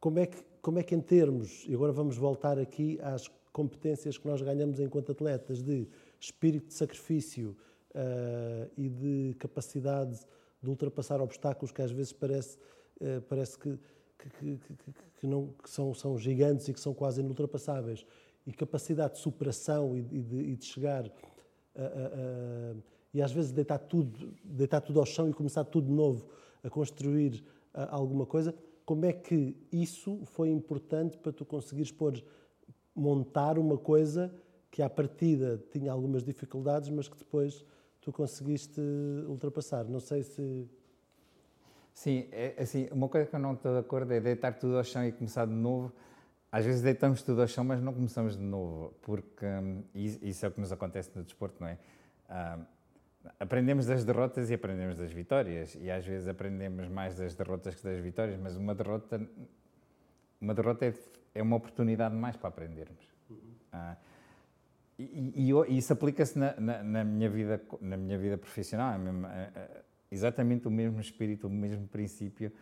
Como 0.00 0.18
é 0.18 0.26
que, 0.26 0.42
como 0.60 0.80
é 0.80 0.82
que 0.82 0.96
em 0.96 1.00
termos, 1.00 1.64
e 1.68 1.74
agora 1.74 1.92
vamos 1.92 2.16
voltar 2.16 2.58
aqui 2.58 2.98
às 3.00 3.28
competências 3.52 4.18
que 4.18 4.26
nós 4.26 4.42
ganhamos 4.42 4.80
enquanto 4.80 5.12
atletas 5.12 5.62
de 5.62 5.86
espírito 6.18 6.68
de 6.68 6.74
sacrifício 6.74 7.56
uh, 7.94 8.70
e 8.76 8.88
de 8.88 9.36
capacidade 9.38 10.20
de 10.62 10.68
ultrapassar 10.68 11.20
obstáculos 11.20 11.70
que 11.70 11.82
às 11.82 11.90
vezes 11.90 12.12
parece, 12.12 12.58
uh, 13.00 13.20
parece 13.28 13.58
que, 13.58 13.78
que, 14.18 14.28
que, 14.58 14.58
que, 15.20 15.26
não, 15.26 15.54
são, 15.64 15.94
são 15.94 16.18
gigantes 16.18 16.68
e 16.68 16.72
que 16.72 16.80
são 16.80 16.94
quase 16.94 17.20
inultrapassáveis. 17.20 18.04
E 18.46 18.52
capacidade 18.52 19.14
de 19.14 19.20
superação 19.20 19.96
e 19.96 20.02
de, 20.02 20.36
e 20.36 20.56
de 20.56 20.64
chegar 20.64 21.04
a, 21.76 21.82
a, 21.82 21.84
a, 21.84 22.74
e 23.12 23.22
às 23.22 23.32
vezes 23.32 23.52
deitar 23.52 23.78
tudo, 23.78 24.34
deitar 24.42 24.80
tudo 24.80 25.00
ao 25.00 25.06
chão 25.06 25.28
e 25.28 25.32
começar 25.32 25.64
tudo 25.64 25.86
de 25.86 25.92
novo, 25.92 26.26
a 26.62 26.70
construir 26.70 27.44
alguma 27.74 28.26
coisa. 28.26 28.54
Como 28.84 29.04
é 29.04 29.12
que 29.12 29.56
isso 29.70 30.20
foi 30.24 30.50
importante 30.50 31.16
para 31.18 31.32
tu 31.32 31.44
conseguires 31.44 31.92
pôr, 31.92 32.22
montar 32.94 33.58
uma 33.58 33.76
coisa 33.76 34.32
que 34.70 34.82
à 34.82 34.88
partida 34.90 35.62
tinha 35.70 35.92
algumas 35.92 36.24
dificuldades, 36.24 36.88
mas 36.90 37.08
que 37.08 37.16
depois 37.16 37.64
tu 38.08 38.12
conseguiste 38.12 38.80
ultrapassar? 39.28 39.84
Não 39.84 40.00
sei 40.00 40.22
se 40.22 40.66
Sim, 41.92 42.28
é, 42.30 42.54
assim, 42.56 42.88
uma 42.92 43.08
coisa 43.08 43.26
que 43.26 43.34
eu 43.34 43.40
não 43.40 43.54
estou 43.54 43.72
de 43.72 43.80
acordo 43.80 44.12
é 44.12 44.20
deitar 44.20 44.52
tudo 44.52 44.78
ao 44.78 44.84
chão 44.84 45.04
e 45.04 45.10
começar 45.10 45.46
de 45.46 45.52
novo. 45.52 45.92
Às 46.50 46.64
vezes 46.64 46.80
deitamos 46.80 47.22
tudo 47.22 47.42
ao 47.42 47.48
chão, 47.48 47.64
mas 47.64 47.82
não 47.82 47.92
começamos 47.92 48.36
de 48.36 48.42
novo, 48.42 48.94
porque 49.02 49.44
hum, 49.44 49.82
isso 49.94 50.46
é 50.46 50.48
o 50.48 50.52
que 50.52 50.60
nos 50.60 50.70
acontece 50.70 51.10
no 51.16 51.24
desporto, 51.24 51.56
não 51.60 51.66
é? 51.66 51.76
Hum, 52.30 52.64
aprendemos 53.40 53.86
das 53.86 54.04
derrotas 54.04 54.48
e 54.48 54.54
aprendemos 54.54 54.96
das 54.96 55.10
vitórias, 55.10 55.74
e 55.74 55.90
às 55.90 56.06
vezes 56.06 56.28
aprendemos 56.28 56.88
mais 56.88 57.16
das 57.16 57.34
derrotas 57.34 57.74
que 57.74 57.82
das 57.82 57.98
vitórias, 57.98 58.38
mas 58.40 58.56
uma 58.56 58.76
derrota, 58.76 59.20
uma 60.40 60.54
derrota 60.54 60.86
é, 60.86 60.94
é 61.34 61.42
uma 61.42 61.56
oportunidade 61.56 62.14
mais 62.14 62.36
para 62.36 62.48
aprendermos. 62.48 63.04
Uhum. 63.28 63.36
Uh, 63.74 63.96
e, 64.98 65.32
e, 65.34 65.52
e, 65.52 65.78
isso 65.78 65.92
aplica-se 65.92 66.38
na, 66.38 66.54
na, 66.58 66.82
na, 66.82 67.04
minha 67.04 67.30
vida, 67.30 67.62
na 67.80 67.96
minha 67.96 68.18
vida 68.18 68.36
profissional. 68.36 68.92
É 68.94 68.98
mesmo, 68.98 69.26
exatamente 70.10 70.66
o 70.66 70.70
mesmo 70.70 71.00
espírito, 71.00 71.46
o 71.46 71.50
mesmo 71.50 71.86
princípio 71.86 72.52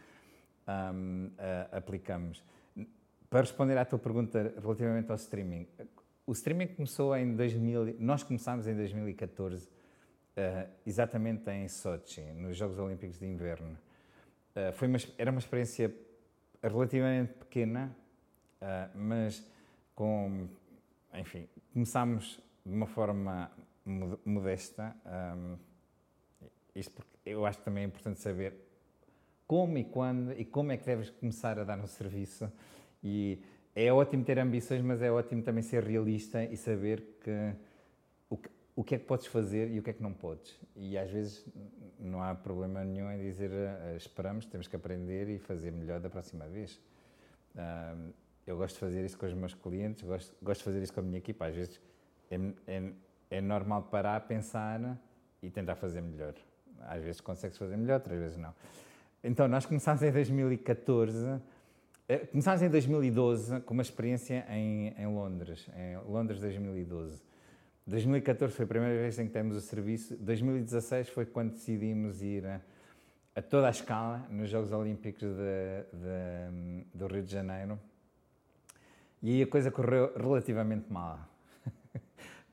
um, 0.68 1.26
uh, 1.26 1.76
aplicamos. 1.76 2.44
Para 3.30 3.40
responder 3.40 3.76
à 3.78 3.84
tua 3.84 3.98
pergunta 3.98 4.54
relativamente 4.60 5.10
ao 5.10 5.16
streaming, 5.16 5.66
o 6.26 6.32
streaming 6.32 6.68
começou 6.68 7.16
em 7.16 7.34
2000, 7.34 7.96
nós 7.98 8.22
começámos 8.22 8.66
em 8.66 8.74
2014, 8.74 9.66
uh, 9.66 10.70
exatamente 10.84 11.48
em 11.50 11.68
Sochi, 11.68 12.20
nos 12.32 12.56
Jogos 12.56 12.78
Olímpicos 12.78 13.18
de 13.18 13.26
Inverno. 13.26 13.78
Uh, 14.54 14.72
foi 14.72 14.88
uma, 14.88 14.98
era 15.18 15.30
uma 15.30 15.38
experiência 15.38 15.94
relativamente 16.62 17.32
pequena, 17.34 17.96
uh, 18.60 18.98
mas 18.98 19.44
com, 19.94 20.48
enfim, 21.14 21.48
começámos 21.76 22.40
de 22.64 22.72
uma 22.72 22.86
forma 22.86 23.50
modesta, 24.24 24.96
um, 25.36 25.58
isto 26.74 26.90
porque 26.90 27.18
eu 27.26 27.44
acho 27.44 27.58
que 27.58 27.66
também 27.66 27.84
é 27.84 27.86
importante 27.86 28.18
saber 28.18 28.54
como 29.46 29.76
e 29.76 29.84
quando 29.84 30.32
e 30.32 30.46
como 30.46 30.72
é 30.72 30.78
que 30.78 30.86
deves 30.86 31.10
começar 31.10 31.58
a 31.58 31.64
dar 31.64 31.78
um 31.78 31.86
serviço. 31.86 32.50
E 33.04 33.38
é 33.74 33.92
ótimo 33.92 34.24
ter 34.24 34.38
ambições, 34.38 34.80
mas 34.80 35.02
é 35.02 35.12
ótimo 35.12 35.42
também 35.42 35.62
ser 35.62 35.84
realista 35.84 36.42
e 36.44 36.56
saber 36.56 37.02
que 37.22 37.54
o, 38.30 38.38
que 38.38 38.48
o 38.74 38.82
que 38.82 38.94
é 38.94 38.98
que 38.98 39.04
podes 39.04 39.26
fazer 39.26 39.70
e 39.70 39.78
o 39.78 39.82
que 39.82 39.90
é 39.90 39.92
que 39.92 40.02
não 40.02 40.14
podes. 40.14 40.58
E 40.74 40.96
às 40.96 41.10
vezes 41.10 41.46
não 42.00 42.22
há 42.22 42.34
problema 42.34 42.82
nenhum 42.84 43.12
em 43.12 43.18
dizer 43.18 43.50
uh, 43.50 43.94
esperamos, 43.98 44.46
temos 44.46 44.66
que 44.66 44.76
aprender 44.76 45.28
e 45.28 45.38
fazer 45.38 45.72
melhor 45.72 46.00
da 46.00 46.08
próxima 46.08 46.48
vez. 46.48 46.80
Uh, 47.54 48.14
eu 48.46 48.56
gosto 48.56 48.74
de 48.74 48.80
fazer 48.80 49.04
isso 49.04 49.18
com 49.18 49.26
os 49.26 49.34
meus 49.34 49.54
clientes, 49.54 50.02
gosto, 50.02 50.34
gosto 50.40 50.60
de 50.60 50.64
fazer 50.64 50.82
isso 50.82 50.92
com 50.92 51.00
a 51.00 51.02
minha 51.02 51.18
equipa. 51.18 51.46
Às 51.46 51.54
vezes 51.54 51.80
é, 52.30 52.36
é, 52.66 52.92
é 53.30 53.40
normal 53.40 53.82
parar, 53.84 54.20
pensar 54.20 54.98
e 55.42 55.50
tentar 55.50 55.74
fazer 55.74 56.00
melhor. 56.00 56.34
Às 56.82 57.02
vezes 57.02 57.20
consegue-se 57.20 57.58
fazer 57.58 57.76
melhor, 57.76 57.94
outras 57.94 58.18
vezes 58.18 58.36
não. 58.36 58.54
Então, 59.24 59.48
nós 59.48 59.66
começámos 59.66 60.02
em 60.02 60.12
2014, 60.12 61.40
eh, 62.08 62.18
começámos 62.18 62.62
em 62.62 62.68
2012 62.68 63.60
com 63.62 63.74
uma 63.74 63.82
experiência 63.82 64.46
em, 64.48 64.94
em 64.96 65.06
Londres, 65.06 65.68
em 65.76 65.96
Londres 66.08 66.40
2012. 66.40 67.20
2014 67.86 68.54
foi 68.54 68.64
a 68.64 68.68
primeira 68.68 68.94
vez 68.94 69.18
em 69.18 69.26
que 69.26 69.32
temos 69.32 69.56
o 69.56 69.60
serviço. 69.60 70.16
2016 70.16 71.08
foi 71.08 71.26
quando 71.26 71.52
decidimos 71.52 72.22
ir 72.22 72.46
a, 72.46 72.60
a 73.34 73.42
toda 73.42 73.66
a 73.66 73.70
escala 73.70 74.26
nos 74.30 74.50
Jogos 74.50 74.70
Olímpicos 74.70 75.22
de, 75.22 75.82
de, 75.92 76.86
do 76.94 77.06
Rio 77.08 77.22
de 77.24 77.32
Janeiro. 77.32 77.78
E 79.22 79.30
aí 79.30 79.42
a 79.42 79.46
coisa 79.46 79.70
correu 79.70 80.12
relativamente 80.16 80.92
mal. 80.92 81.18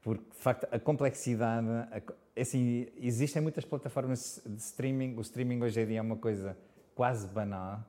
Porque, 0.02 0.24
de 0.30 0.38
facto, 0.38 0.68
a 0.72 0.80
complexidade, 0.80 1.68
é 2.36 2.42
assim, 2.42 2.88
existem 2.98 3.42
muitas 3.42 3.66
plataformas 3.66 4.42
de 4.46 4.62
streaming, 4.62 5.16
o 5.16 5.22
streaming 5.22 5.62
hoje 5.62 5.82
em 5.82 5.86
dia 5.86 6.00
é 6.00 6.02
uma 6.02 6.18
coisa 6.18 6.58
quase 6.96 7.28
banal, 7.28 7.84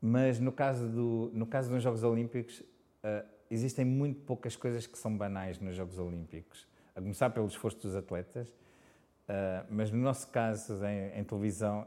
mas 0.00 0.38
no 0.40 0.52
caso, 0.52 0.88
do, 0.88 1.30
no 1.32 1.46
caso 1.46 1.70
dos 1.70 1.82
Jogos 1.82 2.02
Olímpicos, 2.02 2.60
uh, 2.60 3.26
existem 3.50 3.84
muito 3.84 4.20
poucas 4.22 4.56
coisas 4.56 4.86
que 4.86 4.98
são 4.98 5.16
banais 5.16 5.58
nos 5.58 5.74
Jogos 5.74 5.98
Olímpicos. 5.98 6.66
A 6.94 7.00
começar 7.00 7.30
pelo 7.30 7.46
esforço 7.46 7.78
dos 7.78 7.96
atletas, 7.96 8.48
uh, 8.48 9.66
mas 9.70 9.90
no 9.90 9.98
nosso 9.98 10.28
caso, 10.28 10.84
em, 10.84 11.20
em 11.20 11.24
televisão, 11.24 11.86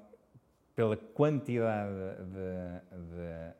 pela 0.76 0.98
quantidade 0.98 1.94
de, 2.26 3.08
de 3.08 3.54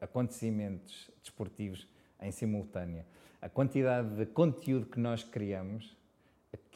acontecimentos 0.00 1.10
desportivos 1.22 1.86
em 2.20 2.30
simultânea, 2.30 3.06
a 3.40 3.48
quantidade 3.48 4.16
de 4.16 4.26
conteúdo 4.26 4.86
que 4.86 4.98
nós 4.98 5.22
criamos 5.22 5.96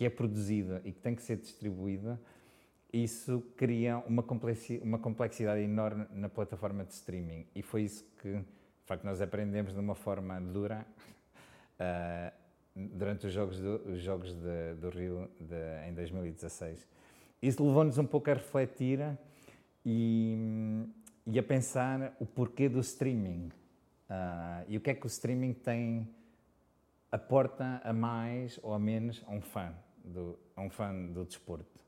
que 0.00 0.06
é 0.06 0.08
produzida 0.08 0.80
e 0.82 0.92
que 0.92 0.98
tem 0.98 1.14
que 1.14 1.22
ser 1.22 1.36
distribuída, 1.36 2.18
isso 2.90 3.42
cria 3.54 3.98
uma 3.98 4.22
complexidade, 4.22 4.82
uma 4.82 4.98
complexidade 4.98 5.60
enorme 5.60 6.06
na 6.10 6.26
plataforma 6.26 6.84
de 6.84 6.94
streaming. 6.94 7.46
E 7.54 7.62
foi 7.62 7.82
isso 7.82 8.04
que, 8.20 8.32
de 8.32 8.86
facto, 8.86 9.04
nós 9.04 9.20
aprendemos 9.20 9.74
de 9.74 9.78
uma 9.78 9.94
forma 9.94 10.40
dura 10.40 10.86
uh, 11.78 12.32
durante 12.96 13.26
os 13.26 13.32
Jogos 13.34 13.60
do, 13.60 13.76
os 13.90 14.00
jogos 14.00 14.32
de, 14.32 14.74
do 14.80 14.88
Rio 14.88 15.28
de, 15.38 15.86
em 15.86 15.92
2016. 15.92 16.88
Isso 17.42 17.62
levou-nos 17.62 17.98
um 17.98 18.06
pouco 18.06 18.30
a 18.30 18.34
refletir 18.34 19.00
e, 19.84 20.86
e, 21.26 21.38
a 21.38 21.42
pensar 21.42 22.16
o 22.18 22.26
porquê 22.26 22.68
do 22.68 22.80
streaming. 22.80 23.50
Uh, 24.08 24.64
e 24.68 24.76
o 24.76 24.80
que 24.80 24.90
é 24.90 24.94
que 24.94 25.06
o 25.06 25.08
streaming 25.08 25.52
tem 25.52 26.08
aporta 27.10 27.80
a 27.84 27.92
mais 27.92 28.58
ou 28.62 28.72
a 28.72 28.78
menos 28.78 29.22
a 29.26 29.30
um 29.30 29.40
fã 29.40 29.72
do, 30.04 30.38
a 30.56 30.60
um 30.60 30.70
fã 30.70 30.94
do 31.06 31.24
desporto. 31.24 31.80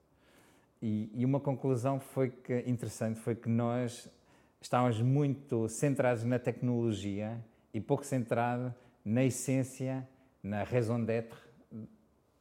E, 0.81 1.11
e, 1.15 1.25
uma 1.25 1.39
conclusão 1.39 2.01
foi 2.01 2.31
que 2.31 2.61
interessante 2.67 3.21
foi 3.21 3.37
que 3.37 3.49
nós 3.49 4.11
estávamos 4.61 5.01
muito 5.01 5.69
centrados 5.69 6.25
na 6.25 6.39
tecnologia 6.39 7.39
e 7.73 7.81
pouco 7.81 8.05
centrados 8.05 8.73
na 9.05 9.25
essência, 9.25 10.07
na 10.43 10.65
raison 10.65 11.05
d'être 11.05 11.37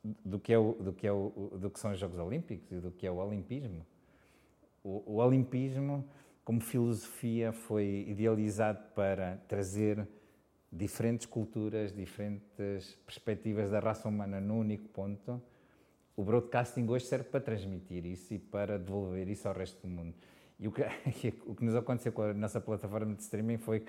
do 0.04 0.40
que 0.40 0.52
é 0.52 0.58
o, 0.58 0.74
do 0.74 0.94
que 0.94 1.06
é 1.06 1.12
o, 1.12 1.52
do 1.60 1.70
que 1.70 1.80
são 1.80 1.92
os 1.92 2.00
Jogos 2.00 2.18
Olímpicos 2.18 2.72
e 2.72 2.80
do 2.80 2.92
que 2.92 3.06
é 3.06 3.12
o 3.12 3.18
olimpismo. 3.18 3.86
O, 4.84 5.04
o 5.06 5.16
olimpismo, 5.18 6.08
como 6.44 6.62
filosofia, 6.62 7.52
foi 7.52 8.06
idealizado 8.08 8.80
para 8.96 9.38
trazer 9.48 10.08
diferentes 10.72 11.26
culturas, 11.26 11.94
diferentes 11.94 12.96
perspectivas 13.06 13.70
da 13.70 13.80
raça 13.80 14.08
humana 14.08 14.40
num 14.40 14.60
único 14.60 14.88
ponto. 14.90 15.42
O 16.16 16.24
broadcasting 16.24 16.88
hoje 16.88 17.06
serve 17.06 17.26
para 17.26 17.42
transmitir 17.42 18.06
isso 18.06 18.34
e 18.34 18.40
para 18.40 18.80
devolver 18.80 19.28
isso 19.28 19.48
ao 19.48 19.54
resto 19.54 19.82
do 19.82 19.88
mundo. 19.88 20.16
E 20.60 20.68
o 20.68 20.72
que, 20.72 20.84
o 21.46 21.56
que 21.56 21.66
nos 21.66 21.76
aconteceu 21.76 22.12
com 22.12 22.22
a 22.22 22.34
nossa 22.34 22.62
plataforma 22.62 23.14
de 23.16 23.22
streaming 23.22 23.58
foi 23.58 23.86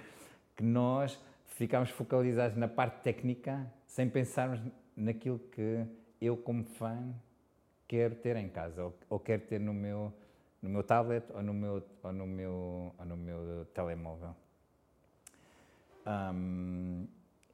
que 0.56 0.62
nós 0.62 1.18
ficámos 1.46 1.90
focalizados 1.90 2.56
na 2.56 2.68
parte 2.68 3.02
técnica 3.02 3.70
sem 3.86 4.08
pensarmos 4.08 4.60
naquilo 4.96 5.38
que 5.38 5.84
eu, 6.20 6.36
como 6.36 6.64
fã, 6.64 7.14
quero 7.86 8.14
ter 8.14 8.36
em 8.36 8.48
casa 8.48 8.84
ou, 8.84 8.98
ou 9.08 9.20
quero 9.20 9.42
ter 9.42 9.60
no 9.60 9.74
meu, 9.74 10.12
no 10.62 10.70
meu 10.70 10.82
tablet 10.84 11.24
ou 11.34 11.42
no 11.42 11.52
meu, 11.52 11.82
ou 12.02 12.12
no 12.12 12.26
meu, 12.26 12.94
ou 12.96 13.04
no 13.04 13.16
meu 13.16 13.66
telemóvel. 13.74 14.34
Um, 16.06 17.06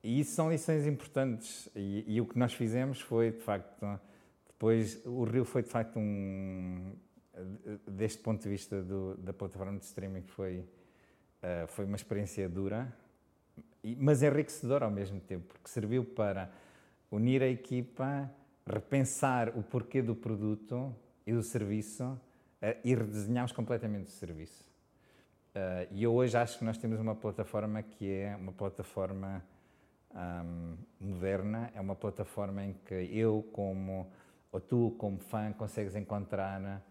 e 0.02 0.20
isso 0.20 0.32
são 0.32 0.50
lições 0.50 0.86
importantes. 0.86 1.68
E, 1.74 2.04
e, 2.06 2.20
o 2.20 2.26
que 2.26 2.38
nós 2.38 2.52
fizemos 2.52 3.00
foi, 3.00 3.32
de 3.32 3.40
facto, 3.40 3.98
depois 4.46 5.04
o 5.04 5.24
Rio 5.24 5.44
foi 5.44 5.62
de 5.62 5.68
facto 5.68 5.98
um, 5.98 6.92
deste 7.86 8.22
ponto 8.22 8.42
de 8.42 8.48
vista 8.48 8.82
do, 8.82 9.16
da 9.16 9.32
plataforma 9.32 9.78
de 9.78 9.84
streaming 9.84 10.22
foi 10.22 10.58
uh, 10.58 11.66
foi 11.68 11.84
uma 11.84 11.96
experiência 11.96 12.48
dura, 12.48 12.92
mas 13.96 14.22
enriquecedora 14.22 14.84
ao 14.84 14.90
mesmo 14.90 15.20
tempo, 15.20 15.46
porque 15.46 15.68
serviu 15.68 16.04
para 16.04 16.50
unir 17.10 17.42
a 17.42 17.48
equipa, 17.48 18.30
repensar 18.66 19.56
o 19.56 19.62
porquê 19.62 20.02
do 20.02 20.14
produto 20.14 20.94
e 21.26 21.32
do 21.32 21.42
serviço 21.42 22.20
e 22.84 22.94
redesenharmos 22.94 23.52
completamente 23.52 24.06
o 24.06 24.10
serviço. 24.10 24.68
Uh, 25.54 25.88
e 25.90 26.02
eu 26.02 26.12
hoje 26.12 26.36
acho 26.36 26.58
que 26.58 26.64
nós 26.64 26.78
temos 26.78 27.00
uma 27.00 27.14
plataforma 27.14 27.82
que 27.82 28.10
é 28.10 28.36
uma 28.36 28.52
plataforma 28.52 29.42
um, 30.14 30.76
moderna, 31.00 31.70
é 31.74 31.80
uma 31.80 31.94
plataforma 31.94 32.64
em 32.64 32.74
que 32.84 32.94
eu, 32.94 33.46
como, 33.52 34.10
ou 34.52 34.60
tu, 34.60 34.94
como 34.98 35.18
fã, 35.18 35.52
consegues 35.52 35.94
encontrar 35.96 36.82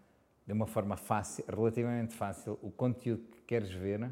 de 0.46 0.52
uma 0.52 0.66
forma 0.66 0.96
fácil, 0.96 1.44
relativamente 1.48 2.14
fácil, 2.14 2.58
o 2.62 2.70
conteúdo 2.70 3.22
que 3.28 3.42
queres 3.42 3.70
ver, 3.70 4.10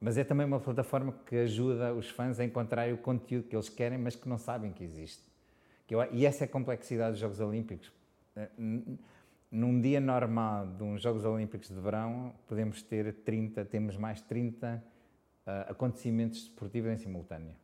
mas 0.00 0.18
é 0.18 0.24
também 0.24 0.46
uma 0.46 0.60
plataforma 0.60 1.12
que 1.26 1.36
ajuda 1.36 1.94
os 1.94 2.08
fãs 2.10 2.38
a 2.38 2.44
encontrar 2.44 2.92
o 2.92 2.98
conteúdo 2.98 3.48
que 3.48 3.56
eles 3.56 3.68
querem, 3.68 3.98
mas 3.98 4.14
que 4.14 4.28
não 4.28 4.38
sabem 4.38 4.72
que 4.72 4.84
existe. 4.84 5.22
E 6.12 6.26
essa 6.26 6.44
é 6.44 6.46
a 6.46 6.48
complexidade 6.48 7.12
dos 7.12 7.20
Jogos 7.20 7.40
Olímpicos. 7.40 7.90
Num 9.50 9.80
dia 9.80 9.98
normal 9.98 10.66
de 10.66 10.82
uns 10.82 11.00
Jogos 11.00 11.24
Olímpicos 11.24 11.68
de 11.68 11.80
Verão, 11.80 12.34
podemos 12.46 12.82
ter 12.82 13.14
30, 13.24 13.64
temos 13.64 13.96
mais 13.96 14.20
30 14.20 14.84
uh, 15.46 15.70
acontecimentos 15.70 16.40
esportivos 16.40 16.90
em 16.90 16.98
simultâneo. 16.98 17.56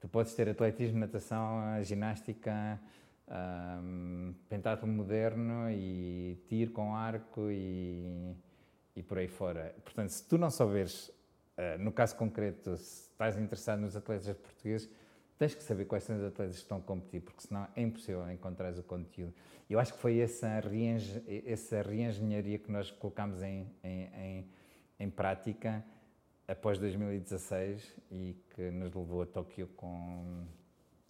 Tu 0.00 0.06
podes 0.06 0.34
ter 0.34 0.46
atletismo, 0.50 0.98
natação, 0.98 1.82
ginástica, 1.82 2.78
um, 3.26 4.34
pentatlo 4.46 4.86
moderno 4.86 5.70
e 5.70 6.38
tiro 6.46 6.72
com 6.72 6.94
arco 6.94 7.50
e, 7.50 8.36
e 8.94 9.02
por 9.02 9.16
aí 9.16 9.28
fora. 9.28 9.74
Portanto, 9.82 10.10
se 10.10 10.28
tu 10.28 10.36
não 10.36 10.50
souberes, 10.50 11.08
uh, 11.08 11.78
no 11.78 11.90
caso 11.90 12.16
concreto, 12.16 12.76
se 12.76 13.08
estás 13.08 13.38
interessado 13.38 13.80
nos 13.80 13.96
atletas 13.96 14.36
portugueses, 14.36 14.90
tens 15.38 15.54
que 15.54 15.62
saber 15.62 15.84
quais 15.84 16.04
são 16.04 16.16
os 16.16 16.22
atletas 16.22 16.56
que 16.56 16.62
estão 16.62 16.78
a 16.78 16.80
competir, 16.80 17.20
porque 17.20 17.42
senão 17.42 17.66
é 17.74 17.82
impossível 17.82 18.30
encontrar 18.30 18.72
o 18.74 18.82
conteúdo. 18.82 19.34
Eu 19.68 19.78
acho 19.78 19.94
que 19.94 19.98
foi 19.98 20.18
essa, 20.18 20.60
reengen 20.60 21.22
essa 21.46 21.82
reengenharia 21.82 22.58
que 22.58 22.70
nós 22.70 22.90
colocamos 22.90 23.42
em, 23.42 23.66
em, 23.82 24.04
em, 24.14 24.50
em 25.00 25.10
prática 25.10 25.84
após 26.46 26.78
2016 26.78 27.96
e 28.10 28.36
que 28.54 28.70
nos 28.70 28.94
levou 28.94 29.22
a 29.22 29.26
Tóquio 29.26 29.66
com, 29.68 30.46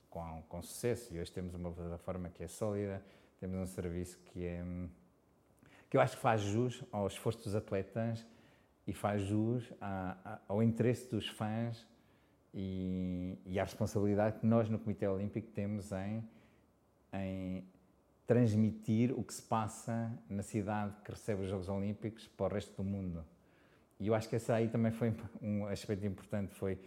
com, 0.08 0.42
com 0.48 0.62
sucesso. 0.62 1.12
E 1.12 1.20
hoje 1.20 1.32
temos 1.32 1.54
uma 1.54 1.70
plataforma 1.72 2.28
que 2.28 2.44
é 2.44 2.48
sólida, 2.48 3.04
temos 3.40 3.58
um 3.58 3.66
serviço 3.66 4.18
que 4.20 4.44
é 4.44 4.64
que 5.90 5.96
eu 5.96 6.00
acho 6.00 6.16
que 6.16 6.22
faz 6.22 6.40
jus 6.40 6.82
ao 6.90 7.06
esforço 7.06 7.44
dos 7.44 7.54
atletas 7.54 8.26
e 8.84 8.92
faz 8.92 9.22
jus 9.22 9.72
a, 9.80 10.16
a, 10.24 10.40
ao 10.48 10.60
interesse 10.60 11.08
dos 11.08 11.28
fãs 11.28 11.86
e, 12.54 13.36
e 13.44 13.58
responsabilidade 13.58 14.38
que 14.38 14.46
nós 14.46 14.68
no 14.70 14.78
Comitê 14.78 15.06
Olímpico 15.08 15.50
temos 15.50 15.90
em, 15.90 16.22
em 17.12 17.64
transmitir 18.26 19.12
o 19.18 19.24
que 19.24 19.34
se 19.34 19.42
passa 19.42 20.12
na 20.30 20.42
cidade 20.42 20.94
que 21.04 21.10
recebe 21.10 21.42
os 21.42 21.48
Jogos 21.48 21.68
Olímpicos 21.68 22.28
para 22.28 22.46
o 22.46 22.48
resto 22.48 22.80
do 22.80 22.88
mundo. 22.88 23.24
E 23.98 24.06
eu 24.06 24.14
acho 24.14 24.28
que 24.28 24.36
esse 24.36 24.52
aí 24.52 24.68
também 24.68 24.92
foi 24.92 25.12
um 25.42 25.66
aspecto 25.66 26.06
importante. 26.06 26.54
Foi, 26.54 26.78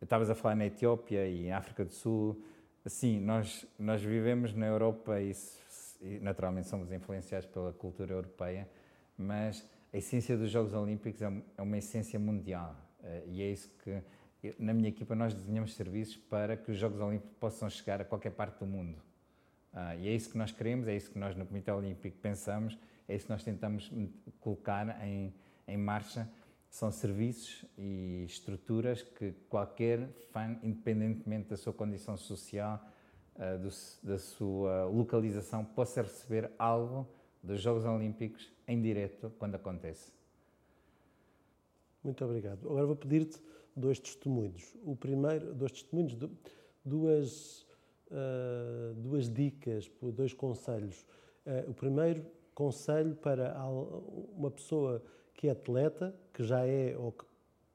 estavas 0.00 0.30
a 0.30 0.34
falar 0.34 0.54
na 0.54 0.66
Etiópia 0.66 1.28
e 1.28 1.50
África 1.50 1.84
do 1.84 1.92
Sul. 1.92 2.42
Sim, 2.86 3.20
nós, 3.20 3.66
nós 3.78 4.02
vivemos 4.02 4.54
na 4.54 4.66
Europa 4.66 5.20
e, 5.20 5.32
e 6.00 6.18
naturalmente 6.20 6.66
somos 6.66 6.90
influenciados 6.90 7.46
pela 7.46 7.74
cultura 7.74 8.14
europeia, 8.14 8.66
mas 9.18 9.68
a 9.92 9.98
essência 9.98 10.36
dos 10.36 10.50
Jogos 10.50 10.72
Olímpicos 10.72 11.20
é, 11.20 11.30
é 11.58 11.62
uma 11.62 11.76
essência 11.76 12.18
mundial. 12.18 12.74
Eh, 13.02 13.24
e 13.26 13.42
é 13.42 13.50
isso 13.50 13.70
que, 13.82 14.02
na 14.58 14.72
minha 14.72 14.88
equipa, 14.88 15.14
nós 15.14 15.34
desenhamos 15.34 15.74
serviços 15.74 16.16
para 16.16 16.56
que 16.56 16.70
os 16.70 16.78
Jogos 16.78 17.00
Olímpicos 17.00 17.36
possam 17.38 17.68
chegar 17.68 18.00
a 18.00 18.04
qualquer 18.04 18.30
parte 18.30 18.58
do 18.58 18.66
mundo. 18.66 18.98
Ah, 19.72 19.94
e 19.96 20.08
é 20.08 20.14
isso 20.14 20.30
que 20.30 20.38
nós 20.38 20.50
queremos, 20.50 20.88
é 20.88 20.96
isso 20.96 21.10
que 21.10 21.18
nós 21.18 21.36
no 21.36 21.46
Comitê 21.46 21.70
Olímpico 21.70 22.16
pensamos, 22.18 22.78
é 23.06 23.14
isso 23.14 23.26
que 23.26 23.32
nós 23.32 23.44
tentamos 23.44 23.90
colocar 24.40 25.04
em, 25.04 25.32
em 25.68 25.76
marcha 25.76 26.28
são 26.70 26.90
serviços 26.92 27.64
e 27.76 28.24
estruturas 28.24 29.02
que 29.02 29.32
qualquer 29.48 30.08
fã, 30.32 30.56
independentemente 30.62 31.48
da 31.48 31.56
sua 31.56 31.72
condição 31.72 32.16
social, 32.16 32.80
uh, 33.34 33.58
do, 33.58 34.08
da 34.08 34.18
sua 34.18 34.84
localização, 34.84 35.64
possa 35.64 36.02
receber 36.02 36.50
algo 36.56 37.08
dos 37.42 37.60
Jogos 37.60 37.84
Olímpicos 37.84 38.50
em 38.68 38.80
direto 38.80 39.32
quando 39.36 39.56
acontece. 39.56 40.12
Muito 42.04 42.24
obrigado. 42.24 42.66
Agora 42.68 42.86
vou 42.86 42.96
pedir-te 42.96 43.40
dois 43.76 43.98
testemunhos. 43.98 44.74
O 44.84 44.96
primeiro, 44.96 45.54
dois 45.54 45.72
testemunhos, 45.72 46.16
duas, 46.84 47.66
uh, 48.10 48.94
duas 48.96 49.28
dicas, 49.28 49.90
dois 50.14 50.32
conselhos. 50.32 51.06
Uh, 51.46 51.70
o 51.70 51.74
primeiro 51.74 52.24
conselho 52.54 53.14
para 53.16 53.56
uma 54.36 54.50
pessoa 54.50 55.02
que 55.34 55.48
é 55.48 55.52
atleta, 55.52 56.14
que 56.32 56.44
já 56.44 56.66
é 56.66 56.96
ou 56.96 57.12
que 57.12 57.24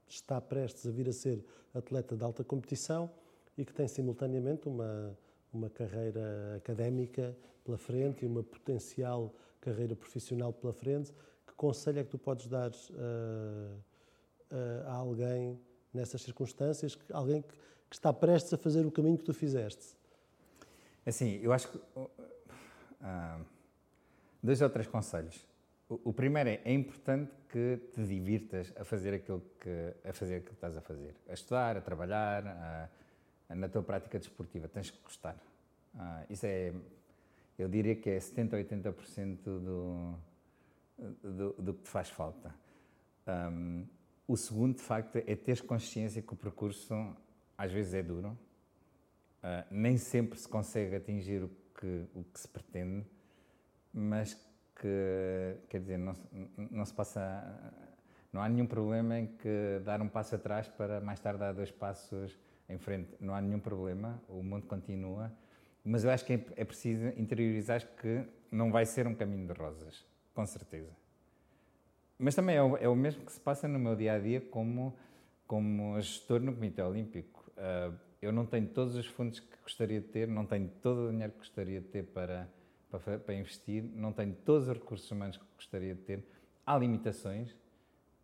está 0.08 0.40
prestes 0.40 0.86
a 0.86 0.92
vir 0.92 1.10
a 1.10 1.14
ser 1.14 1.44
atleta 1.74 2.16
de 2.16 2.24
alta 2.24 2.44
competição 2.44 3.10
e 3.58 3.66
que 3.66 3.74
tem 3.74 3.88
simultaneamente 3.88 4.68
uma, 4.68 5.18
uma 5.52 5.70
carreira 5.70 6.56
académica 6.58 7.36
pela 7.64 7.78
frente 7.78 8.24
e 8.24 8.28
uma 8.28 8.44
potencial 8.44 9.34
carreira 9.60 9.96
profissional 9.96 10.54
pela 10.54 10.74
frente. 10.74 11.12
Que 11.48 11.54
conselho 11.56 12.00
é 12.00 12.04
que 12.04 12.10
tu 12.12 12.20
podes 12.20 12.48
dar 12.48 12.70
uh, 12.70 12.74
uh, 14.52 14.88
a 14.88 14.94
alguém 14.94 15.60
nessas 15.96 16.22
circunstâncias, 16.22 16.98
alguém 17.12 17.42
que, 17.42 17.54
que, 17.90 17.96
está 17.96 18.12
prestes 18.14 18.54
a 18.54 18.58
fazer 18.58 18.86
o 18.86 18.92
caminho 18.92 19.18
que 19.18 19.24
tu 19.24 19.34
fizeste? 19.34 19.96
Assim, 21.06 21.40
eu 21.42 21.54
acho 21.54 21.70
que. 21.70 21.78
Uh, 21.78 23.46
dois 24.42 24.62
ou 24.62 24.70
três 24.70 24.88
conselhos. 24.88 25.46
O, 25.88 26.12
primeiro 26.12 26.50
é, 26.50 26.62
é 26.66 26.74
importante 26.74 27.32
que 27.48 27.78
te 27.94 28.04
divirtas 28.04 28.74
a 28.76 28.84
fazer 28.84 29.14
aquilo 29.14 29.42
que, 29.60 29.94
a 30.04 30.12
fazer 30.14 30.38
aquilo 30.38 30.50
que 30.50 30.56
estás 30.56 30.76
a 30.76 30.82
fazer. 30.82 31.16
A 31.30 31.34
estudar, 31.34 31.78
a 31.78 31.82
trabalhar, 31.82 32.90
na 33.50 33.70
tua 33.70 33.84
prática 33.84 34.18
desportiva. 34.18 34.68
Tens 34.68 34.90
que 34.90 35.02
gostar. 35.04 35.38
Ah, 35.96 36.24
isso 36.30 36.46
é, 36.46 36.74
eu 37.58 37.70
diria 37.70 37.96
que 37.96 38.10
é 38.10 38.18
70% 38.18 38.54
ou 38.54 38.94
80% 38.94 39.38
do, 39.44 40.16
do, 41.24 41.54
do, 41.54 41.74
que 41.74 41.84
te 41.84 41.90
faz 41.90 42.10
falta. 42.10 42.54
Um, 43.28 43.86
o 44.28 44.36
segundo, 44.36 44.76
de 44.76 44.82
facto, 44.82 45.18
é 45.18 45.36
teres 45.36 45.62
consciência 45.62 46.22
que 46.22 46.34
o 46.34 46.36
percurso 46.36 46.94
às 47.58 47.72
vezes 47.72 47.94
é 47.94 48.04
duro, 48.04 48.30
uh, 49.44 49.66
nem 49.72 49.98
sempre 49.98 50.38
se 50.38 50.48
consegue 50.48 50.96
atingir 50.96 51.44
o 51.44 51.50
que, 51.80 52.06
o 52.14 52.24
que 52.24 52.40
se 52.40 52.48
pretende, 52.48 53.06
mas 53.94 54.34
que, 54.76 55.58
quer 55.70 55.80
dizer, 55.80 55.98
não, 55.98 56.14
não 56.70 56.86
se 56.86 56.94
passa. 56.94 57.22
Não 58.32 58.42
há 58.42 58.50
nenhum 58.50 58.68
problema 58.68 59.18
em 59.18 59.28
que 59.28 59.80
dar 59.86 60.02
um 60.02 60.10
passo 60.10 60.36
atrás 60.36 60.68
para 60.68 61.00
mais 61.00 61.20
tarde 61.22 61.40
dar 61.40 61.54
dois 61.54 61.72
passos 61.72 62.38
em 62.68 62.78
frente. 62.78 63.16
Não 63.22 63.34
há 63.34 63.40
nenhum 63.40 63.60
problema, 63.60 64.22
o 64.28 64.44
mundo 64.44 64.66
continua. 64.66 65.32
Mas 65.84 66.04
eu 66.04 66.10
acho 66.10 66.26
que 66.26 66.34
é, 66.34 66.46
é 66.58 66.66
preciso 66.66 67.08
interiorizar 67.16 67.88
que 67.96 68.26
não 68.52 68.72
vai 68.72 68.86
ser 68.86 69.08
um 69.08 69.16
caminho 69.16 69.48
de 69.48 69.54
rosas, 69.54 70.06
com 70.34 70.46
certeza. 70.46 70.92
Mas 72.18 72.36
também 72.36 72.56
é 72.56 72.64
o, 72.64 72.78
é 72.78 72.88
o 72.88 72.96
mesmo 72.96 73.26
que 73.26 73.32
se 73.32 73.40
passa 73.40 73.68
no 73.68 73.78
meu 73.78 73.96
dia 73.96 74.14
a 74.14 74.20
dia 74.20 74.42
como, 74.42 74.96
como 75.46 76.00
gestor 76.02 76.40
no 76.40 76.54
Comitê 76.54 76.82
Olímpico. 76.82 77.52
Uh, 77.58 77.96
eu 78.22 78.32
não 78.32 78.46
tenho 78.46 78.68
todos 78.68 78.96
os 78.96 79.06
fundos 79.06 79.40
que 79.40 79.58
gostaria 79.62 80.02
de 80.02 80.08
ter, 80.08 80.28
não 80.28 80.46
tenho 80.46 80.70
todo 80.82 81.08
o 81.08 81.12
dinheiro 81.12 81.34
que 81.34 81.40
gostaria 81.40 81.82
de 81.82 81.88
ter 81.88 82.04
para 82.04 82.48
para, 83.00 83.20
para 83.20 83.34
investir, 83.34 83.84
não 83.84 84.12
tenho 84.12 84.34
todos 84.46 84.68
os 84.68 84.74
recursos 84.74 85.10
humanos 85.10 85.38
que 85.38 85.44
gostaria 85.56 85.94
de 85.94 86.02
ter, 86.02 86.24
há 86.66 86.78
limitações 86.78 87.56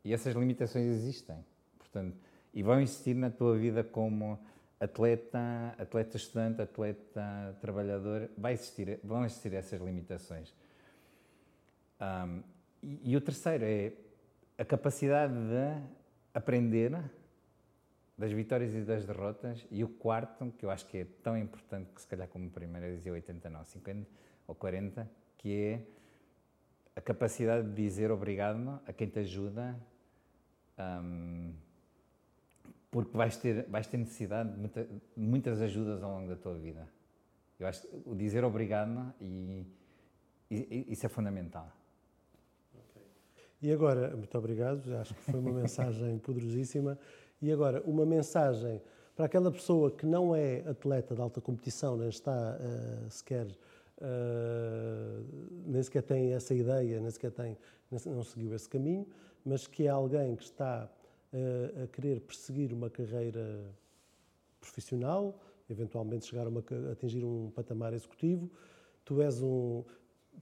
e 0.04 0.14
essas 0.14 0.36
limitações 0.36 0.86
existem. 0.86 1.38
Portanto, 1.78 2.18
e 2.54 2.64
vão 2.64 2.80
existir 2.82 3.16
na 3.16 3.30
tua 3.30 3.58
vida 3.58 3.84
como 3.84 4.40
atleta, 4.80 5.76
atleta 5.78 6.18
estudante, 6.18 6.62
atleta 6.62 7.58
trabalhador, 7.62 8.30
vai 8.38 8.54
existir, 8.54 9.00
vão 9.04 9.26
existir 9.26 9.54
essas 9.54 9.80
limitações. 9.80 10.54
Um, 12.00 12.42
e, 12.82 13.12
e, 13.12 13.18
o 13.18 13.22
terceiro 13.22 13.64
é 13.64 13.94
a 14.58 14.66
capacidade 14.66 15.34
de 15.34 15.82
aprender 16.34 16.92
das 18.18 18.32
vitórias 18.32 18.74
e 18.74 18.82
das 18.82 19.06
derrotas. 19.06 19.66
E 19.72 19.84
o 19.84 19.90
quarto, 19.90 20.52
que 20.58 20.66
eu 20.66 20.70
acho 20.70 20.86
que 20.88 21.00
é 21.00 21.06
tão 21.24 21.38
importante 21.38 21.92
que 21.94 22.02
se 22.02 22.08
calhar 22.08 22.28
como 22.28 22.48
o 22.48 22.50
primeiro 22.50 22.88
eu 22.88 22.96
dizia 22.96 23.12
89, 23.12 23.66
50, 23.68 24.08
ou 24.48 24.56
40, 24.56 25.10
que 25.38 25.56
é 25.56 25.82
a 26.96 27.02
capacidade 27.02 27.68
de 27.68 27.74
dizer 27.74 28.12
obrigado 28.12 28.80
a 28.86 28.94
quem 28.94 29.08
te 29.08 29.20
ajuda, 29.20 29.80
um, 30.78 31.54
porque 32.90 33.16
vais 33.16 33.38
ter, 33.38 33.64
vais 33.68 33.88
ter 33.88 33.98
necessidade 33.98 34.52
de, 34.52 34.60
muita, 34.60 34.84
de, 34.84 35.02
muitas 35.16 35.62
ajudas 35.62 36.04
ao 36.04 36.12
longo 36.12 36.28
da 36.28 36.36
tua 36.36 36.58
vida. 36.58 36.88
Eu 37.60 37.68
acho 37.68 37.82
que 37.82 38.02
o 38.06 38.14
dizer 38.14 38.44
obrigado 38.44 39.14
e, 39.20 39.66
e 40.50 40.86
isso 40.90 41.06
é 41.06 41.10
fundamental. 41.10 41.72
E 43.62 43.72
agora, 43.72 44.16
muito 44.18 44.36
obrigado, 44.38 44.82
acho 44.96 45.14
que 45.14 45.22
foi 45.22 45.40
uma 45.40 45.52
mensagem 45.52 46.18
poderosíssima. 46.20 46.98
E 47.42 47.52
agora, 47.52 47.82
uma 47.86 48.06
mensagem 48.06 48.82
para 49.16 49.26
aquela 49.26 49.52
pessoa 49.52 49.92
que 49.92 50.06
não 50.06 50.36
é 50.36 50.68
atleta 50.68 51.14
de 51.14 51.22
alta 51.22 51.40
competição, 51.40 51.96
nem 51.96 52.10
está 52.10 52.58
uh, 52.58 53.12
sequer 53.12 53.46
uh, 54.02 55.26
nem 55.66 55.84
sequer 55.84 56.02
tem 56.02 56.34
essa 56.34 56.54
ideia, 56.54 57.00
nem 57.00 57.12
sequer 57.12 57.32
tem, 57.32 57.58
não 57.92 58.24
seguiu 58.24 58.56
esse 58.56 58.68
caminho, 58.68 59.06
mas 59.46 59.68
que 59.68 59.86
é 59.86 59.90
alguém 59.90 60.36
que 60.36 60.44
está 60.44 60.90
uh, 61.32 61.84
a 61.84 61.88
querer 61.88 62.20
perseguir 62.22 62.74
uma 62.74 62.90
carreira 62.90 63.64
profissional, 64.60 65.40
eventualmente 65.70 66.26
chegar 66.26 66.46
a, 66.46 66.50
uma, 66.50 66.64
a 66.90 66.92
atingir 66.94 67.24
um 67.24 67.52
patamar 67.52 67.94
executivo. 67.94 68.50
Tu 69.06 69.22
és 69.22 69.42
um, 69.42 69.84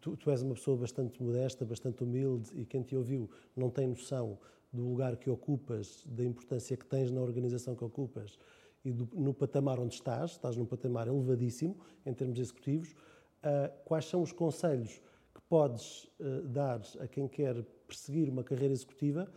Tu, 0.02 0.16
tu, 0.18 0.32
és 0.32 0.41
uma 0.41 0.54
pessoa 0.54 0.78
bastante 0.78 1.22
modesta, 1.22 1.66
bastante 1.66 2.04
humilde 2.04 2.50
e 2.56 2.66
quem 2.66 2.82
te 2.82 2.95
ouviu 2.95 3.30
não 3.56 3.70
tem 3.70 3.88
noção 3.88 4.38
do 4.72 4.88
lugar 4.88 5.18
que 5.18 5.30
ocupas, 5.30 6.06
da 6.08 6.24
importância 6.24 6.78
que 6.78 6.86
tens 6.86 7.12
na 7.12 7.22
organização 7.22 7.76
que 7.76 7.84
ocupas 7.84 8.38
e 8.84 8.91
do, 8.91 9.10
no 9.14 9.34
patamar 9.34 9.80
onde 9.80 9.95
estás, 9.95 10.32
estás 10.32 10.56
num 10.56 10.66
patamar 10.66 11.08
elevadíssimo 11.08 11.78
em 12.06 12.14
termos 12.14 12.39
executivos. 12.39 12.91
Uh, 12.91 13.72
quais 13.86 14.06
são 14.06 14.22
os 14.22 14.32
conselhos 14.32 15.02
que 15.34 15.41
podes 15.50 16.06
uh, 16.20 16.47
dar 16.47 16.82
a 17.00 17.08
quem 17.08 17.28
quer 17.28 17.64
perseguir 17.88 18.30
uma 18.30 18.43
carreira 18.43 18.74
executiva, 18.74 19.30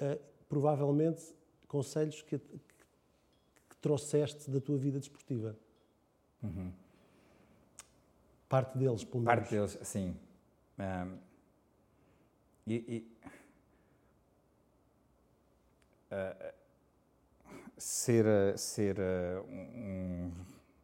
uh, 0.00 0.20
provavelmente 0.48 1.34
conselhos 1.68 2.22
que, 2.22 2.38
que, 2.38 2.58
que, 2.58 3.76
trouxeste 3.80 4.50
da 4.50 4.60
tua 4.60 4.76
vida 4.76 4.98
desportiva? 4.98 5.56
Uhum. 6.42 6.72
Parte 8.54 8.78
deles, 8.78 9.02
pelo 9.02 9.24
menos. 9.24 9.34
Parte 9.34 9.50
deles, 9.50 9.78
sim. 9.82 10.16
Um, 10.78 11.18
e, 12.68 12.74
e 12.74 13.08
uh, 16.12 16.54
ser, 17.76 18.56
ser 18.56 18.96
um, 19.48 20.30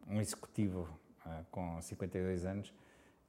um 0.05 0.19
executivo 0.19 0.81
uh, 1.25 1.45
com 1.49 1.81
52 1.81 2.43
anos 2.43 2.73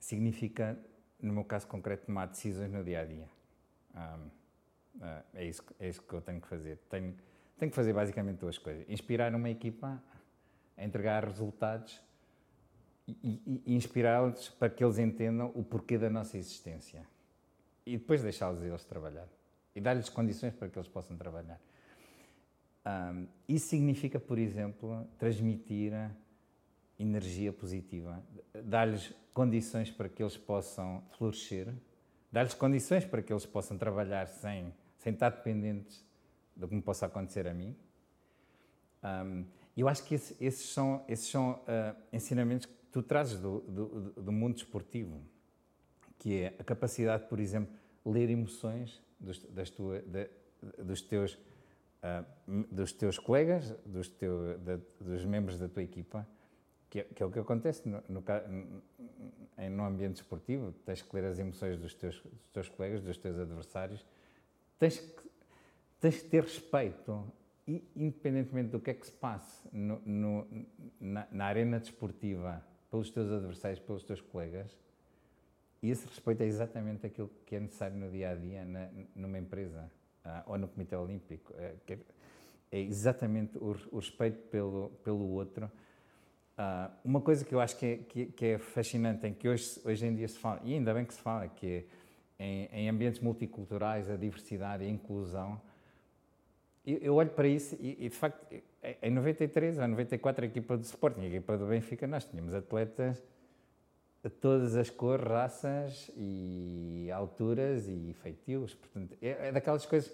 significa, 0.01 0.77
no 1.21 1.33
meu 1.33 1.45
caso 1.45 1.69
concreto, 1.69 2.07
tomar 2.07 2.27
decisões 2.27 2.73
no 2.73 2.83
dia 2.83 3.03
a 3.03 3.05
dia. 3.05 3.29
Um, 3.95 4.27
uh, 4.97 5.23
é, 5.35 5.45
isso, 5.45 5.63
é 5.79 5.89
isso 5.89 6.03
que 6.03 6.15
eu 6.15 6.21
tenho 6.21 6.41
que 6.41 6.49
fazer. 6.49 6.79
Tenho, 6.91 7.17
tenho 7.61 7.71
que 7.71 7.77
fazer 7.77 7.93
basicamente 7.93 8.39
duas 8.41 8.59
coisas: 8.59 8.85
inspirar 8.89 9.33
uma 9.37 9.51
equipa 9.51 10.03
a 10.77 10.85
entregar 10.85 11.25
resultados 11.27 12.03
e, 13.07 13.63
inspirá-los 13.67 14.49
para 14.51 14.71
que 14.71 14.83
eles 14.83 14.99
entendam 14.99 15.51
o 15.55 15.63
porquê 15.63 15.99
da 15.99 16.09
nossa 16.09 16.37
existência. 16.39 17.07
E 17.85 17.99
depois 17.99 18.23
deixá-los 18.23 18.63
eles 18.63 18.85
trabalhar. 18.85 19.29
E 19.75 19.81
dar-lhes 19.81 20.09
condições 20.09 20.55
para 20.55 20.69
que 20.69 20.79
eles 20.79 20.89
possam 20.89 21.17
trabalhar. 21.17 21.61
Um, 22.85 23.27
isso 23.49 23.69
significa, 23.69 24.19
por 24.19 24.39
exemplo, 24.39 25.07
transmitir 25.19 25.93
energia 26.99 27.53
positiva, 27.53 28.23
dar-lhes 28.65 29.13
condições 29.33 29.91
para 29.91 30.09
que 30.09 30.23
eles 30.23 30.37
possam 30.37 31.03
florescer, 31.17 31.73
dar-lhes 32.31 32.55
condições 32.55 33.05
para 33.05 33.23
que 33.23 33.33
eles 33.33 33.47
possam 33.47 33.79
trabalhar 33.79 34.27
sem, 34.27 34.73
sem 34.99 35.13
estar 35.13 35.31
dependentes 35.31 36.05
do 36.55 36.69
que 36.69 36.75
me 36.75 36.83
possa 36.83 37.07
acontecer 37.07 37.47
a 37.49 37.55
mim. 37.55 37.75
Um, 39.03 39.45
eu 39.77 39.89
acho 39.89 40.05
que 40.05 40.15
esse, 40.15 40.37
esses 40.41 40.69
são, 40.71 41.05
esses 41.09 41.29
são 41.29 41.53
uh, 41.53 41.97
ensinamentos 42.13 42.67
que 42.67 42.82
tu 42.93 43.03
trazes 43.03 43.41
do, 43.41 43.61
do, 43.61 44.13
do, 44.13 44.31
mundo 44.31 44.57
esportivo, 44.57 45.21
que 46.19 46.43
é 46.43 46.55
a 46.59 46.63
capacidade, 46.63 47.27
por 47.27 47.41
exemplo, 47.41 47.75
ler 48.05 48.29
emoções 48.29 49.03
dos, 49.19 49.43
das 49.47 49.71
tua, 49.71 50.01
de, 50.01 50.29
dos, 50.79 51.01
teus, 51.01 51.35
uh, 51.35 52.25
dos 52.71 52.93
teus 52.93 53.19
colegas, 53.19 53.71
dos, 53.87 54.09
teu, 54.09 54.59
dos 55.01 55.25
membros 55.25 55.59
da 55.59 55.69
tua 55.69 55.83
equipa, 55.83 56.29
que 56.91 57.01
é, 57.01 57.05
que 57.05 57.23
é 57.23 57.27
o 57.27 57.31
que 57.31 57.39
acontece 57.39 57.89
no, 57.89 58.03
no, 58.07 58.23
no, 59.71 59.85
ambiente 59.85 60.17
esportivo. 60.17 60.73
Tens 60.85 61.01
que 61.01 61.17
ler 61.17 61.25
as 61.25 61.39
emoções 61.39 61.79
dos 61.79 61.95
teus, 61.95 62.21
dos 62.21 62.51
teus 62.53 62.69
colegas, 62.69 63.01
dos 63.01 63.17
teus 63.17 63.39
adversários. 63.39 64.05
Tens 64.79 64.99
que, 65.01 65.31
tens 65.99 66.21
que 66.21 66.29
ter 66.29 66.43
respeito, 66.43 67.33
e, 67.67 67.83
independentemente 67.97 68.69
do 68.69 68.79
que 68.79 68.91
é 68.91 68.95
que 68.95 69.07
se 69.07 69.13
passe 69.13 69.67
no, 69.73 70.47
na, 71.01 71.27
na 71.31 71.45
arena 71.47 71.81
desportiva, 71.81 72.63
pelos 72.93 73.11
teus 73.11 73.33
adversários, 73.33 73.81
pelos 73.81 74.05
teus 74.05 74.21
colegas, 74.21 74.79
e 75.83 75.91
esse 75.91 76.07
respeito 76.07 76.43
é 76.43 76.47
exatamente 76.47 77.07
aquilo 77.07 77.31
que 77.47 77.57
é 77.57 77.61
necessário 77.61 77.97
no 77.97 78.11
dia 78.11 78.31
a 78.31 78.35
dia 78.35 78.65
na, 78.65 78.89
numa 79.17 79.39
empresa 79.39 79.91
uh, 80.25 80.53
ou 80.53 80.59
no 80.59 80.69
Comitê 80.69 80.95
Olímpico. 80.95 81.55
É, 81.57 81.75
é, 82.71 82.79
exatamente 82.81 83.57
o, 83.57 83.75
o, 83.91 83.99
respeito 83.99 84.43
pelo, 84.49 84.91
pelo 85.03 85.29
outro 85.31 85.71
Uh, 86.53 86.93
uma 87.03 87.21
coisa 87.21 87.47
que 87.47 87.55
eu 87.55 87.61
acho 87.61 87.79
que 87.79 87.87
é, 87.87 87.97
que, 87.97 88.27
que 88.27 88.45
é, 88.45 88.59
fascinante, 88.59 89.27
em 89.27 89.33
que 89.33 89.49
hoje, 89.49 89.81
hoje 89.85 90.07
em 90.07 90.15
dia 90.15 90.29
se 90.29 90.39
fala, 90.39 90.61
e 90.63 90.75
ainda 90.75 90.93
bem 90.93 91.03
que 91.03 91.15
se 91.15 91.21
fala, 91.21 91.49
que 91.49 91.67
é 92.39 92.45
em, 92.45 92.69
em 92.73 92.89
ambientes 92.91 93.21
multiculturais, 93.21 94.11
a 94.11 94.17
diversidade 94.17 94.85
e 94.85 94.87
a 94.87 94.91
inclusão, 94.91 95.59
eu, 96.87 96.99
eu 96.99 97.15
olho 97.15 97.31
para 97.31 97.49
isso 97.49 97.75
e, 97.81 97.97
e, 98.05 98.09
de 98.11 98.15
facto, 98.15 98.55
em 99.01 99.11
93 99.11 99.79
ou 99.79 99.89
94, 99.89 100.45
a 100.45 100.49
equipa 100.49 100.77
do 100.77 100.83
Sporting, 100.83 101.21
a 101.21 101.27
equipa 101.27 101.57
do 101.57 101.67
Benfica, 101.67 102.07
nós 102.07 102.25
tínhamos 102.25 102.55
atletas 102.55 103.23
de 104.23 104.31
todas 104.31 104.77
as 104.77 104.91
cores, 104.91 105.27
raças 105.27 106.11
e 106.17 107.09
alturas 107.13 107.89
e 107.89 108.15
feitios. 108.23 108.75
Portanto, 108.75 109.17
é, 109.21 109.49
é 109.49 109.53
daquelas 109.53 109.87
coisas 109.87 110.13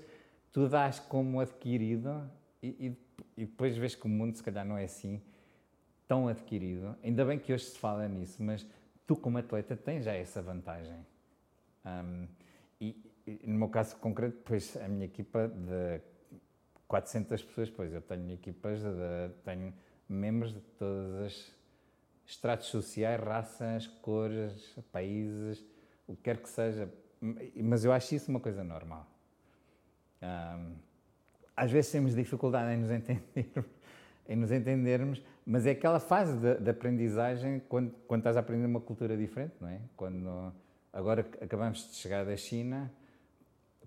tu 0.52 0.68
dás 0.68 0.98
como 0.98 1.40
adquirido 1.40 2.30
e, 2.62 2.68
e, 2.68 3.42
e 3.42 3.46
depois 3.46 3.76
vês 3.76 3.94
que 3.94 4.06
o 4.06 4.08
mundo 4.08 4.36
se 4.36 4.42
calhar 4.42 4.64
não 4.64 4.76
é 4.76 4.84
assim 4.84 5.20
tão 6.06 6.26
adquirido. 6.26 6.96
Ainda 7.02 7.24
bem 7.24 7.38
que 7.38 7.52
hoje 7.52 7.64
se 7.64 7.78
fala 7.78 8.08
nisso, 8.08 8.42
mas 8.42 8.66
tu, 9.06 9.14
como 9.14 9.38
atleta, 9.38 9.76
tens 9.76 10.04
já 10.04 10.14
essa 10.14 10.40
vantagem. 10.40 11.06
Um, 11.84 12.26
e, 12.80 12.96
e, 13.26 13.46
no 13.46 13.58
meu 13.58 13.68
caso 13.68 13.96
concreto, 13.96 14.38
pois 14.44 14.76
a 14.76 14.88
minha 14.88 15.04
equipa 15.04 15.48
de 15.48 16.00
400 16.88 17.42
pessoas, 17.42 17.70
pois 17.70 17.92
eu 17.92 18.00
tenho 18.00 18.32
equipas, 18.32 18.80
de, 18.82 19.28
tenho 19.44 19.74
membros 20.08 20.54
de 20.54 20.60
todas 20.78 21.14
as 21.22 21.52
estratos 22.26 22.68
sociais, 22.68 23.20
raças, 23.22 23.86
cores, 23.86 24.74
países, 24.90 25.62
o 26.06 26.16
que 26.16 26.22
quer 26.22 26.38
que 26.38 26.48
seja. 26.48 26.88
Mas 27.54 27.84
eu 27.84 27.92
acho 27.92 28.14
isso 28.14 28.30
uma 28.30 28.40
coisa 28.40 28.64
normal. 28.64 29.06
Um, 30.22 30.76
às 31.54 31.70
vezes 31.70 31.92
temos 31.92 32.14
dificuldade 32.14 32.74
em 32.74 32.78
nos 32.78 32.90
entender, 32.90 33.24
em 34.28 34.36
nos 34.36 34.50
entendermos, 34.50 35.22
mas 35.44 35.66
é 35.66 35.72
aquela 35.72 36.00
fase 36.00 36.36
de, 36.38 36.54
de, 36.56 36.70
aprendizagem 36.70 37.60
quando, 37.68 37.92
quando 38.06 38.20
estás 38.20 38.36
a 38.36 38.40
aprender 38.40 38.66
uma 38.66 38.80
cultura 38.80 39.16
diferente, 39.16 39.54
não 39.60 39.68
é? 39.68 39.80
Quando 39.96 40.52
agora 40.92 41.26
acabamos 41.40 41.88
de 41.90 41.96
chegar 41.96 42.24
da 42.24 42.36
China, 42.36 42.90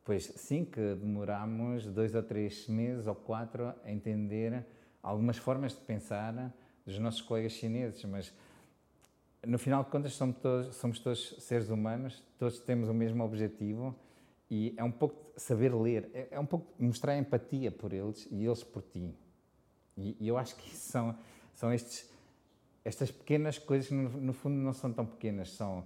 pois 0.04 0.26
sim 0.26 0.66
que 0.66 0.96
demoramos 0.96 1.86
dois 1.88 2.14
ou 2.16 2.24
três 2.24 2.68
meses 2.68 3.08
ou 3.08 3.16
quatro 3.16 3.74
a 3.84 3.92
entender 3.92 4.66
algumas 5.02 5.38
formas 5.38 5.74
de 5.74 5.80
pensar 5.80 6.54
dos 6.86 6.98
nossos 7.00 7.22
colegas 7.22 7.54
chineses, 7.54 8.04
mas 8.06 8.34
no 9.46 9.58
final 9.58 9.84
de 9.84 9.90
contas 9.90 10.14
somos 10.14 10.38
todos, 10.38 10.76
somos 10.76 11.00
todos 11.00 11.36
seres 11.40 11.70
humanos, 11.70 12.24
todos 12.38 12.60
temos 12.60 12.90
o 12.90 12.94
mesmo 12.94 13.24
objetivo 13.24 13.96
e 14.50 14.74
é 14.78 14.84
um 14.84 14.92
pouco 14.92 15.34
saber 15.38 15.74
ler, 15.74 16.10
é, 16.14 16.28
é 16.32 16.40
um 16.40 16.46
pouco 16.46 16.68
mostrar 16.78 17.18
empatia 17.18 17.72
por 17.72 17.94
eles 17.94 18.28
e 18.32 18.46
eles 18.46 18.64
por 18.64 18.82
ti. 18.84 19.14
E, 19.98 20.18
e 20.20 20.28
eu 20.28 20.38
acho 20.38 20.56
que 20.56 20.76
são 20.76 21.16
são 21.62 21.72
estes, 21.72 22.10
estas 22.84 23.12
pequenas 23.12 23.60
coisas 23.60 23.88
que, 23.88 23.94
no, 23.94 24.10
no, 24.10 24.34
fundo, 24.34 24.56
não 24.56 24.74
são 24.74 24.92
tão 24.92 25.06
pequenas. 25.06 25.52
São 25.52 25.86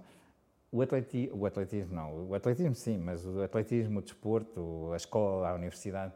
o 0.76 1.38
o 1.38 1.46
atletismo 1.46 1.94
não, 1.94 2.28
o 2.28 2.34
atletismo 2.34 2.74
sim, 2.74 2.98
mas 2.98 3.24
o 3.24 3.42
atletismo, 3.42 4.00
o 4.00 4.02
desporto, 4.02 4.90
a 4.92 4.96
escola, 4.96 5.50
a 5.50 5.54
universidade, 5.54 6.12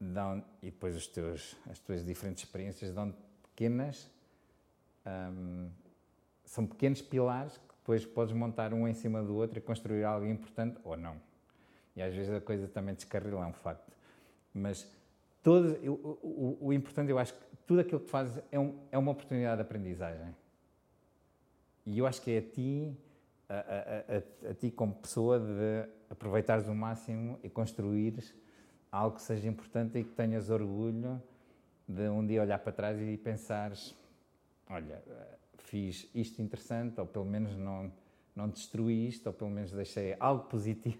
dão, 0.00 0.44
e 0.62 0.66
depois 0.66 0.96
os 0.96 1.06
teus, 1.06 1.56
as 1.70 1.78
tuas 1.78 2.04
diferentes 2.04 2.44
experiências 2.44 2.92
dão 2.92 3.14
pequenas, 3.42 4.10
hum, 5.06 5.70
são 6.44 6.66
pequenos 6.66 7.02
pilares 7.02 7.56
que 7.56 7.74
depois 7.80 8.04
podes 8.04 8.34
montar 8.34 8.72
um 8.72 8.86
em 8.86 8.94
cima 8.94 9.22
do 9.22 9.34
outro 9.34 9.58
e 9.58 9.60
construir 9.60 10.04
algo 10.04 10.26
importante 10.26 10.78
ou 10.84 10.96
não. 10.96 11.16
E 11.96 12.02
às 12.02 12.14
vezes 12.14 12.32
a 12.32 12.40
coisa 12.40 12.68
também 12.68 12.94
descarrila, 12.94 13.44
é 13.44 13.46
um 13.46 13.52
facto. 13.52 13.92
Mas 14.54 14.86
todo, 15.42 15.76
o, 15.86 16.18
o, 16.22 16.58
o 16.68 16.72
importante, 16.72 17.10
eu 17.10 17.18
acho 17.18 17.34
que 17.34 17.40
tudo 17.66 17.80
aquilo 17.80 18.00
que 18.00 18.10
fazes 18.10 18.42
é, 18.52 18.58
um, 18.58 18.78
é 18.90 18.98
uma 18.98 19.10
oportunidade 19.10 19.56
de 19.56 19.62
aprendizagem. 19.62 20.34
E 21.86 21.98
eu 21.98 22.06
acho 22.06 22.22
que 22.22 22.30
é 22.30 22.38
a 22.38 22.42
ti, 22.42 22.96
a, 23.48 23.54
a, 23.54 24.50
a, 24.50 24.54
ti 24.54 24.70
como 24.70 24.94
pessoa, 24.94 25.38
de 25.40 25.88
aproveitares 26.10 26.68
o 26.68 26.74
máximo 26.74 27.38
e 27.42 27.48
construires 27.48 28.34
algo 28.90 29.16
que 29.16 29.22
seja 29.22 29.48
importante 29.48 29.98
e 29.98 30.04
que 30.04 30.10
tenhas 30.10 30.50
orgulho 30.50 31.22
de 31.86 32.08
um 32.08 32.26
dia 32.26 32.42
olhar 32.42 32.58
para 32.58 32.72
trás 32.72 33.00
e 33.00 33.16
pensares: 33.16 33.94
olha, 34.68 35.02
fiz 35.56 36.10
isto 36.14 36.42
interessante, 36.42 37.00
ou 37.00 37.06
pelo 37.06 37.24
menos 37.24 37.56
não, 37.56 37.92
não 38.34 38.48
destruí 38.48 39.08
isto, 39.08 39.26
ou 39.26 39.32
pelo 39.32 39.50
menos 39.50 39.72
deixei 39.72 40.16
algo 40.18 40.44
positivo 40.44 40.98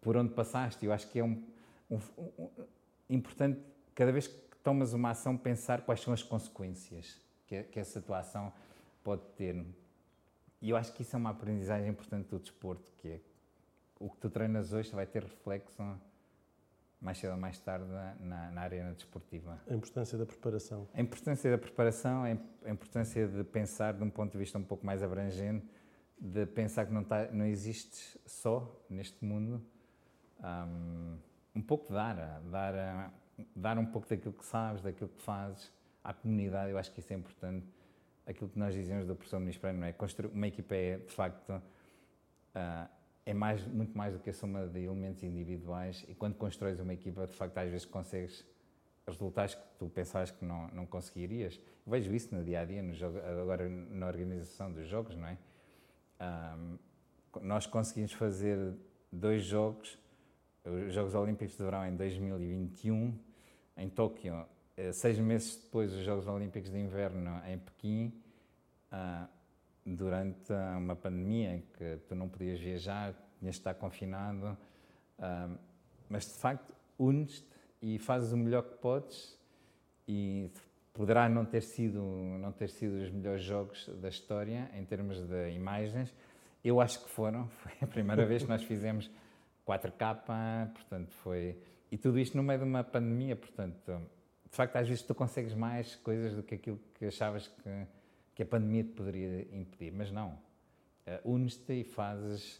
por 0.00 0.16
onde 0.16 0.32
passaste. 0.34 0.84
Eu 0.84 0.92
acho 0.92 1.08
que 1.08 1.18
é 1.18 1.24
um, 1.24 1.42
um, 1.90 1.98
um 2.38 2.50
importante, 3.08 3.60
cada 3.94 4.12
vez 4.12 4.26
que 4.26 4.56
tomas 4.62 4.92
uma 4.92 5.10
ação, 5.10 5.36
pensar 5.36 5.82
quais 5.82 6.00
são 6.00 6.12
as 6.12 6.22
consequências 6.22 7.20
que, 7.46 7.62
que 7.64 7.80
essa 7.80 8.00
tua 8.00 8.18
ação 8.18 8.52
pode 9.02 9.22
ter. 9.36 9.64
E 10.60 10.70
eu 10.70 10.76
acho 10.76 10.92
que 10.92 11.02
isso 11.02 11.16
é 11.16 11.18
uma 11.18 11.30
aprendizagem 11.30 11.88
importante 11.88 12.28
do 12.28 12.38
desporto, 12.38 12.92
que 12.98 13.08
é 13.08 13.20
o 13.98 14.08
que 14.10 14.18
tu 14.18 14.30
treinas 14.30 14.72
hoje 14.72 14.90
vai 14.92 15.06
ter 15.06 15.22
reflexo 15.22 15.82
mais 17.00 17.18
cedo 17.18 17.32
ou 17.32 17.36
mais 17.38 17.58
tarde 17.58 17.86
na, 18.20 18.50
na 18.50 18.60
arena 18.60 18.92
desportiva. 18.92 19.58
A 19.68 19.74
importância 19.74 20.18
da 20.18 20.26
preparação. 20.26 20.86
A 20.92 21.00
importância 21.00 21.50
da 21.50 21.58
preparação, 21.58 22.24
a 22.24 22.70
importância 22.70 23.26
de 23.26 23.42
pensar 23.44 23.94
de 23.94 24.02
um 24.02 24.10
ponto 24.10 24.32
de 24.32 24.38
vista 24.38 24.58
um 24.58 24.64
pouco 24.64 24.84
mais 24.84 25.02
abrangente, 25.02 25.66
de 26.18 26.44
pensar 26.44 26.84
que 26.84 26.92
não, 26.92 27.02
tá, 27.02 27.30
não 27.32 27.46
existes 27.46 28.18
só 28.26 28.70
neste 28.88 29.24
mundo. 29.24 29.62
Um, 30.42 31.18
um 31.56 31.62
pouco 31.62 31.92
dar, 31.92 32.40
dar 32.50 33.12
dar 33.54 33.78
um 33.78 33.86
pouco 33.86 34.08
daquilo 34.08 34.34
que 34.34 34.44
sabes, 34.44 34.82
daquilo 34.82 35.08
que 35.08 35.22
fazes 35.22 35.72
à 36.02 36.12
comunidade, 36.12 36.70
eu 36.70 36.78
acho 36.78 36.92
que 36.92 37.00
isso 37.00 37.12
é 37.12 37.16
importante. 37.16 37.66
Aquilo 38.30 38.48
que 38.48 38.58
nós 38.58 38.74
dizemos 38.74 39.06
da 39.06 39.14
professor 39.14 39.40
Muniz 39.40 39.58
Pereira, 39.58 39.80
não 39.80 39.86
é? 39.86 39.92
Construir 39.92 40.30
uma 40.32 40.46
equipa 40.46 40.74
é, 40.74 40.98
de 40.98 41.12
facto, 41.12 41.50
uh, 41.50 42.88
é 43.26 43.34
mais, 43.34 43.66
muito 43.66 43.96
mais 43.96 44.14
do 44.14 44.20
que 44.20 44.30
a 44.30 44.32
soma 44.32 44.68
de 44.68 44.84
elementos 44.84 45.22
individuais 45.22 46.04
e 46.08 46.14
quando 46.14 46.34
constróis 46.36 46.78
uma 46.78 46.94
equipa, 46.94 47.26
de 47.26 47.34
facto, 47.34 47.58
às 47.58 47.68
vezes 47.68 47.84
consegues 47.84 48.46
resultados 49.06 49.56
que 49.56 49.62
tu 49.78 49.88
pensavas 49.88 50.30
que 50.30 50.44
não, 50.44 50.68
não 50.68 50.86
conseguirias. 50.86 51.60
Eu 51.84 51.90
vejo 51.90 52.14
isso 52.14 52.34
no 52.34 52.44
dia 52.44 52.60
a 52.60 52.64
dia, 52.64 52.82
no 52.82 52.94
jogo, 52.94 53.18
agora 53.18 53.68
na 53.68 54.06
organização 54.06 54.72
dos 54.72 54.86
jogos, 54.86 55.16
não 55.16 55.26
é? 55.26 55.38
Um, 56.20 56.78
nós 57.42 57.66
conseguimos 57.66 58.12
fazer 58.12 58.74
dois 59.10 59.42
jogos, 59.42 59.98
os 60.64 60.92
Jogos 60.92 61.14
Olímpicos 61.14 61.56
de 61.56 61.62
Verão 61.62 61.86
em 61.86 61.96
2021, 61.96 63.18
em 63.76 63.88
Tóquio, 63.88 64.46
eh, 64.76 64.92
seis 64.92 65.18
meses 65.18 65.56
depois 65.56 65.90
dos 65.90 66.02
Jogos 66.02 66.26
Olímpicos 66.26 66.70
de 66.70 66.78
Inverno 66.78 67.40
em 67.46 67.58
Pequim, 67.58 68.12
uh, 68.92 69.28
durante 69.84 70.52
uma 70.52 70.96
pandemia 70.96 71.56
em 71.56 71.60
que 71.60 71.98
tu 72.08 72.14
não 72.14 72.28
podias 72.28 72.60
viajar, 72.60 73.14
tinhas 73.38 73.54
de 73.54 73.60
estar 73.60 73.74
confinado, 73.74 74.56
uh, 75.18 75.58
mas 76.08 76.26
de 76.26 76.38
facto 76.38 76.74
unes-te 76.98 77.48
e 77.80 77.98
fazes 77.98 78.32
o 78.32 78.36
melhor 78.36 78.62
que 78.62 78.76
podes 78.76 79.38
e 80.06 80.50
poderá 80.92 81.28
não 81.28 81.44
ter 81.44 81.62
sido 81.62 82.02
não 82.38 82.52
ter 82.52 82.68
sido 82.68 83.02
os 83.02 83.10
melhores 83.10 83.42
jogos 83.42 83.88
da 84.00 84.08
história 84.08 84.70
em 84.74 84.84
termos 84.84 85.22
de 85.26 85.50
imagens. 85.52 86.14
Eu 86.62 86.80
acho 86.80 87.02
que 87.02 87.10
foram. 87.10 87.48
Foi 87.62 87.72
a 87.80 87.86
primeira 87.86 88.26
vez 88.26 88.42
que 88.42 88.48
nós 88.48 88.62
fizemos 88.62 89.10
4K, 89.66 90.72
portanto 90.72 91.14
foi 91.14 91.56
e 91.90 91.98
tudo 91.98 92.18
isto 92.18 92.36
no 92.36 92.42
meio 92.42 92.60
de 92.60 92.64
uma 92.64 92.84
pandemia, 92.84 93.34
portanto, 93.34 94.00
de 94.48 94.56
facto 94.56 94.76
às 94.76 94.88
vezes 94.88 95.02
tu 95.02 95.14
consegues 95.14 95.54
mais 95.54 95.96
coisas 95.96 96.34
do 96.34 96.42
que 96.42 96.54
aquilo 96.54 96.78
que 96.94 97.06
achavas 97.06 97.48
que 97.48 97.86
que 98.40 98.44
a 98.44 98.46
pandemia 98.46 98.82
te 98.84 98.92
poderia 98.92 99.42
impedir, 99.54 99.92
mas 99.92 100.10
não. 100.10 100.30
Uh, 101.06 101.34
Unes-te 101.34 101.80
e 101.80 101.84
fazes 101.84 102.58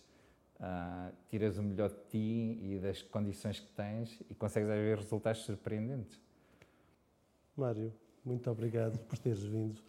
Uh, 0.60 1.10
tiras 1.30 1.56
o 1.56 1.62
melhor 1.62 1.88
de 1.88 1.96
ti 2.10 2.58
e 2.60 2.78
das 2.82 3.00
condições 3.00 3.58
que 3.58 3.72
tens 3.72 4.20
e 4.28 4.34
consegues 4.34 4.68
ver 4.68 4.98
resultados 4.98 5.40
surpreendentes. 5.40 6.20
Mário, 7.56 7.90
muito 8.22 8.50
obrigado 8.50 8.98
por 8.98 9.18
teres 9.18 9.42
vindo. 9.42 9.80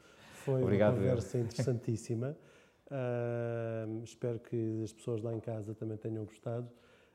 Foi 0.46 0.64
obrigado, 0.64 0.94
uma 0.94 1.00
conversa 1.00 1.38
eu. 1.38 1.44
interessantíssima. 1.44 2.38
Uh, 2.92 4.04
espero 4.04 4.38
que 4.38 4.82
as 4.84 4.92
pessoas 4.92 5.22
lá 5.22 5.34
em 5.34 5.40
casa 5.40 5.74
também 5.74 5.98
tenham 5.98 6.26
gostado. 6.26 6.70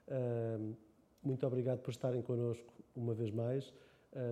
Uh, 0.09 0.75
muito 1.23 1.47
obrigado 1.47 1.81
por 1.81 1.91
estarem 1.91 2.23
connosco 2.23 2.73
uma 2.95 3.13
vez 3.13 3.31
mais. 3.31 3.75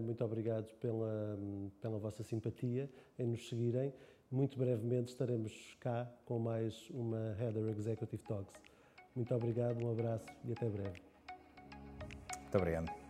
muito 0.03 0.24
obrigado 0.24 0.72
pela, 0.76 1.38
pela 1.82 1.99
vossa 1.99 2.22
simpatia 2.22 2.90
em 3.18 3.26
nos 3.26 3.47
seguirem. 3.47 3.92
Muito 4.35 4.59
brevemente 4.59 5.11
estaremos 5.11 5.76
cá 5.78 6.11
com 6.24 6.41
mais 6.41 6.91
uma 6.91 7.37
Header 7.41 7.68
Executive 7.68 8.20
Talks. 8.24 8.53
Muito 9.14 9.32
obrigado, 9.32 9.80
um 9.80 9.93
abraço 9.93 10.26
e 10.45 10.51
até 10.51 10.68
breve. 10.68 11.01
Muito 12.41 12.59
obrigado. 12.59 13.04